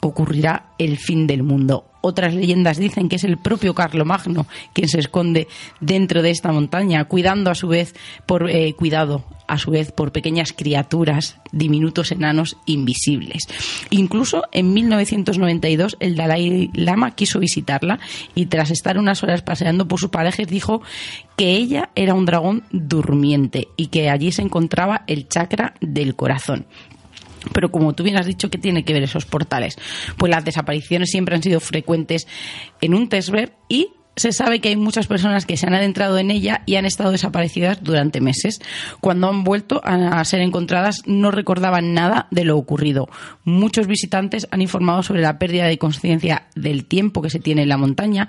ocurrirá 0.00 0.66
el 0.78 0.96
fin 0.96 1.26
del 1.26 1.42
mundo. 1.42 1.87
Otras 2.00 2.34
leyendas 2.34 2.78
dicen 2.78 3.08
que 3.08 3.16
es 3.16 3.24
el 3.24 3.38
propio 3.38 3.74
Carlomagno 3.74 4.46
quien 4.72 4.88
se 4.88 5.00
esconde 5.00 5.48
dentro 5.80 6.22
de 6.22 6.30
esta 6.30 6.52
montaña, 6.52 7.04
cuidando 7.04 7.50
a 7.50 7.54
su 7.54 7.68
vez 7.68 7.94
por 8.26 8.50
eh, 8.50 8.74
cuidado 8.74 9.24
a 9.48 9.58
su 9.58 9.70
vez 9.70 9.90
por 9.90 10.12
pequeñas 10.12 10.52
criaturas, 10.52 11.38
diminutos 11.50 12.12
enanos 12.12 12.56
invisibles. 12.66 13.48
Incluso 13.90 14.44
en 14.52 14.72
1992 14.74 15.96
el 15.98 16.14
Dalai 16.14 16.70
Lama 16.74 17.12
quiso 17.12 17.40
visitarla 17.40 17.98
y 18.34 18.46
tras 18.46 18.70
estar 18.70 18.98
unas 18.98 19.22
horas 19.22 19.42
paseando 19.42 19.88
por 19.88 19.98
sus 19.98 20.10
parajes 20.10 20.46
dijo 20.46 20.82
que 21.36 21.52
ella 21.52 21.90
era 21.94 22.14
un 22.14 22.26
dragón 22.26 22.64
durmiente 22.70 23.68
y 23.76 23.86
que 23.86 24.10
allí 24.10 24.32
se 24.32 24.42
encontraba 24.42 25.04
el 25.06 25.28
chakra 25.28 25.74
del 25.80 26.14
corazón. 26.14 26.66
Pero 27.52 27.70
como 27.70 27.94
tú 27.94 28.02
bien 28.02 28.16
has 28.16 28.26
dicho, 28.26 28.50
¿qué 28.50 28.58
tiene 28.58 28.84
que 28.84 28.92
ver 28.92 29.02
esos 29.02 29.26
portales? 29.26 29.76
Pues 30.16 30.30
las 30.30 30.44
desapariciones 30.44 31.10
siempre 31.10 31.34
han 31.34 31.42
sido 31.42 31.60
frecuentes 31.60 32.26
en 32.80 32.94
un 32.94 33.08
testbed 33.08 33.50
y 33.68 33.88
se 34.18 34.32
sabe 34.32 34.60
que 34.60 34.68
hay 34.68 34.76
muchas 34.76 35.06
personas 35.06 35.46
que 35.46 35.56
se 35.56 35.66
han 35.66 35.74
adentrado 35.74 36.18
en 36.18 36.30
ella 36.30 36.62
y 36.66 36.74
han 36.74 36.84
estado 36.84 37.12
desaparecidas 37.12 37.82
durante 37.82 38.20
meses. 38.20 38.60
Cuando 39.00 39.28
han 39.28 39.44
vuelto 39.44 39.80
a 39.84 40.24
ser 40.24 40.40
encontradas 40.40 41.02
no 41.06 41.30
recordaban 41.30 41.94
nada 41.94 42.26
de 42.30 42.44
lo 42.44 42.58
ocurrido. 42.58 43.08
Muchos 43.44 43.86
visitantes 43.86 44.48
han 44.50 44.60
informado 44.60 45.02
sobre 45.02 45.22
la 45.22 45.38
pérdida 45.38 45.66
de 45.66 45.78
conciencia 45.78 46.48
del 46.56 46.84
tiempo 46.84 47.22
que 47.22 47.30
se 47.30 47.38
tiene 47.38 47.62
en 47.62 47.68
la 47.68 47.76
montaña 47.76 48.28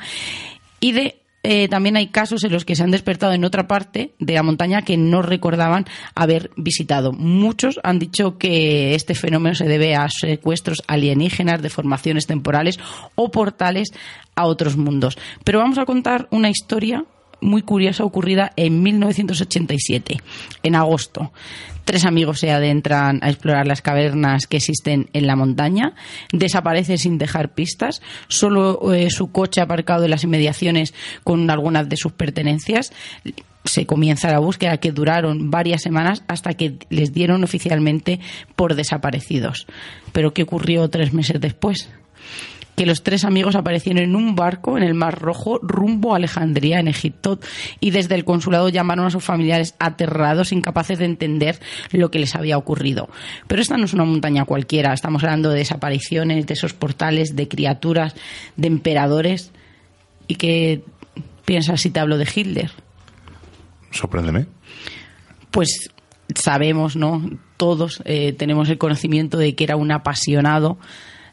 y 0.80 0.91
de 0.91 1.22
eh, 1.43 1.67
también 1.69 1.95
hay 1.95 2.08
casos 2.08 2.43
en 2.43 2.52
los 2.52 2.65
que 2.65 2.75
se 2.75 2.84
han 2.84 2.91
despertado 2.91 3.34
en 3.34 3.45
otra 3.45 3.67
parte 3.67 4.13
de 4.19 4.34
la 4.34 4.43
montaña 4.43 4.82
que 4.82 4.97
no 4.97 5.21
recordaban 5.21 5.86
haber 6.15 6.52
visitado. 6.58 7.13
Muchos 7.13 7.80
han 7.84 7.99
dicho 7.99 8.38
que 8.38 8.93
este 8.95 9.15
fenómeno 9.15 9.56
se 9.56 9.65
debe 9.65 9.95
a 9.95 10.10
secuestros 10.10 10.84
alienígenas, 10.88 11.62
deformaciones 11.62 12.28
temporales 12.28 12.80
o 13.15 13.32
portales 13.32 13.89
a 14.36 14.45
otros 14.45 14.75
mundos. 14.75 15.17
Pero 15.43 15.60
vamos 15.60 15.78
a 15.78 15.86
contar 15.86 16.28
una 16.32 16.49
historia 16.49 17.06
muy 17.41 17.62
curiosa 17.62 18.04
ocurrida 18.04 18.52
en 18.58 18.84
1987, 18.84 20.17
en 20.63 20.75
agosto. 20.75 21.32
Tres 21.89 22.06
amigos 22.06 22.41
se 22.41 22.52
adentran 22.52 23.17
a 23.23 23.32
explorar 23.32 23.65
las 23.65 23.82
cavernas 23.82 24.45
que 24.45 24.58
existen 24.58 25.10
en 25.13 25.25
la 25.25 25.36
montaña, 25.36 25.95
desaparecen 26.32 26.99
sin 26.99 27.17
dejar 27.17 27.56
pistas, 27.56 28.04
solo 28.28 28.93
eh, 28.93 29.10
su 29.10 29.32
coche 29.32 29.60
aparcado 29.60 30.04
en 30.04 30.12
las 30.12 30.23
inmediaciones 30.23 30.93
con 31.23 31.49
algunas 31.49 31.89
de 31.89 31.97
sus 31.97 32.12
pertenencias. 32.12 32.93
Se 33.65 33.88
comienza 33.88 34.30
la 34.30 34.38
búsqueda 34.38 34.78
que 34.78 34.91
duraron 34.91 35.49
varias 35.49 35.82
semanas 35.82 36.21
hasta 36.28 36.54
que 36.54 36.78
les 36.91 37.12
dieron 37.12 37.43
oficialmente 37.43 38.19
por 38.56 38.75
desaparecidos. 38.75 39.65
Pero 40.12 40.32
¿qué 40.32 40.43
ocurrió 40.43 40.91
tres 40.91 41.12
meses 41.12 41.41
después? 41.41 41.89
Que 42.80 42.86
los 42.86 43.04
tres 43.04 43.26
amigos 43.26 43.58
aparecieron 43.58 44.02
en 44.02 44.15
un 44.15 44.36
barco 44.36 44.78
en 44.78 44.84
el 44.84 44.94
Mar 44.94 45.20
Rojo 45.20 45.60
rumbo 45.62 46.13
a 46.13 46.15
Alejandría, 46.15 46.80
en 46.80 46.88
Egipto, 46.88 47.38
y 47.82 47.92
desde 47.92 48.15
el 48.15 48.24
consulado 48.24 48.70
llamaron 48.70 49.06
a 49.06 49.10
sus 49.10 49.22
familiares 49.22 49.76
aterrados, 49.80 50.54
incapaces 50.54 50.98
de 50.98 51.04
entender 51.04 51.60
lo 51.92 52.10
que 52.10 52.20
les 52.20 52.36
había 52.36 52.58
ocurrido. 52.58 53.10
Pero 53.48 53.62
esta 53.62 53.76
no 53.76 53.84
es 53.84 53.94
una 53.94 54.06
montaña 54.06 54.46
cualquiera, 54.46 54.94
estamos 54.94 55.26
hablando 55.26 55.50
de 55.50 55.58
desapariciones, 55.58 56.48
de 56.48 56.54
esos 56.54 56.74
portales, 56.74 57.36
de 57.36 57.50
criaturas, 57.50 58.15
de 58.56 58.68
emperadores. 58.68 59.52
¿Y 60.30 60.36
qué 60.36 60.82
piensas 61.44 61.82
si 61.82 61.89
te 61.89 62.00
hablo 62.00 62.18
de 62.18 62.30
Hitler? 62.34 62.72
Sorpréndeme. 63.92 64.46
Pues 65.52 65.89
sabemos, 66.34 66.96
¿no? 66.96 67.30
Todos 67.58 68.02
eh, 68.06 68.32
tenemos 68.32 68.70
el 68.70 68.78
conocimiento 68.78 69.38
de 69.38 69.54
que 69.54 69.65
era 69.65 69.76
un 69.76 69.92
apasionado 69.92 70.78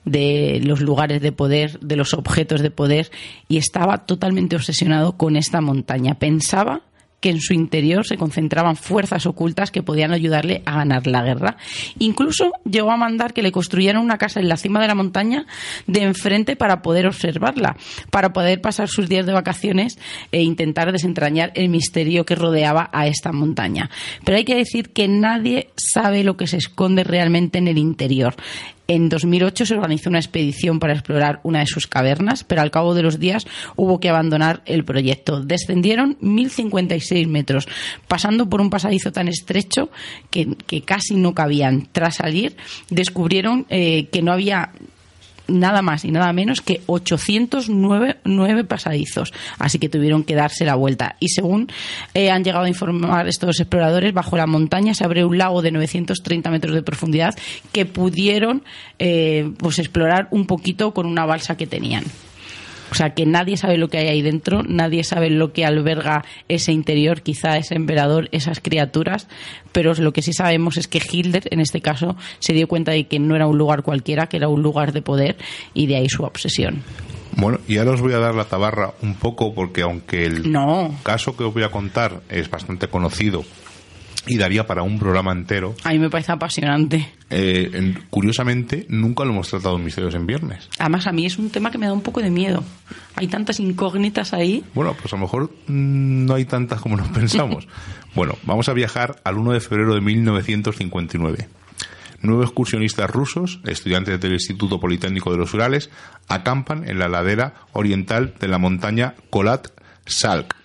de 0.06 0.60
los 0.64 0.80
lugares 0.80 1.20
de 1.20 1.32
poder, 1.32 1.78
de 1.80 1.96
los 1.96 2.14
objetos 2.14 2.62
de 2.62 2.70
poder, 2.70 3.10
y 3.48 3.58
estaba 3.58 4.06
totalmente 4.06 4.56
obsesionado 4.56 5.18
con 5.18 5.36
esta 5.36 5.60
montaña. 5.60 6.14
Pensaba 6.14 6.80
que 7.20 7.30
en 7.30 7.40
su 7.40 7.54
interior 7.54 8.06
se 8.06 8.16
concentraban 8.16 8.76
fuerzas 8.76 9.26
ocultas 9.26 9.70
que 9.70 9.82
podían 9.82 10.12
ayudarle 10.12 10.62
a 10.64 10.76
ganar 10.76 11.06
la 11.06 11.22
guerra. 11.22 11.56
Incluso 11.98 12.52
llegó 12.70 12.92
a 12.92 12.96
mandar 12.96 13.32
que 13.32 13.42
le 13.42 13.52
construyeran 13.52 14.02
una 14.02 14.18
casa 14.18 14.40
en 14.40 14.48
la 14.48 14.56
cima 14.56 14.80
de 14.80 14.88
la 14.88 14.94
montaña 14.94 15.46
de 15.86 16.02
enfrente 16.02 16.56
para 16.56 16.82
poder 16.82 17.06
observarla, 17.06 17.76
para 18.10 18.32
poder 18.32 18.60
pasar 18.60 18.88
sus 18.88 19.08
días 19.08 19.26
de 19.26 19.32
vacaciones 19.32 19.98
e 20.30 20.42
intentar 20.42 20.92
desentrañar 20.92 21.52
el 21.54 21.68
misterio 21.68 22.26
que 22.26 22.34
rodeaba 22.34 22.90
a 22.92 23.06
esta 23.06 23.32
montaña. 23.32 23.90
Pero 24.24 24.36
hay 24.36 24.44
que 24.44 24.54
decir 24.54 24.92
que 24.92 25.08
nadie 25.08 25.70
sabe 25.76 26.22
lo 26.22 26.36
que 26.36 26.46
se 26.46 26.58
esconde 26.58 27.02
realmente 27.02 27.58
en 27.58 27.68
el 27.68 27.78
interior. 27.78 28.36
En 28.88 29.08
2008 29.08 29.66
se 29.66 29.74
organizó 29.74 30.10
una 30.10 30.20
expedición 30.20 30.78
para 30.78 30.92
explorar 30.92 31.40
una 31.42 31.60
de 31.60 31.66
sus 31.66 31.86
cavernas, 31.86 32.44
pero 32.44 32.62
al 32.62 32.70
cabo 32.70 32.94
de 32.94 33.02
los 33.02 33.18
días 33.18 33.46
hubo 33.74 33.98
que 33.98 34.08
abandonar 34.08 34.62
el 34.64 34.84
proyecto. 34.84 35.42
Descendieron 35.42 36.16
1.056 36.20 37.26
metros, 37.26 37.66
pasando 38.06 38.48
por 38.48 38.60
un 38.60 38.70
pasadizo 38.70 39.10
tan 39.10 39.28
estrecho 39.28 39.90
que, 40.30 40.56
casi 40.84 41.16
no 41.16 41.34
cabían. 41.34 41.88
Tras 41.90 42.16
salir, 42.16 42.56
descubrieron 42.88 43.66
eh, 43.70 44.06
que 44.12 44.22
no 44.22 44.32
había 44.32 44.70
nada 45.48 45.82
más 45.82 46.04
y 46.04 46.10
nada 46.10 46.32
menos 46.32 46.60
que 46.60 46.82
809 46.86 48.64
pasadizos. 48.64 49.32
Así 49.58 49.78
que 49.78 49.88
tuvieron 49.88 50.24
que 50.24 50.34
darse 50.34 50.64
la 50.64 50.74
vuelta. 50.74 51.16
Y 51.20 51.28
según 51.28 51.68
eh, 52.14 52.30
han 52.30 52.44
llegado 52.44 52.64
a 52.64 52.68
informar 52.68 53.28
estos 53.28 53.60
exploradores, 53.60 54.12
bajo 54.12 54.36
la 54.36 54.46
montaña 54.46 54.94
se 54.94 55.04
abre 55.04 55.24
un 55.24 55.38
lago 55.38 55.62
de 55.62 55.72
930 55.72 56.50
metros 56.50 56.74
de 56.74 56.82
profundidad 56.82 57.34
que 57.72 57.86
pudieron 57.86 58.62
eh, 58.98 59.50
pues 59.58 59.78
explorar 59.78 60.28
un 60.30 60.46
poquito 60.46 60.92
con 60.92 61.06
una 61.06 61.26
balsa 61.26 61.56
que 61.56 61.66
tenían. 61.66 62.04
O 62.96 62.98
sea, 62.98 63.10
que 63.10 63.26
nadie 63.26 63.58
sabe 63.58 63.76
lo 63.76 63.88
que 63.88 63.98
hay 63.98 64.08
ahí 64.08 64.22
dentro, 64.22 64.62
nadie 64.62 65.04
sabe 65.04 65.28
lo 65.28 65.52
que 65.52 65.66
alberga 65.66 66.24
ese 66.48 66.72
interior, 66.72 67.20
quizá 67.20 67.58
ese 67.58 67.74
emperador, 67.74 68.30
esas 68.32 68.60
criaturas, 68.60 69.28
pero 69.70 69.92
lo 69.92 70.14
que 70.14 70.22
sí 70.22 70.32
sabemos 70.32 70.78
es 70.78 70.88
que 70.88 71.02
Hitler, 71.06 71.42
en 71.50 71.60
este 71.60 71.82
caso, 71.82 72.16
se 72.38 72.54
dio 72.54 72.68
cuenta 72.68 72.92
de 72.92 73.06
que 73.06 73.18
no 73.18 73.36
era 73.36 73.46
un 73.46 73.58
lugar 73.58 73.82
cualquiera, 73.82 74.28
que 74.28 74.38
era 74.38 74.48
un 74.48 74.62
lugar 74.62 74.94
de 74.94 75.02
poder, 75.02 75.36
y 75.74 75.88
de 75.88 75.96
ahí 75.96 76.08
su 76.08 76.22
obsesión. 76.22 76.84
Bueno, 77.32 77.58
y 77.68 77.76
ahora 77.76 77.90
os 77.90 78.00
voy 78.00 78.14
a 78.14 78.18
dar 78.18 78.34
la 78.34 78.46
tabarra 78.46 78.94
un 79.02 79.16
poco, 79.16 79.52
porque 79.52 79.82
aunque 79.82 80.24
el 80.24 80.50
caso 81.02 81.36
que 81.36 81.44
os 81.44 81.52
voy 81.52 81.64
a 81.64 81.70
contar 81.70 82.22
es 82.30 82.48
bastante 82.48 82.88
conocido 82.88 83.44
y 84.26 84.36
daría 84.36 84.66
para 84.66 84.82
un 84.82 84.98
programa 84.98 85.32
entero. 85.32 85.74
A 85.84 85.90
mí 85.90 85.98
me 85.98 86.10
parece 86.10 86.32
apasionante. 86.32 87.12
Eh, 87.30 87.94
curiosamente, 88.10 88.86
nunca 88.88 89.24
lo 89.24 89.30
hemos 89.30 89.48
tratado 89.48 89.76
en 89.76 89.84
Misterios 89.84 90.14
en 90.14 90.26
Viernes. 90.26 90.68
Además, 90.78 91.06
a 91.06 91.12
mí 91.12 91.26
es 91.26 91.38
un 91.38 91.50
tema 91.50 91.70
que 91.70 91.78
me 91.78 91.86
da 91.86 91.92
un 91.92 92.02
poco 92.02 92.20
de 92.20 92.30
miedo. 92.30 92.62
Hay 93.14 93.28
tantas 93.28 93.60
incógnitas 93.60 94.32
ahí. 94.32 94.64
Bueno, 94.74 94.94
pues 95.00 95.12
a 95.12 95.16
lo 95.16 95.22
mejor 95.22 95.50
mm, 95.66 96.26
no 96.26 96.34
hay 96.34 96.44
tantas 96.44 96.80
como 96.80 96.96
nos 96.96 97.08
pensamos. 97.08 97.66
bueno, 98.14 98.34
vamos 98.44 98.68
a 98.68 98.72
viajar 98.72 99.20
al 99.24 99.38
1 99.38 99.52
de 99.52 99.60
febrero 99.60 99.94
de 99.94 100.00
1959. 100.00 101.48
Nueve 102.22 102.44
excursionistas 102.44 103.10
rusos, 103.10 103.60
estudiantes 103.64 104.20
del 104.20 104.32
Instituto 104.32 104.80
Politécnico 104.80 105.30
de 105.30 105.38
los 105.38 105.52
Urales, 105.54 105.90
acampan 106.28 106.88
en 106.88 106.98
la 106.98 107.08
ladera 107.08 107.54
oriental 107.72 108.34
de 108.40 108.48
la 108.48 108.58
montaña 108.58 109.14
Kolat 109.30 109.68
Salk, 110.06 110.56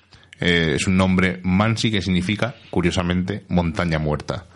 eh, 0.41 0.73
es 0.75 0.87
un 0.87 0.97
nombre 0.97 1.39
mansi 1.43 1.91
que 1.91 2.01
significa, 2.01 2.55
curiosamente, 2.69 3.45
montaña 3.47 3.99
muerta. 3.99 4.47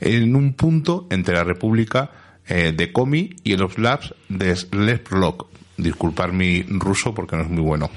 En 0.00 0.34
un 0.36 0.54
punto 0.54 1.06
entre 1.10 1.34
la 1.34 1.44
República 1.44 2.10
eh, 2.46 2.72
de 2.74 2.92
Komi 2.92 3.30
y 3.42 3.52
el 3.52 3.62
Oblast 3.62 4.12
de 4.28 4.54
Sleplok. 4.54 5.48
Disculpar 5.76 6.32
mi 6.32 6.62
ruso 6.62 7.14
porque 7.14 7.34
no 7.34 7.42
es 7.42 7.48
muy 7.48 7.62
bueno. 7.62 7.90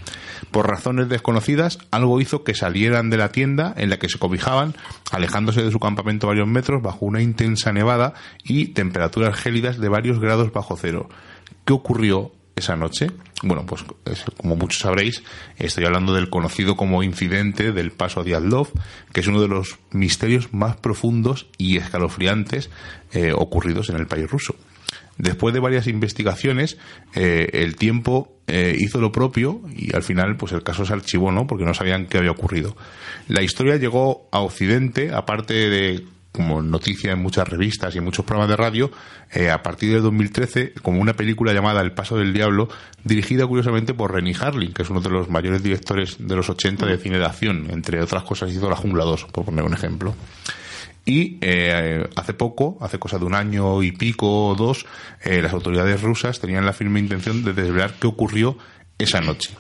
Por 0.50 0.68
razones 0.68 1.10
desconocidas, 1.10 1.78
algo 1.92 2.20
hizo 2.20 2.44
que 2.44 2.56
salieran 2.56 3.10
de 3.10 3.18
la 3.18 3.30
tienda 3.30 3.74
en 3.78 3.90
la 3.90 3.98
que 3.98 4.10
se 4.10 4.18
cobijaban, 4.18 4.74
alejándose 5.12 5.62
de 5.62 5.72
su 5.72 5.80
campamento 5.80 6.28
varios 6.28 6.48
metros 6.48 6.82
bajo 6.82 7.06
una 7.06 7.22
intensa 7.22 7.74
nevada 7.74 8.14
y 8.44 8.68
temperaturas 8.68 9.36
gélidas 9.36 9.78
de 9.78 9.90
varios 9.90 10.20
grados 10.20 10.52
bajo 10.52 10.78
cero. 10.78 11.10
¿Qué 11.66 11.74
ocurrió 11.74 12.32
esa 12.56 12.76
noche. 12.76 13.12
Bueno, 13.44 13.66
pues 13.66 13.84
como 14.38 14.56
muchos 14.56 14.80
sabréis, 14.80 15.24
estoy 15.58 15.86
hablando 15.86 16.14
del 16.14 16.30
conocido 16.30 16.76
como 16.76 17.04
incidente 17.04 17.72
del 17.72 17.92
paso 17.92 18.24
Diatlov, 18.24 18.70
que 19.12 19.22
es 19.22 19.28
uno 19.28 19.42
de 19.42 19.48
los 19.48 19.78
misterios 19.92 20.54
más 20.54 20.78
profundos 20.78 21.48
y 21.58 21.78
escalofriantes 21.78 22.70
eh, 23.12 23.34
ocurridos 23.34 23.90
en 23.90 23.98
el 23.98 24.08
país 24.08 24.30
ruso. 24.30 24.56
Después 25.18 25.54
de 25.54 25.62
varias 25.62 25.88
investigaciones, 25.88 26.78
eh, 27.14 27.50
el 27.54 27.78
tiempo 27.78 28.36
eh, 28.48 28.76
hizo 28.78 29.00
lo 29.00 29.14
propio 29.14 29.62
y 29.74 29.96
al 29.96 30.04
final, 30.04 30.36
pues 30.36 30.52
el 30.52 30.64
caso 30.64 30.86
se 30.86 30.92
archivó, 30.92 31.32
¿no? 31.32 31.48
Porque 31.48 31.64
no 31.64 31.74
sabían 31.74 32.08
qué 32.08 32.18
había 32.18 32.32
ocurrido. 32.32 32.76
La 33.30 33.42
historia 33.42 33.78
llegó 33.78 34.28
a 34.32 34.40
Occidente, 34.40 35.14
aparte 35.14 35.54
de 35.54 36.06
como 36.36 36.62
noticia 36.62 37.12
en 37.12 37.20
muchas 37.20 37.48
revistas 37.48 37.96
y 37.96 38.00
en 38.00 38.04
muchos 38.04 38.26
programas 38.26 38.50
de 38.50 38.56
radio, 38.58 38.92
eh, 39.32 39.50
a 39.50 39.64
partir 39.64 39.94
del 39.94 40.04
2013, 40.04 40.74
como 40.82 41.00
una 41.00 41.14
película 41.14 41.54
llamada 41.54 41.82
El 41.82 41.94
Paso 41.94 42.18
del 42.18 42.34
Diablo, 42.34 42.70
dirigida 43.04 43.48
curiosamente 43.48 43.94
por 43.94 44.14
Renny 44.14 44.34
Harlin, 44.40 44.74
que 44.74 44.84
es 44.84 44.90
uno 44.90 45.02
de 45.02 45.10
los 45.10 45.30
mayores 45.30 45.64
directores 45.64 46.18
de 46.20 46.36
los 46.36 46.50
80 46.50 46.86
de 46.86 46.98
cine 46.98 47.18
de 47.18 47.26
acción. 47.26 47.68
Entre 47.70 48.02
otras 48.02 48.24
cosas 48.24 48.52
hizo 48.52 48.70
La 48.70 48.76
Jungla 48.76 49.06
2, 49.06 49.26
por 49.26 49.46
poner 49.46 49.64
un 49.64 49.74
ejemplo. 49.74 50.14
Y 51.06 51.38
eh, 51.42 52.08
hace 52.16 52.34
poco, 52.34 52.78
hace 52.82 52.98
cosa 52.98 53.20
de 53.20 53.26
un 53.26 53.36
año 53.36 53.84
y 53.84 53.92
pico 53.92 54.48
o 54.48 54.56
dos, 54.56 54.88
eh, 55.24 55.42
las 55.42 55.54
autoridades 55.54 56.02
rusas 56.02 56.40
tenían 56.40 56.66
la 56.66 56.74
firme 56.74 57.00
intención 57.00 57.44
de 57.44 57.54
desvelar 57.54 57.94
qué 58.00 58.08
ocurrió 58.08 58.58
esa 58.98 59.22
noche. 59.22 59.52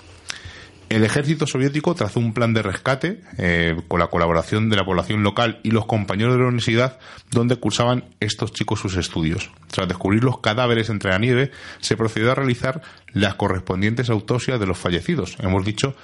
El 0.90 1.04
ejército 1.04 1.48
soviético 1.48 1.96
trazó 1.96 2.20
un 2.20 2.34
plan 2.34 2.54
de 2.54 2.62
rescate 2.62 3.22
eh, 3.38 3.76
con 3.88 4.00
la 4.00 4.08
colaboración 4.08 4.70
de 4.70 4.76
la 4.76 4.86
población 4.86 5.24
local 5.24 5.60
y 5.64 5.72
los 5.72 5.88
compañeros 5.88 6.34
de 6.34 6.40
la 6.40 6.48
universidad 6.48 7.00
donde 7.32 7.56
cursaban 7.56 8.06
estos 8.20 8.54
chicos 8.54 8.80
sus 8.80 8.96
estudios. 8.96 9.52
Tras 9.72 9.88
descubrir 9.88 10.24
los 10.24 10.40
cadáveres 10.40 10.90
entre 10.90 11.10
la 11.10 11.18
nieve, 11.18 11.52
se 11.80 11.98
procedió 11.98 12.32
a 12.32 12.36
realizar 12.36 12.82
las 13.14 13.36
correspondientes 13.36 14.10
autopsias 14.10 14.60
de 14.60 14.68
los 14.68 14.78
fallecidos. 14.78 15.38
Hemos 15.40 15.66
dicho 15.66 15.96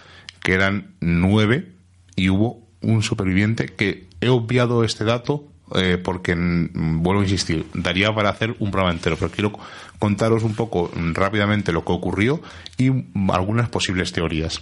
que 0.41 0.53
eran 0.53 0.95
nueve 0.99 1.73
y 2.15 2.29
hubo 2.29 2.67
un 2.82 3.03
superviviente 3.03 3.67
que 3.67 4.07
he 4.19 4.29
obviado 4.29 4.84
este 4.84 5.03
dato 5.03 5.50
eh, 5.76 5.97
porque, 5.97 6.36
mm, 6.36 7.01
vuelvo 7.01 7.22
a 7.22 7.24
insistir, 7.26 7.65
daría 7.74 8.13
para 8.13 8.30
hacer 8.30 8.55
un 8.59 8.72
programa 8.72 8.93
entero, 8.93 9.15
pero 9.17 9.32
quiero 9.32 9.51
contaros 9.99 10.43
un 10.43 10.55
poco 10.55 10.91
mm, 10.93 11.13
rápidamente 11.13 11.72
lo 11.72 11.86
que 11.86 11.91
ocurrió 11.91 12.41
y 12.78 12.89
mm, 12.89 13.32
algunas 13.32 13.69
posibles 13.69 14.11
teorías. 14.11 14.61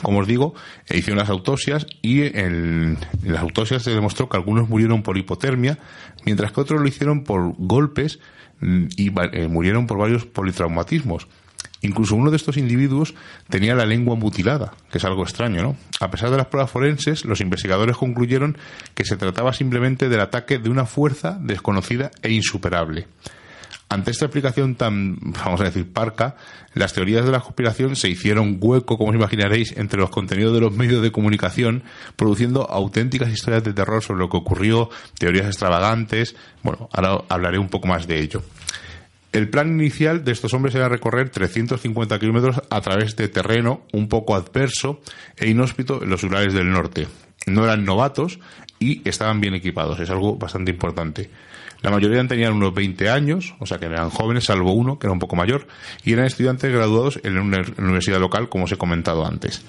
Como 0.00 0.20
os 0.20 0.26
digo, 0.26 0.54
hicieron 0.88 1.18
las 1.18 1.28
autopsias 1.28 1.86
y 2.00 2.22
en, 2.22 2.96
las 3.22 3.42
autopsias 3.42 3.82
se 3.82 3.90
demostró 3.90 4.28
que 4.28 4.38
algunos 4.38 4.68
murieron 4.68 5.02
por 5.02 5.18
hipotermia, 5.18 5.78
mientras 6.24 6.52
que 6.52 6.60
otros 6.62 6.80
lo 6.80 6.88
hicieron 6.88 7.24
por 7.24 7.54
golpes 7.58 8.18
y 8.96 9.08
eh, 9.08 9.48
murieron 9.48 9.86
por 9.86 9.98
varios 9.98 10.24
politraumatismos. 10.24 11.26
Incluso 11.82 12.14
uno 12.14 12.30
de 12.30 12.36
estos 12.36 12.56
individuos 12.56 13.14
tenía 13.48 13.74
la 13.74 13.86
lengua 13.86 14.14
mutilada, 14.14 14.72
que 14.90 14.98
es 14.98 15.04
algo 15.04 15.24
extraño, 15.24 15.62
¿no? 15.62 15.76
A 16.00 16.10
pesar 16.10 16.30
de 16.30 16.36
las 16.36 16.46
pruebas 16.46 16.70
forenses, 16.70 17.24
los 17.24 17.40
investigadores 17.40 17.96
concluyeron 17.96 18.56
que 18.94 19.04
se 19.04 19.16
trataba 19.16 19.52
simplemente 19.52 20.08
del 20.08 20.20
ataque 20.20 20.58
de 20.58 20.70
una 20.70 20.86
fuerza 20.86 21.38
desconocida 21.40 22.12
e 22.22 22.30
insuperable. 22.32 23.06
Ante 23.92 24.10
esta 24.10 24.24
explicación 24.24 24.74
tan, 24.76 25.18
vamos 25.20 25.60
a 25.60 25.64
decir, 25.64 25.92
parca, 25.92 26.36
las 26.72 26.94
teorías 26.94 27.26
de 27.26 27.30
la 27.30 27.40
conspiración 27.40 27.94
se 27.94 28.08
hicieron 28.08 28.56
hueco, 28.58 28.96
como 28.96 29.10
os 29.10 29.16
imaginaréis, 29.16 29.76
entre 29.76 30.00
los 30.00 30.08
contenidos 30.08 30.54
de 30.54 30.60
los 30.60 30.72
medios 30.72 31.02
de 31.02 31.12
comunicación, 31.12 31.82
produciendo 32.16 32.70
auténticas 32.70 33.30
historias 33.30 33.64
de 33.64 33.74
terror 33.74 34.02
sobre 34.02 34.20
lo 34.20 34.30
que 34.30 34.38
ocurrió, 34.38 34.88
teorías 35.18 35.44
extravagantes. 35.44 36.34
Bueno, 36.62 36.88
ahora 36.90 37.22
hablaré 37.28 37.58
un 37.58 37.68
poco 37.68 37.86
más 37.86 38.06
de 38.06 38.20
ello. 38.20 38.42
El 39.32 39.48
plan 39.48 39.68
inicial 39.68 40.24
de 40.24 40.32
estos 40.32 40.52
hombres 40.52 40.74
era 40.74 40.90
recorrer 40.90 41.30
350 41.30 42.18
kilómetros 42.18 42.60
a 42.68 42.80
través 42.82 43.16
de 43.16 43.28
terreno 43.28 43.80
un 43.92 44.06
poco 44.06 44.34
adverso 44.34 45.00
e 45.38 45.48
inhóspito 45.48 46.02
en 46.02 46.10
los 46.10 46.22
rurales 46.22 46.52
del 46.52 46.70
norte. 46.70 47.08
No 47.46 47.64
eran 47.64 47.86
novatos 47.86 48.38
y 48.78 49.00
estaban 49.08 49.40
bien 49.40 49.54
equipados, 49.54 49.98
es 50.00 50.10
algo 50.10 50.36
bastante 50.36 50.70
importante. 50.70 51.30
La 51.80 51.90
mayoría 51.90 52.24
tenían 52.28 52.52
unos 52.52 52.74
20 52.74 53.08
años, 53.08 53.54
o 53.58 53.64
sea 53.64 53.78
que 53.78 53.86
eran 53.86 54.10
jóvenes, 54.10 54.44
salvo 54.44 54.72
uno, 54.72 54.98
que 54.98 55.06
era 55.06 55.12
un 55.12 55.18
poco 55.18 55.34
mayor, 55.34 55.66
y 56.04 56.12
eran 56.12 56.26
estudiantes 56.26 56.70
graduados 56.70 57.18
en 57.24 57.38
una 57.38 57.62
universidad 57.78 58.20
local, 58.20 58.50
como 58.50 58.64
os 58.64 58.72
he 58.72 58.76
comentado 58.76 59.26
antes. 59.26 59.64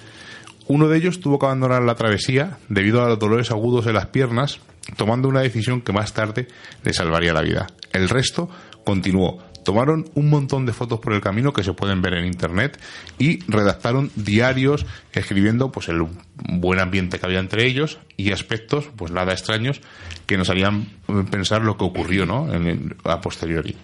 Uno 0.66 0.88
de 0.88 0.98
ellos 0.98 1.20
tuvo 1.20 1.38
que 1.38 1.46
abandonar 1.46 1.82
la 1.82 1.94
travesía 1.94 2.58
debido 2.68 3.02
a 3.02 3.08
los 3.08 3.18
dolores 3.18 3.50
agudos 3.50 3.86
en 3.86 3.94
las 3.94 4.06
piernas, 4.06 4.60
tomando 4.96 5.28
una 5.28 5.40
decisión 5.40 5.80
que 5.80 5.92
más 5.92 6.12
tarde 6.12 6.48
le 6.84 6.92
salvaría 6.92 7.32
la 7.32 7.42
vida. 7.42 7.66
El 7.92 8.08
resto 8.08 8.48
continuó 8.84 9.42
tomaron 9.64 10.08
un 10.14 10.30
montón 10.30 10.66
de 10.66 10.72
fotos 10.72 11.00
por 11.00 11.12
el 11.12 11.20
camino 11.20 11.52
que 11.52 11.64
se 11.64 11.72
pueden 11.72 12.02
ver 12.02 12.14
en 12.14 12.26
internet 12.26 12.80
y 13.18 13.40
redactaron 13.50 14.10
diarios 14.14 14.86
escribiendo 15.12 15.72
pues 15.72 15.88
el 15.88 16.06
buen 16.36 16.80
ambiente 16.80 17.18
que 17.18 17.26
había 17.26 17.40
entre 17.40 17.66
ellos 17.66 17.98
y 18.16 18.32
aspectos 18.32 18.88
pues 18.96 19.10
nada 19.10 19.32
extraños 19.32 19.80
que 20.26 20.36
nos 20.36 20.50
harían 20.50 20.86
pensar 21.30 21.62
lo 21.62 21.76
que 21.76 21.84
ocurrió 21.84 22.26
¿no? 22.26 22.52
en, 22.52 22.96
a 23.04 23.20
posteriori 23.20 23.76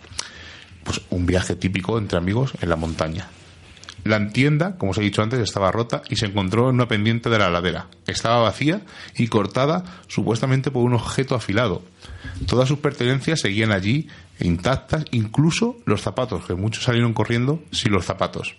pues 0.85 1.01
un 1.11 1.27
viaje 1.27 1.57
típico 1.57 1.99
entre 1.99 2.19
amigos 2.19 2.53
en 2.61 2.69
la 2.69 2.77
montaña 2.77 3.29
la 4.05 4.29
tienda, 4.29 4.77
como 4.79 4.93
os 4.93 4.99
he 4.99 5.03
dicho 5.03 5.23
antes, 5.23 5.41
estaba 5.41 5.71
rota 5.71 6.03
y 6.09 6.17
se 6.17 6.27
encontró 6.27 6.69
en 6.69 6.77
una 6.77 6.89
pendiente 6.89 7.29
de 7.29 7.39
la 7.39 7.51
ladera. 7.51 7.89
Estaba 8.07 8.41
vacía 8.41 8.81
y 9.17 9.29
cortada 9.29 9.85
supuestamente 10.09 10.71
por 10.71 10.85
un 10.85 10.95
objeto 10.95 11.35
afilado. 11.35 11.83
Todas 12.47 12.69
sus 12.69 12.79
pertenencias 12.79 13.41
seguían 13.41 13.73
allí 13.73 14.09
intactas, 14.41 15.05
incluso 15.11 15.77
los 15.85 16.03
zapatos, 16.03 16.47
que 16.47 16.55
muchos 16.55 16.85
salieron 16.85 17.15
corriendo 17.15 17.63
sin 17.73 17.93
los 17.93 18.05
zapatos. 18.05 18.57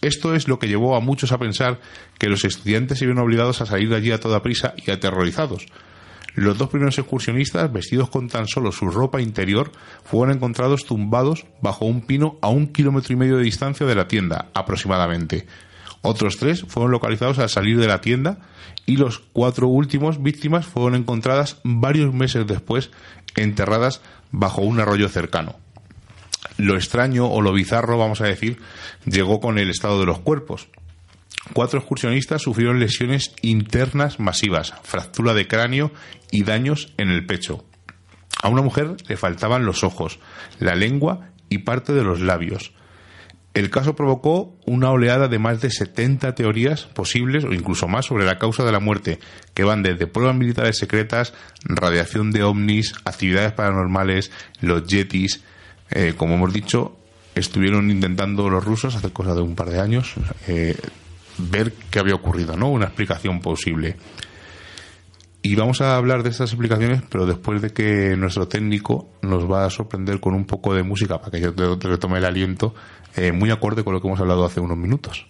Esto 0.00 0.34
es 0.34 0.48
lo 0.48 0.58
que 0.58 0.68
llevó 0.68 0.96
a 0.96 1.00
muchos 1.00 1.32
a 1.32 1.38
pensar 1.38 1.80
que 2.18 2.28
los 2.28 2.44
estudiantes 2.44 2.98
se 2.98 3.06
vieron 3.06 3.22
obligados 3.22 3.60
a 3.60 3.66
salir 3.66 3.90
de 3.90 3.96
allí 3.96 4.10
a 4.12 4.20
toda 4.20 4.42
prisa 4.42 4.74
y 4.76 4.90
aterrorizados. 4.90 5.66
Los 6.34 6.56
dos 6.58 6.68
primeros 6.68 6.98
excursionistas, 6.98 7.72
vestidos 7.72 8.08
con 8.08 8.28
tan 8.28 8.46
solo 8.46 8.72
su 8.72 8.88
ropa 8.88 9.20
interior, 9.20 9.72
fueron 10.04 10.36
encontrados 10.36 10.86
tumbados 10.86 11.44
bajo 11.60 11.84
un 11.84 12.02
pino 12.02 12.38
a 12.40 12.48
un 12.48 12.68
kilómetro 12.68 13.12
y 13.12 13.16
medio 13.16 13.36
de 13.36 13.42
distancia 13.42 13.84
de 13.84 13.94
la 13.94 14.08
tienda, 14.08 14.46
aproximadamente. 14.54 15.46
Otros 16.02 16.38
tres 16.38 16.64
fueron 16.66 16.92
localizados 16.92 17.38
al 17.38 17.50
salir 17.50 17.78
de 17.78 17.88
la 17.88 18.00
tienda 18.00 18.38
y 18.86 18.96
los 18.96 19.18
cuatro 19.18 19.68
últimos 19.68 20.22
víctimas 20.22 20.66
fueron 20.66 20.94
encontradas 20.94 21.58
varios 21.62 22.14
meses 22.14 22.46
después 22.46 22.90
enterradas 23.36 24.00
bajo 24.30 24.62
un 24.62 24.80
arroyo 24.80 25.08
cercano. 25.08 25.56
Lo 26.56 26.76
extraño 26.76 27.26
o 27.26 27.40
lo 27.42 27.52
bizarro, 27.52 27.98
vamos 27.98 28.20
a 28.20 28.26
decir, 28.26 28.58
llegó 29.04 29.40
con 29.40 29.58
el 29.58 29.70
estado 29.70 30.00
de 30.00 30.06
los 30.06 30.20
cuerpos. 30.20 30.68
Cuatro 31.52 31.78
excursionistas 31.78 32.42
sufrieron 32.42 32.80
lesiones 32.80 33.34
internas 33.42 34.20
masivas, 34.20 34.74
fractura 34.82 35.32
de 35.32 35.48
cráneo 35.48 35.90
y 36.30 36.44
daños 36.44 36.92
en 36.98 37.10
el 37.10 37.26
pecho. 37.26 37.64
A 38.42 38.48
una 38.48 38.62
mujer 38.62 38.96
le 39.08 39.16
faltaban 39.16 39.64
los 39.64 39.84
ojos, 39.84 40.18
la 40.58 40.74
lengua 40.74 41.30
y 41.48 41.58
parte 41.58 41.92
de 41.92 42.04
los 42.04 42.20
labios. 42.20 42.72
El 43.52 43.68
caso 43.68 43.96
provocó 43.96 44.56
una 44.64 44.90
oleada 44.90 45.26
de 45.26 45.40
más 45.40 45.60
de 45.60 45.70
70 45.70 46.36
teorías 46.36 46.84
posibles 46.86 47.44
o 47.44 47.52
incluso 47.52 47.88
más 47.88 48.06
sobre 48.06 48.24
la 48.24 48.38
causa 48.38 48.64
de 48.64 48.70
la 48.70 48.78
muerte, 48.78 49.18
que 49.54 49.64
van 49.64 49.82
desde 49.82 50.06
pruebas 50.06 50.36
militares 50.36 50.78
secretas, 50.78 51.34
radiación 51.64 52.30
de 52.30 52.44
ovnis, 52.44 52.94
actividades 53.04 53.52
paranormales, 53.52 54.30
los 54.60 54.86
yetis. 54.86 55.42
Eh, 55.90 56.14
como 56.16 56.34
hemos 56.34 56.52
dicho, 56.52 56.96
estuvieron 57.34 57.90
intentando 57.90 58.48
los 58.48 58.64
rusos 58.64 58.94
hace 58.94 59.12
cosa 59.12 59.34
de 59.34 59.40
un 59.40 59.56
par 59.56 59.70
de 59.70 59.80
años 59.80 60.14
eh, 60.46 60.76
ver 61.38 61.72
qué 61.90 61.98
había 61.98 62.14
ocurrido, 62.14 62.56
¿no? 62.56 62.70
Una 62.70 62.86
explicación 62.86 63.40
posible. 63.40 63.96
Y 65.42 65.54
vamos 65.54 65.80
a 65.80 65.96
hablar 65.96 66.22
de 66.22 66.28
estas 66.28 66.50
explicaciones, 66.50 67.02
pero 67.08 67.24
después 67.24 67.62
de 67.62 67.72
que 67.72 68.14
nuestro 68.16 68.46
técnico 68.46 69.08
nos 69.22 69.50
va 69.50 69.64
a 69.64 69.70
sorprender 69.70 70.20
con 70.20 70.34
un 70.34 70.44
poco 70.44 70.74
de 70.74 70.82
música 70.82 71.18
para 71.18 71.30
que 71.30 71.40
yo 71.40 71.52
retome 71.80 72.18
el 72.18 72.26
aliento, 72.26 72.74
eh, 73.16 73.32
muy 73.32 73.50
acorde 73.50 73.82
con 73.82 73.94
lo 73.94 74.02
que 74.02 74.08
hemos 74.08 74.20
hablado 74.20 74.44
hace 74.44 74.60
unos 74.60 74.76
minutos. 74.76 75.26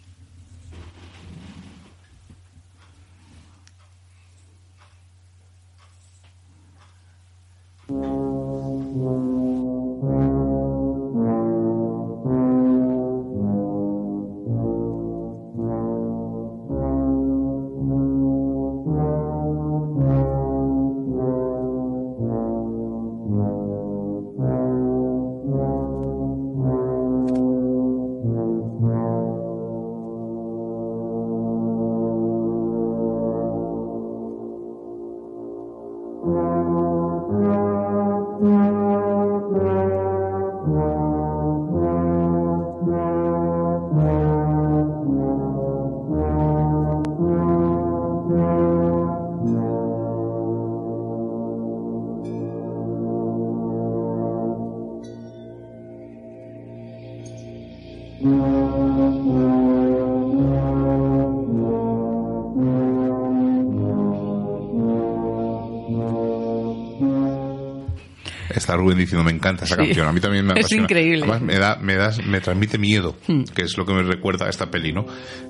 Diciendo, 69.01 69.25
me 69.25 69.31
encanta 69.33 69.65
esa 69.65 69.75
Sí. 69.77 69.83
canción. 69.87 70.07
A 70.09 70.13
mí 70.13 70.21
también 70.21 70.45
me 70.47 70.53
Es 70.55 70.59
apasiona. 70.61 70.83
increíble. 70.85 71.19
Además, 71.23 71.41
me 71.43 71.59
da, 71.59 71.77
me 71.81 71.95
da, 71.97 72.13
me 72.27 72.41
transmite 72.41 72.79
miedo, 72.79 73.17
Hmm. 73.27 73.43
que 73.55 73.63
es 73.63 73.77
lo 73.77 73.85
que 73.87 73.93
me 73.95 74.03
recuerda 74.03 74.47
a 74.47 74.49
esta 74.51 74.71
peli, 74.71 74.93
¿no? 74.93 75.07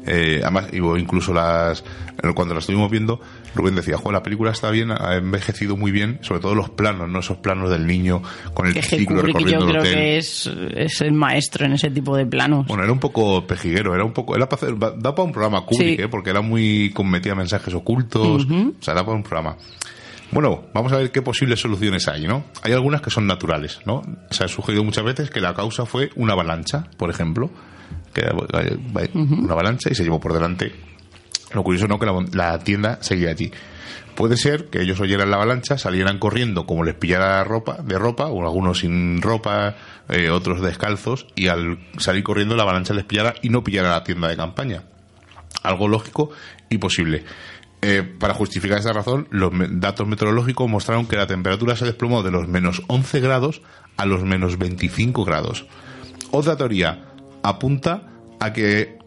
Eh, 0.07 0.41
además, 0.43 0.69
incluso 0.73 1.33
las, 1.33 1.85
cuando 2.35 2.55
la 2.55 2.61
estuvimos 2.61 2.91
viendo, 2.91 3.21
Rubén 3.55 3.75
decía, 3.75 3.97
jo, 3.97 4.13
la 4.13 4.23
película 4.23 4.51
está 4.53 4.71
bien, 4.71 4.91
ha 4.93 5.17
envejecido 5.17 5.77
muy 5.77 5.91
bien, 5.91 6.19
sobre 6.23 6.41
todo 6.41 6.55
los 6.55 6.71
planos, 6.71 7.09
¿no? 7.09 7.19
Esos 7.21 7.39
planos 7.39 7.71
del 7.71 7.87
niño 7.87 8.23
con 8.55 8.67
el 8.67 8.77
es 8.77 8.87
ciclo 8.87 9.23
recorriendo 9.23 9.61
yo 9.61 9.67
el 9.67 9.71
creo 9.71 9.83
hotel. 9.83 9.95
que 9.95 10.17
es, 10.19 10.51
es 10.77 11.01
el 11.01 11.13
maestro 11.13 11.67
en 11.67 11.73
ese 11.73 11.91
tipo 11.91 12.17
de 12.17 12.27
planos. 12.27 12.67
Bueno, 12.67 12.85
era 12.85 12.93
un 12.93 13.01
poco 13.01 13.47
pejiguero, 13.47 13.95
era 13.95 14.05
un 14.05 14.13
poco, 14.13 14.37
era 14.37 14.49
para 14.49 14.63
hacer, 14.63 14.79
da 14.79 15.15
para 15.15 15.23
un 15.23 15.33
programa 15.33 15.65
Kubrick, 15.67 15.97
Sí. 15.99 16.03
¿eh? 16.05 16.09
porque 16.09 16.31
era 16.31 16.41
muy, 16.41 16.91
con- 16.95 17.11
metía 17.11 17.35
mensajes 17.35 17.75
ocultos, 17.75 18.47
o 18.47 18.73
sea, 18.83 18.95
da 18.95 19.05
para 19.05 19.17
un 19.17 19.23
programa. 19.23 19.57
Bueno, 20.33 20.66
vamos 20.72 20.93
a 20.93 20.99
ver 20.99 21.11
qué 21.11 21.22
posibles 21.22 21.61
soluciones 21.61 22.07
hay, 22.07 22.26
¿no? 22.26 22.45
Hay 22.62 22.72
algunas 22.72 23.01
que 23.01 23.11
son 23.11 23.26
naturales, 23.26 23.81
¿no? 23.85 24.03
Se 24.31 24.45
ha 24.45 24.49
sugerido 24.49 24.85
muchas 24.85 25.05
veces 25.05 25.31
que 25.31 25.41
la 25.41 25.55
causa 25.55 25.87
fue 25.87 26.11
una 26.14 26.35
avalancha, 26.35 26.87
por 26.97 27.11
ejemplo, 27.11 27.51
que 28.14 28.22
eh, 28.22 29.11
una 29.14 29.53
avalancha 29.53 29.91
y 29.91 29.95
se 29.95 30.05
llevó 30.05 30.20
por 30.20 30.33
delante. 30.33 30.72
Lo 31.53 31.64
curioso 31.64 31.89
no 31.89 31.99
que 31.99 32.07
la, 32.07 32.14
la 32.33 32.59
tienda 32.61 32.99
seguía 33.03 33.31
allí. 33.31 33.51
Puede 34.14 34.37
ser 34.37 34.66
que 34.66 34.83
ellos 34.83 35.01
oyeran 35.01 35.31
la 35.31 35.37
avalancha, 35.37 35.78
salieran 35.78 36.18
corriendo 36.18 36.66
como 36.66 36.85
les 36.85 36.95
pillara 36.95 37.43
ropa, 37.43 37.78
de 37.83 37.99
ropa, 37.99 38.26
o 38.26 38.43
algunos 38.43 38.81
sin 38.81 39.22
ropa, 39.22 39.76
eh, 40.09 40.31
otros 40.31 40.61
descalzos, 40.61 41.26
y 41.35 41.49
al 41.49 41.78
salir 41.99 42.22
corriendo 42.22 42.55
la 42.55 42.64
avalancha 42.64 42.93
les 42.93 43.05
pillara 43.05 43.35
y 43.43 43.49
no 43.49 43.64
pillara 43.64 43.91
la 43.91 44.05
tienda 44.05 44.28
de 44.28 44.37
campaña. 44.37 44.83
Algo 45.62 45.89
lógico 45.89 46.31
y 46.68 46.78
posible. 46.78 47.24
Eh, 47.83 48.03
para 48.18 48.35
justificar 48.35 48.78
esa 48.78 48.93
razón, 48.93 49.26
los 49.31 49.53
datos 49.81 50.07
meteorológicos 50.07 50.68
mostraron 50.68 51.07
que 51.07 51.16
la 51.16 51.26
temperatura 51.26 51.76
se 51.76 51.87
desplomó 51.87 52.22
de 52.22 52.31
los 52.31 52.47
menos 52.47 52.83
11 52.89 53.20
grados 53.20 53.62
a 53.97 54.05
los 54.05 54.22
menos 54.22 54.59
25 54.59 55.24
grados. 55.24 55.66
Otra 56.31 56.57
teoría 56.57 57.07
apunta 57.43 58.09
a 58.39 58.53
que 58.53 58.99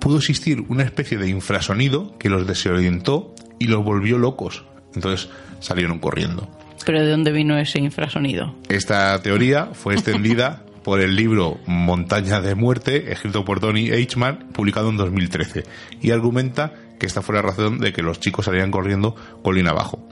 pudo 0.00 0.18
existir 0.18 0.64
una 0.68 0.84
especie 0.84 1.18
de 1.18 1.28
infrasonido 1.28 2.16
que 2.18 2.28
los 2.28 2.46
desorientó 2.46 3.34
y 3.58 3.66
los 3.66 3.84
volvió 3.84 4.18
locos. 4.18 4.64
Entonces 4.94 5.28
salieron 5.60 5.98
corriendo. 5.98 6.48
Pero 6.86 7.00
¿de 7.00 7.10
dónde 7.10 7.32
vino 7.32 7.58
ese 7.58 7.78
infrasonido? 7.78 8.54
Esta 8.68 9.20
teoría 9.22 9.70
fue 9.72 9.94
extendida 9.94 10.64
por 10.84 11.00
el 11.00 11.16
libro 11.16 11.58
Montaña 11.66 12.40
de 12.40 12.54
Muerte, 12.54 13.10
escrito 13.10 13.44
por 13.44 13.58
Donny 13.58 13.90
Eichmann, 13.90 14.50
publicado 14.52 14.90
en 14.90 14.98
2013, 14.98 15.64
y 16.02 16.10
argumenta 16.10 16.74
que 16.98 17.06
esta 17.06 17.22
fue 17.22 17.34
la 17.34 17.42
razón 17.42 17.78
de 17.78 17.92
que 17.92 18.02
los 18.02 18.20
chicos 18.20 18.46
salían 18.46 18.70
corriendo 18.70 19.14
colina 19.42 19.70
abajo. 19.70 20.06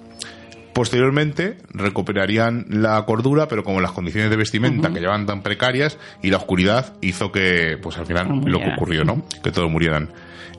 Posteriormente 0.72 1.58
recuperarían 1.74 2.64
la 2.70 3.04
cordura, 3.04 3.46
pero 3.46 3.62
como 3.62 3.80
las 3.82 3.92
condiciones 3.92 4.30
de 4.30 4.36
vestimenta 4.36 4.90
que 4.90 5.00
llevaban 5.00 5.26
tan 5.26 5.42
precarias 5.42 5.98
y 6.22 6.30
la 6.30 6.38
oscuridad 6.38 6.94
hizo 7.02 7.30
que, 7.30 7.76
pues 7.82 7.98
al 7.98 8.06
final, 8.06 8.28
No 8.28 8.48
lo 8.48 8.58
que 8.58 8.70
ocurrió, 8.74 9.04
¿no? 9.04 9.22
Que 9.42 9.50
todos 9.50 9.70
murieran. 9.70 10.10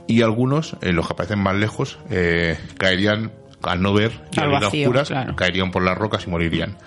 Y 0.05 0.21
algunos, 0.21 0.77
eh, 0.81 0.91
los 0.91 1.07
que 1.07 1.13
aparecen 1.13 1.39
más 1.39 1.55
lejos, 1.55 1.97
eh, 2.11 2.59
caerían 2.77 3.31
al 3.63 3.81
no 3.81 3.93
ver 3.93 4.11
y 4.33 4.39
Al 4.39 4.49
vacío, 4.49 4.87
oscuras, 4.87 5.07
claro. 5.07 5.35
caerían 5.35 5.71
por 5.71 5.81
las 5.81 5.97
rocas 5.97 6.27
y 6.27 6.29
morirían. 6.29 6.77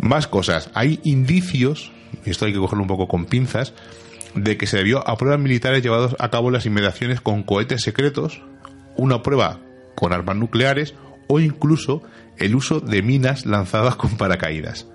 Más 0.00 0.26
cosas. 0.26 0.70
Hay 0.74 0.98
indicios, 1.04 1.92
y 2.24 2.30
esto 2.30 2.46
hay 2.46 2.52
que 2.52 2.58
cogerlo 2.58 2.82
un 2.82 2.88
poco 2.88 3.06
con 3.06 3.26
pinzas, 3.26 3.74
de 4.34 4.56
que 4.56 4.66
se 4.66 4.78
debió 4.78 5.08
a 5.08 5.16
pruebas 5.16 5.40
militares 5.40 5.82
llevadas 5.82 6.16
a 6.18 6.30
cabo 6.30 6.48
en 6.48 6.54
las 6.54 6.66
inmediaciones 6.66 7.20
con 7.20 7.42
cohetes 7.42 7.82
secretos, 7.82 8.42
una 8.96 9.22
prueba 9.22 9.60
con 9.94 10.12
armas 10.12 10.36
nucleares 10.36 10.94
o 11.28 11.40
incluso 11.40 12.02
el 12.38 12.54
uso 12.54 12.80
de 12.80 13.02
minas 13.02 13.46
lanzadas 13.46 13.96
con 13.96 14.16
paracaídas. 14.16 14.86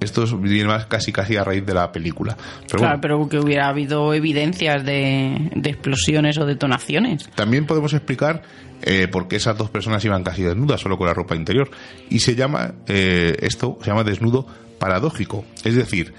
Esto 0.00 0.24
es- 0.24 0.38
viene 0.38 0.68
más 0.68 0.86
casi 0.86 1.12
casi 1.12 1.36
a 1.36 1.44
raíz 1.44 1.64
de 1.64 1.72
la 1.72 1.90
película. 1.90 2.36
Pero 2.66 2.78
claro, 2.80 2.98
bueno, 2.98 3.00
pero 3.00 3.28
que 3.28 3.38
hubiera 3.38 3.68
habido 3.68 4.12
evidencias 4.12 4.84
de, 4.84 5.50
de 5.54 5.70
explosiones 5.70 6.36
o 6.38 6.44
detonaciones. 6.44 7.30
También 7.34 7.64
podemos 7.64 7.94
explicar 7.94 8.42
eh, 8.82 9.08
por 9.08 9.28
qué 9.28 9.36
esas 9.36 9.56
dos 9.56 9.70
personas 9.70 10.04
iban 10.04 10.22
casi 10.22 10.42
desnudas, 10.42 10.80
solo 10.82 10.98
con 10.98 11.06
la 11.06 11.14
ropa 11.14 11.34
interior. 11.36 11.70
Y 12.10 12.18
se 12.18 12.34
llama, 12.34 12.74
eh, 12.86 13.36
esto 13.40 13.78
se 13.80 13.86
llama 13.90 14.04
desnudo 14.04 14.46
paradójico. 14.78 15.46
Es 15.64 15.74
decir, 15.74 16.12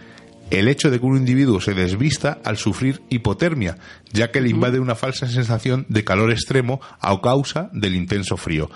el 0.52 0.68
hecho 0.68 0.90
de 0.92 1.00
que 1.00 1.06
un 1.06 1.18
individuo 1.18 1.60
se 1.62 1.74
desvista 1.74 2.40
al 2.44 2.58
sufrir 2.58 3.02
hipotermia, 3.10 3.78
ya 4.12 4.32
que 4.32 4.42
le 4.42 4.50
invade 4.50 4.80
una 4.80 4.96
falsa 4.96 5.28
sensación 5.28 5.86
de 5.90 6.04
calor 6.04 6.32
extremo 6.32 6.80
a 7.00 7.20
causa 7.22 7.70
del 7.74 7.96
intenso 7.96 8.38
frío. 8.38 8.70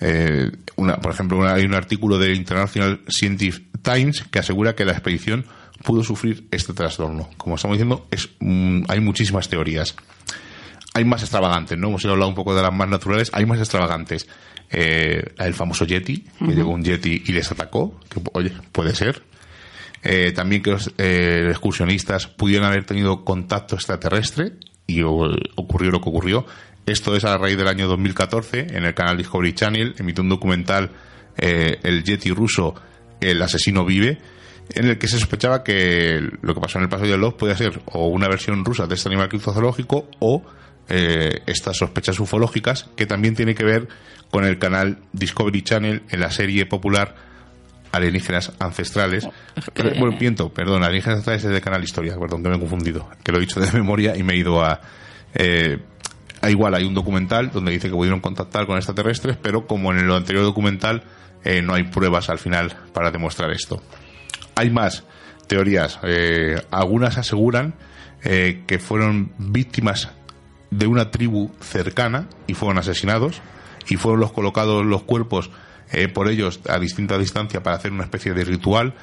Eh, 0.00 0.50
una, 0.76 0.96
por 0.98 1.12
ejemplo, 1.12 1.38
una- 1.38 1.54
hay 1.54 1.64
un 1.64 1.74
artículo 1.74 2.18
del 2.18 2.36
International 2.36 3.00
Scientific 3.08 3.64
Times 3.82 4.22
que 4.30 4.38
asegura 4.38 4.74
que 4.74 4.84
la 4.84 4.92
expedición 4.92 5.44
pudo 5.84 6.02
sufrir 6.04 6.46
este 6.50 6.72
trastorno. 6.72 7.28
Como 7.36 7.56
estamos 7.56 7.76
diciendo, 7.76 8.06
es, 8.10 8.28
mm, 8.40 8.82
hay 8.88 9.00
muchísimas 9.00 9.48
teorías 9.48 9.94
hay 10.94 11.04
más 11.04 11.22
extravagantes, 11.22 11.78
¿no? 11.78 11.88
Hemos 11.88 12.04
hablado 12.06 12.28
un 12.28 12.34
poco 12.34 12.56
de 12.56 12.62
las 12.62 12.72
más 12.74 12.88
naturales, 12.88 13.30
hay 13.32 13.46
más 13.46 13.60
extravagantes. 13.60 14.26
Eh, 14.70 15.22
el 15.38 15.54
famoso 15.54 15.84
Yeti, 15.84 16.24
que 16.40 16.52
llegó 16.54 16.70
un 16.72 16.82
Yeti 16.82 17.22
y 17.24 17.32
les 17.32 17.52
atacó, 17.52 18.00
que 18.08 18.20
oye, 18.32 18.50
puede 18.72 18.96
ser. 18.96 19.22
Eh, 20.02 20.32
también 20.32 20.62
que 20.62 20.70
los 20.70 20.92
eh, 20.98 21.46
excursionistas 21.48 22.26
pudieran 22.28 22.68
haber 22.68 22.84
tenido 22.84 23.24
contacto 23.24 23.74
extraterrestre 23.74 24.52
y 24.86 25.02
ocurrió 25.02 25.90
lo 25.90 26.00
que 26.00 26.08
ocurrió. 26.08 26.46
Esto 26.86 27.14
es 27.14 27.24
a 27.24 27.36
raíz 27.36 27.58
del 27.58 27.68
año 27.68 27.86
2014, 27.86 28.68
en 28.70 28.84
el 28.84 28.94
canal 28.94 29.18
Discovery 29.18 29.52
Channel, 29.52 29.94
emitió 29.98 30.22
un 30.22 30.30
documental, 30.30 30.90
eh, 31.36 31.78
El 31.82 32.02
Yeti 32.02 32.30
ruso, 32.30 32.74
El 33.20 33.42
asesino 33.42 33.84
vive, 33.84 34.18
en 34.70 34.86
el 34.86 34.98
que 34.98 35.08
se 35.08 35.18
sospechaba 35.18 35.62
que 35.62 36.20
lo 36.40 36.54
que 36.54 36.60
pasó 36.60 36.78
en 36.78 36.84
el 36.84 36.90
paso 36.90 37.04
de 37.04 37.18
Love 37.18 37.34
podía 37.34 37.56
ser 37.56 37.82
o 37.86 38.08
una 38.08 38.28
versión 38.28 38.64
rusa 38.64 38.86
de 38.86 38.94
este 38.94 39.08
animal 39.08 39.28
criptozoológico 39.28 40.08
o 40.18 40.44
eh, 40.88 41.42
estas 41.46 41.76
sospechas 41.76 42.18
ufológicas 42.20 42.88
que 42.96 43.04
también 43.04 43.34
tiene 43.34 43.54
que 43.54 43.64
ver 43.64 43.88
con 44.30 44.44
el 44.44 44.58
canal 44.58 44.98
Discovery 45.12 45.62
Channel 45.62 46.02
en 46.08 46.20
la 46.20 46.30
serie 46.30 46.64
popular 46.64 47.27
Alienígenas 47.92 48.52
Ancestrales. 48.58 49.28
Bueno, 49.74 50.16
miento, 50.18 50.52
perdón, 50.52 50.82
Alienígenas 50.82 51.18
Ancestrales 51.18 51.44
es 51.44 51.50
del 51.50 51.60
canal 51.60 51.82
Historia, 51.82 52.16
perdón, 52.18 52.42
que 52.42 52.48
me 52.48 52.56
he 52.56 52.60
confundido, 52.60 53.08
que 53.22 53.32
lo 53.32 53.38
he 53.38 53.40
dicho 53.42 53.60
de 53.60 53.70
memoria 53.72 54.16
y 54.16 54.22
me 54.22 54.34
he 54.34 54.36
ido 54.36 54.64
a... 54.64 54.80
Eh, 55.34 55.78
a 56.40 56.50
igual, 56.50 56.74
hay 56.74 56.84
un 56.84 56.94
documental 56.94 57.50
donde 57.50 57.72
dice 57.72 57.88
que 57.88 57.94
pudieron 57.94 58.20
contactar 58.20 58.66
con 58.66 58.76
extraterrestres, 58.76 59.36
pero 59.36 59.66
como 59.66 59.90
en 59.92 59.98
el 59.98 60.12
anterior 60.12 60.44
documental 60.44 61.02
eh, 61.44 61.62
no 61.62 61.74
hay 61.74 61.84
pruebas 61.84 62.30
al 62.30 62.38
final 62.38 62.76
para 62.92 63.10
demostrar 63.10 63.50
esto. 63.50 63.82
Hay 64.54 64.70
más 64.70 65.04
teorías. 65.48 65.98
eh, 66.04 66.62
algunas 66.70 67.18
aseguran 67.18 67.74
eh, 68.22 68.64
que 68.66 68.78
fueron 68.78 69.32
víctimas 69.38 70.10
de 70.70 70.86
una 70.86 71.10
tribu 71.10 71.50
cercana 71.60 72.28
y 72.46 72.54
fueron 72.54 72.78
asesinados 72.78 73.40
y 73.88 73.96
fueron 73.96 74.20
los 74.20 74.32
colocados 74.32 74.84
los 74.84 75.04
cuerpos 75.04 75.50
eh, 75.92 76.08
por 76.08 76.28
ellos 76.28 76.60
a 76.68 76.78
distinta 76.78 77.18
distancia 77.18 77.62
para 77.62 77.76
hacer 77.76 77.92
una 77.92 78.04
especie 78.04 78.34
de 78.34 78.44
ritual. 78.44 78.94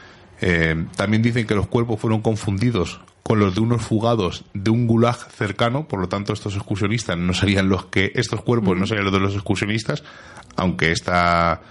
Eh, 0.42 0.86
también 0.96 1.22
dicen 1.22 1.48
que 1.48 1.56
los 1.56 1.68
cuerpos 1.68 2.00
fueron 2.00 2.22
confundidos 2.22 3.00
con 3.24 3.40
los 3.40 3.56
de 3.56 3.62
unos 3.62 3.82
fugados 3.82 4.46
de 4.54 4.70
un 4.70 4.86
gulag 4.86 5.18
cercano, 5.32 5.88
por 5.88 6.00
lo 6.00 6.08
tanto 6.08 6.32
estos 6.32 6.56
excursionistas 6.56 7.18
no 7.18 7.34
serían 7.34 7.70
los 7.70 7.86
que 7.86 8.12
estos 8.14 8.42
cuerpos 8.42 8.78
no 8.78 8.86
serían 8.86 9.06
los 9.06 9.14
de 9.14 9.20
los 9.20 9.34
excursionistas, 9.34 10.04
aunque 10.56 10.92
esta 10.92 11.62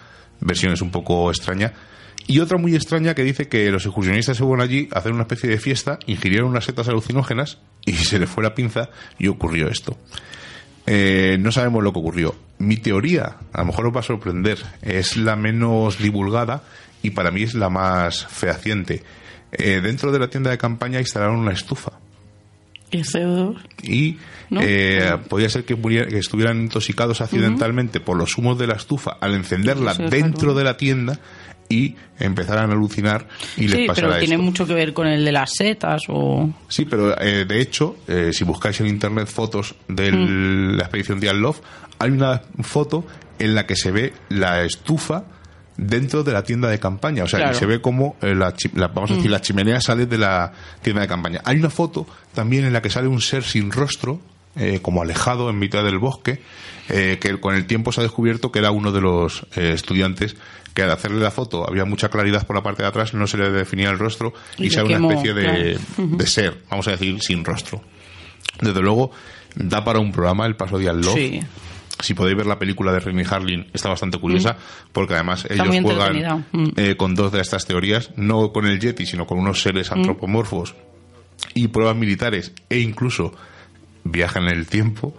versión 0.41 0.73
es 0.73 0.83
un 0.83 0.91
poco 0.91 1.31
extraña. 1.31 1.73
Y 2.27 2.41
otra 2.41 2.59
muy 2.59 2.75
extraña 2.75 3.15
que 3.15 3.23
dice 3.23 3.49
que 3.49 3.71
los 3.71 3.85
excursionistas 3.85 4.37
se 4.37 4.43
fueron 4.43 4.63
allí 4.63 4.89
a 4.93 4.99
hacer 4.99 5.13
una 5.13 5.23
especie 5.23 5.49
de 5.49 5.59
fiesta, 5.59 5.99
ingirieron 6.07 6.49
unas 6.49 6.65
setas 6.65 6.89
alucinógenas 6.89 7.59
y 7.85 7.93
se 7.93 8.19
les 8.19 8.29
fue 8.29 8.43
la 8.43 8.55
pinza 8.55 8.89
y 9.19 9.29
ocurrió 9.29 9.69
esto. 9.69 9.97
Eh, 10.87 11.37
no 11.39 11.53
sabemos 11.53 11.83
lo 11.85 11.93
que 11.93 11.99
ocurrió. 11.99 12.35
Mi 12.59 12.77
teoría, 12.77 13.37
a 13.53 13.59
lo 13.61 13.67
mejor 13.67 13.87
os 13.89 13.97
va 13.97 14.01
a 14.01 14.05
sorprender, 14.05 14.59
es 14.83 15.17
la 15.17 15.37
menos 15.37 15.99
divulgada 15.99 16.63
y 17.03 17.11
para 17.11 17.31
mí 17.31 17.43
es 17.43 17.55
la 17.55 17.69
más 17.69 18.27
fehaciente. 18.27 19.03
Eh, 19.53 19.81
dentro 19.83 20.11
de 20.13 20.19
la 20.19 20.29
tienda 20.29 20.51
de 20.51 20.59
campaña 20.59 20.99
instalaron 21.01 21.37
una 21.37 21.53
estufa 21.53 21.93
¿Y 22.91 22.99
CO2? 23.03 23.57
y 23.83 24.19
¿No? 24.51 24.61
eh, 24.63 25.17
podía 25.29 25.49
ser 25.49 25.65
que, 25.65 25.77
muriera- 25.77 26.07
que 26.09 26.19
estuvieran 26.19 26.61
intoxicados 26.61 27.21
accidentalmente 27.21 28.01
por 28.01 28.17
los 28.17 28.37
humos 28.39 28.59
de 28.59 28.67
la 28.69 28.75
estufa 28.75 29.17
al 29.21 29.35
encenderla 29.35 29.95
dentro 29.95 30.55
de 30.55 30.65
la 30.65 30.77
tienda 30.77 31.19
y 31.75 31.97
empezaran 32.19 32.71
a 32.71 32.73
alucinar 32.75 33.27
y 33.57 33.63
les 33.69 33.73
Sí, 33.81 33.87
pasara 33.87 34.09
pero 34.09 34.19
tiene 34.21 34.35
esto. 34.35 34.45
mucho 34.45 34.67
que 34.67 34.75
ver 34.75 34.93
con 34.93 35.07
el 35.07 35.25
de 35.25 35.33
las 35.33 35.53
setas 35.55 36.03
o... 36.09 36.49
Sí, 36.69 36.85
pero 36.85 37.19
eh, 37.21 37.45
de 37.45 37.61
hecho, 37.61 37.97
eh, 38.07 38.31
si 38.33 38.45
buscáis 38.45 38.81
en 38.81 38.87
internet 38.87 39.27
fotos 39.29 39.75
de 39.89 40.13
la 40.13 40.85
expedición 40.85 41.21
de 41.21 41.33
Love, 41.35 41.61
hay 41.99 42.11
una 42.11 42.43
foto 42.63 43.05
en 43.39 43.55
la 43.55 43.67
que 43.67 43.75
se 43.77 43.91
ve 43.91 44.13
la 44.29 44.63
estufa 44.65 45.25
dentro 45.77 46.23
de 46.23 46.33
la 46.33 46.45
tienda 46.45 46.69
de 46.69 46.79
campaña. 46.79 47.25
O 47.25 47.27
sea, 47.27 47.41
Claro. 47.41 47.57
y 47.57 47.59
se 47.59 47.67
ve 47.67 47.81
como 47.81 48.15
eh, 48.23 48.35
la, 48.35 48.55
la- 48.75 48.89
vamos 48.89 49.11
a 49.11 49.15
decir, 49.17 49.31
la 49.31 49.41
chimenea 49.41 49.81
sale 49.81 50.07
de 50.07 50.19
la 50.19 50.53
tienda 50.83 51.03
de 51.03 51.09
campaña. 51.09 51.41
Hay 51.45 51.57
una 51.57 51.71
foto 51.71 52.07
también 52.33 52.65
en 52.65 52.73
la 52.73 52.81
que 52.81 52.91
sale 52.91 53.09
un 53.09 53.21
ser 53.21 53.43
sin 53.43 53.73
rostro, 53.73 54.21
eh, 54.57 54.79
como 54.81 55.03
alejado 55.03 55.51
en 55.51 55.59
mitad 55.59 55.83
del 55.83 55.99
bosque, 55.99 56.41
eh, 56.89 57.19
que 57.21 57.41
con 57.41 57.57
el 57.57 57.67
tiempo 57.67 57.91
se 57.91 58.01
ha 58.01 58.05
descubierto 58.05 58.53
que 58.53 58.61
era 58.61 58.71
uno 58.71 58.93
de 58.93 59.01
los 59.01 59.45
estudiantes 59.57 60.37
que 60.75 60.83
al 60.83 60.91
hacerle 60.91 61.21
la 61.21 61.31
foto 61.31 61.67
había 61.69 61.85
mucha 61.85 62.09
claridad 62.09 62.47
por 62.47 62.57
la 62.57 62.63
parte 62.63 62.83
de 62.83 62.89
atrás, 62.89 63.15
no 63.15 63.27
se 63.27 63.39
le 63.39 63.51
definía 63.51 63.91
el 63.91 63.99
rostro 63.99 64.35
y, 64.59 64.67
Y 64.67 64.71
sea 64.71 64.85
una 64.85 64.97
especie 64.97 65.33
de, 65.33 65.79
claro. 65.97 66.17
de 66.17 66.27
ser, 66.27 66.63
vamos 66.69 66.89
a 66.89 66.91
decir, 66.93 67.21
sin 67.23 67.45
rostro. 67.45 67.81
Desde 68.61 68.81
luego, 68.81 69.11
da 69.55 69.85
para 69.85 69.99
un 70.01 70.13
programa 70.13 70.47
el 70.47 70.57
paso 70.57 70.79
de 70.79 70.89
Al 70.89 71.01
Love. 71.01 71.15
Sí. 71.15 71.41
Si 72.01 72.13
podéis 72.13 72.37
ver 72.37 72.47
la 72.47 72.59
película 72.59 72.93
de 72.93 72.99
Renny 72.99 73.23
Harlin, 73.29 73.69
está 73.73 73.89
bastante 73.89 74.19
curiosa, 74.19 74.57
porque 74.93 75.15
además 75.15 75.47
ellos 75.49 75.69
juegan 75.81 76.45
Mm. 76.51 76.69
eh, 76.77 76.97
con 76.97 77.15
dos 77.15 77.31
de 77.31 77.41
estas 77.41 77.67
teorías, 77.67 78.11
no 78.17 78.53
con 78.53 78.67
el 78.67 78.81
Yeti, 78.81 79.07
sino 79.07 79.27
con 79.27 79.39
unos 79.39 79.63
seres 79.63 79.91
Mm. 79.91 79.95
antropomorfos 79.95 80.75
y 81.55 81.69
pruebas 81.69 81.97
militares 81.97 82.53
e 82.69 82.81
incluso 82.81 83.33
viajan 84.03 84.45
en 84.49 84.57
el 84.59 84.67
tiempo, 84.67 85.17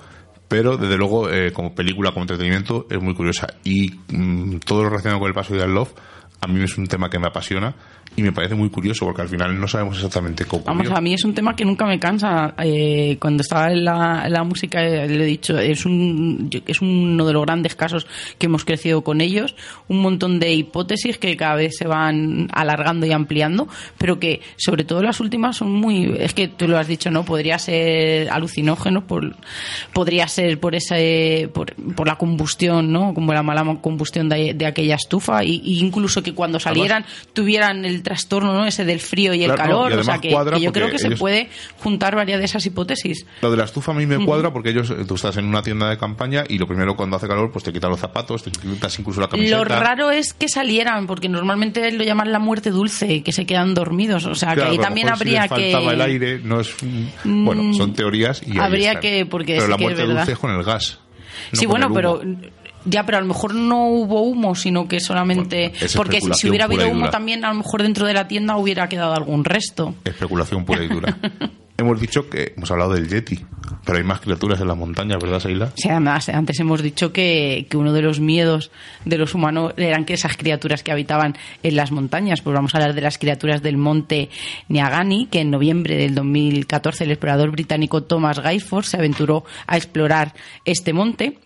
pero 0.48 0.78
desde 0.78 0.98
luego 0.98 1.30
eh, 1.30 1.52
como 1.52 1.74
película, 1.74 2.12
como 2.12 2.24
entretenimiento 2.24 2.88
es 2.90 3.02
muy 3.02 3.14
curiosa. 3.14 3.48
Y 3.64 3.92
mm, 4.10 4.60
todo 4.60 4.84
lo 4.84 4.90
relacionado 4.90 5.20
con 5.20 5.28
el 5.28 5.34
paso 5.34 5.54
de 5.54 5.68
Love 5.68 5.94
a 6.42 6.48
mí 6.48 6.64
es 6.64 6.78
un 6.78 6.88
tema 6.88 7.10
que 7.10 7.20
me 7.20 7.28
apasiona 7.28 7.76
y 8.18 8.22
me 8.22 8.32
parece 8.32 8.56
muy 8.56 8.70
curioso 8.70 9.06
porque 9.06 9.22
al 9.22 9.30
final 9.30 9.60
no 9.60 9.68
sabemos 9.68 9.98
exactamente 9.98 10.46
cómo 10.46 10.64
Vamos, 10.64 10.90
a 10.90 11.02
mí 11.02 11.14
es 11.14 11.26
un 11.26 11.34
tema 11.34 11.56
que 11.56 11.66
nunca 11.66 11.86
me 11.86 12.00
cansa. 12.00 12.54
Eh, 12.64 13.18
cuando 13.20 13.42
estaba 13.42 13.72
en 13.72 13.84
la, 13.84 14.24
en 14.26 14.32
la 14.32 14.44
música, 14.44 14.82
eh, 14.82 15.08
le 15.08 15.24
he 15.24 15.28
dicho, 15.28 15.58
es, 15.58 15.86
un, 15.86 16.50
es 16.66 16.82
uno 16.82 17.26
de 17.26 17.34
los 17.34 17.44
grandes 17.44 17.76
casos 17.76 18.08
que 18.38 18.46
hemos 18.46 18.64
crecido 18.64 19.04
con 19.04 19.20
ellos. 19.20 19.56
Un 19.90 20.02
montón 20.02 20.40
de 20.40 20.54
hipótesis 20.54 21.18
que 21.18 21.36
cada 21.36 21.56
vez 21.56 21.76
se 21.78 21.88
van 21.88 22.48
alargando 22.54 23.06
y 23.06 23.12
ampliando, 23.12 23.68
pero 23.98 24.18
que 24.18 24.42
sobre 24.56 24.86
todo 24.86 25.02
las 25.04 25.20
últimas 25.20 25.58
son 25.58 25.74
muy. 25.74 26.16
Es 26.18 26.34
que 26.34 26.48
tú 26.48 26.68
lo 26.68 26.78
has 26.78 26.88
dicho, 26.88 27.12
¿no? 27.12 27.26
Podría 27.26 27.60
ser 27.60 28.30
alucinógeno, 28.30 29.06
por, 29.06 29.36
podría 29.92 30.28
ser 30.30 30.60
por, 30.60 30.76
ese, 30.76 31.50
por, 31.54 31.74
por 31.96 32.08
la 32.08 32.16
combustión, 32.16 32.94
¿no? 32.94 33.14
Como 33.14 33.34
la 33.34 33.44
mala 33.44 33.66
combustión 33.82 34.30
de, 34.30 34.54
de 34.54 34.66
aquella 34.66 34.96
estufa, 34.96 35.44
y 35.44 35.80
incluso 35.80 36.24
que 36.24 36.34
cuando 36.34 36.60
salieran 36.60 37.06
tuvieran 37.34 37.84
el 37.84 38.05
trastorno, 38.06 38.54
¿no? 38.54 38.66
Ese 38.66 38.86
del 38.86 39.02
frío 39.02 39.34
y 39.34 39.44
el 39.44 39.54
Claro, 39.54 39.74
no, 39.74 39.80
calor. 39.84 39.92
y 39.92 39.96
o 39.96 40.04
sea, 40.06 40.20
que, 40.22 40.30
que 40.30 40.62
yo 40.62 40.72
creo 40.72 40.90
que 40.90 40.98
se 41.00 41.08
ellos- 41.08 41.20
puede 41.20 41.50
juntar 41.80 42.16
varias 42.16 42.40
de 42.40 42.46
esas 42.46 42.66
hipótesis. 42.66 43.26
Lo 43.42 43.52
de 43.52 43.58
la 43.58 43.66
estufa 43.66 43.92
a 43.92 43.96
mí 43.96 44.06
me 44.06 44.24
cuadra 44.24 44.54
porque 44.54 44.70
ellos, 44.70 44.94
tú 45.06 45.16
estás 45.16 45.36
en 45.36 45.46
una 45.46 45.62
tienda 45.62 45.90
de 45.90 45.98
campaña 45.98 46.46
y 46.48 46.58
lo 46.58 46.66
primero 46.68 46.96
cuando 46.96 47.18
hace 47.18 47.28
calor 47.28 47.52
pues 47.52 47.66
te 47.66 47.74
quitas 47.74 47.90
los 47.90 48.00
zapatos, 48.00 48.44
te 48.44 48.52
quitas 48.52 48.98
incluso 48.98 49.20
la 49.20 49.28
camiseta. 49.28 49.58
Lo 49.58 49.66
raro 49.66 50.12
es 50.12 50.34
que 50.34 50.48
salieran, 50.48 51.08
porque 51.08 51.28
normalmente 51.28 51.92
lo 51.92 52.04
llaman 52.06 52.32
la 52.32 52.40
muerte 52.40 52.70
dulce, 52.72 53.24
que 53.24 53.34
se 53.34 53.46
quedan 53.46 53.74
dormidos. 53.74 54.26
O 54.28 54.36
sea, 54.36 54.54
Claro, 54.54 54.70
que 54.70 54.76
ahí 54.78 54.82
también 54.82 55.08
mejor 55.08 55.18
si 55.18 55.24
habría 55.24 55.42
les 55.42 55.50
faltaba 55.50 55.92
el 55.92 55.98
que. 55.98 56.04
aire, 56.04 56.40
no 56.44 56.60
es... 56.62 56.74
Bueno, 57.24 57.74
son 57.74 57.94
teorías 57.94 58.42
y 58.46 58.58
habría 58.60 59.00
que- 59.00 59.26
porque 59.26 59.56
Pero 59.56 59.68
la 59.68 59.78
que 59.78 59.84
es 59.84 59.88
muerte 59.90 60.02
verdad. 60.04 60.16
dulce 60.20 60.32
es 60.34 60.38
con 60.38 60.52
el 60.52 60.64
gas. 60.64 61.00
no 61.52 61.60
sí, 61.60 61.66
bueno, 61.66 61.92
pero. 61.94 62.22
Ya, 62.86 63.06
pero 63.06 63.18
a 63.18 63.22
lo 63.22 63.28
mejor 63.28 63.54
no 63.56 63.88
hubo 63.88 64.22
humo, 64.22 64.56
sino 64.56 64.88
que 64.88 65.00
solamente. 65.00 65.70
Bueno, 65.70 65.94
porque 65.96 66.22
si, 66.22 66.50
hubiera 66.50 66.66
habido 66.66 66.88
humo 66.90 67.10
también, 67.10 67.44
a 67.44 67.50
lo 67.50 67.56
mejor 67.56 67.84
dentro 67.84 68.06
de 68.06 68.14
la 68.14 68.28
tienda 68.28 68.58
hubiera 68.58 68.88
quedado 68.88 69.14
algún 69.14 69.44
resto. 69.44 69.96
Especulación 70.04 70.66
pura 70.66 70.84
y 70.84 70.88
dura. 70.88 71.18
hemos 71.78 72.00
dicho 72.00 72.30
que 72.30 72.54
hemos 72.56 72.72
hablado 72.72 72.94
del 72.94 73.10
Yeti, 73.10 73.44
pero 73.86 73.98
hay 73.98 74.04
más 74.04 74.22
criaturas 74.22 74.60
en 74.62 74.68
las 74.68 74.78
montañas, 74.78 75.18
¿verdad, 75.22 75.40
Seila? 75.40 75.72
Sí, 75.76 75.90
además, 75.90 76.30
antes 76.30 76.60
hemos 76.60 76.82
dicho 76.82 77.12
que, 77.12 77.68
que 77.70 77.78
uno 77.78 77.92
de 77.92 78.02
los 78.02 78.20
miedos 78.20 78.72
de 79.04 79.18
los 79.18 79.36
humanos 79.36 79.74
eran 79.78 80.06
que 80.06 80.14
esas 80.14 80.38
criaturas 80.38 80.84
que 80.84 80.92
habitaban 80.92 81.36
en 81.64 81.76
las 81.76 81.92
montañas. 81.92 82.42
Pues 82.42 82.56
vamos 82.56 82.74
a 82.74 82.78
hablar 82.78 82.96
de 82.96 83.02
las 83.02 83.18
criaturas 83.18 83.62
del 83.62 83.78
monte 83.78 84.30
Niagani, 84.70 85.28
que 85.28 85.42
en 85.42 85.52
noviembre 85.52 85.98
del 85.98 86.16
2014 86.16 87.04
el 87.04 87.12
explorador 87.12 87.52
británico 87.52 88.04
Thomas 88.04 88.40
Gaisford 88.40 88.86
se 88.86 88.98
aventuró 88.98 89.44
a 89.68 89.78
explorar 89.78 90.34
este 90.64 90.94
monte. 90.94 91.40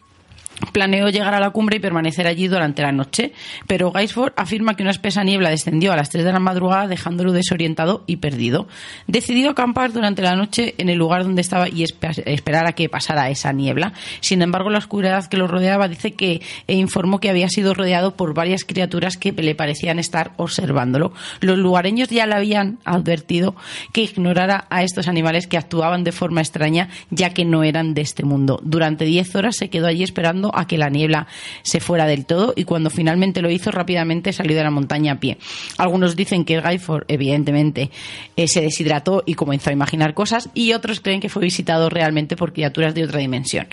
Planeó 0.74 1.10
llegar 1.10 1.34
a 1.34 1.40
la 1.40 1.52
cumbre 1.52 1.78
y 1.78 1.80
permanecer 1.80 2.28
allí 2.28 2.48
durante 2.48 2.82
la 2.82 2.92
noche, 2.92 3.34
pero 3.68 3.92
Gaisford 3.92 4.34
afirma 4.36 4.76
que 4.76 4.84
una 4.84 4.92
espesa 4.92 5.24
niebla 5.24 5.50
descendió 5.50 5.94
a 5.94 5.96
las 5.96 6.10
3 6.10 6.26
de 6.26 6.34
la 6.34 6.40
madrugada 6.40 6.88
dejándolo 6.88 7.32
desorientado 7.32 8.04
y 8.08 8.18
perdido. 8.18 8.68
Decidió 9.08 9.52
acampar 9.52 9.94
durante 9.94 10.22
la 10.22 10.36
noche 10.36 10.76
en 10.78 10.90
el 10.90 10.98
lugar 10.98 11.24
donde 11.24 11.42
estaba 11.42 11.70
y 11.70 11.84
espe- 11.84 12.24
esperar 12.26 12.68
a 12.68 12.74
que 12.74 12.90
pasara 12.90 13.30
esa 13.30 13.54
niebla. 13.54 13.94
Sin 14.20 14.42
embargo, 14.42 14.70
la 14.70 14.80
oscuridad 14.80 15.26
que 15.28 15.38
lo 15.38 15.48
rodeaba 15.48 15.88
dice 15.88 16.12
que 16.14 16.42
e 16.68 16.76
informó 16.76 17.20
que 17.20 17.30
había 17.30 17.50
sido 17.50 17.74
rodeado 17.74 18.16
por 18.16 18.34
varias 18.34 18.64
criaturas 18.66 19.18
que 19.18 19.32
le 19.32 19.56
parecían 19.56 19.98
estar 20.00 20.32
observándolo. 20.38 21.14
Los 21.40 21.58
lugareños 21.58 22.10
ya 22.10 22.26
le 22.28 22.36
habían 22.36 22.80
advertido 22.86 23.56
que 23.94 24.02
ignorara 24.02 24.66
a 24.70 24.84
estos 24.84 25.08
animales 25.08 25.48
que 25.48 25.58
actuaban 25.58 26.04
de 26.04 26.12
forma 26.12 26.42
extraña 26.42 26.90
ya 27.10 27.34
que 27.34 27.46
no 27.46 27.64
eran 27.64 27.94
de 27.94 28.02
este 28.02 28.24
mundo. 28.24 28.60
Durante 28.64 29.06
10 29.06 29.36
horas 29.36 29.56
se 29.56 29.70
quedó 29.70 29.88
allí 29.88 30.04
esperando 30.04 30.49
a 30.54 30.68
que 30.68 30.78
la 30.78 30.90
niebla 30.90 31.28
se 31.62 31.80
fuera 31.80 32.06
del 32.06 32.26
todo 32.26 32.54
y 32.56 32.64
cuando 32.64 32.90
finalmente 32.90 33.42
lo 33.42 33.50
hizo 33.50 33.72
rápidamente 33.72 34.34
salió 34.34 34.56
de 34.56 34.64
la 34.64 34.72
montaña 34.72 35.14
a 35.14 35.20
pie. 35.20 35.38
Algunos 35.78 36.16
dicen 36.16 36.46
que 36.46 36.60
Guyford 36.60 37.06
evidentemente 37.08 37.90
eh, 38.36 38.48
se 38.48 38.62
deshidrató 38.62 39.24
y 39.26 39.34
comenzó 39.34 39.70
a 39.70 39.74
imaginar 39.74 40.14
cosas 40.14 40.50
y 40.54 40.74
otros 40.74 41.00
creen 41.00 41.20
que 41.20 41.30
fue 41.30 41.44
visitado 41.44 41.90
realmente 41.90 42.36
por 42.36 42.54
criaturas 42.54 42.94
de 42.96 43.04
otra 43.04 43.20
dimensión. 43.20 43.68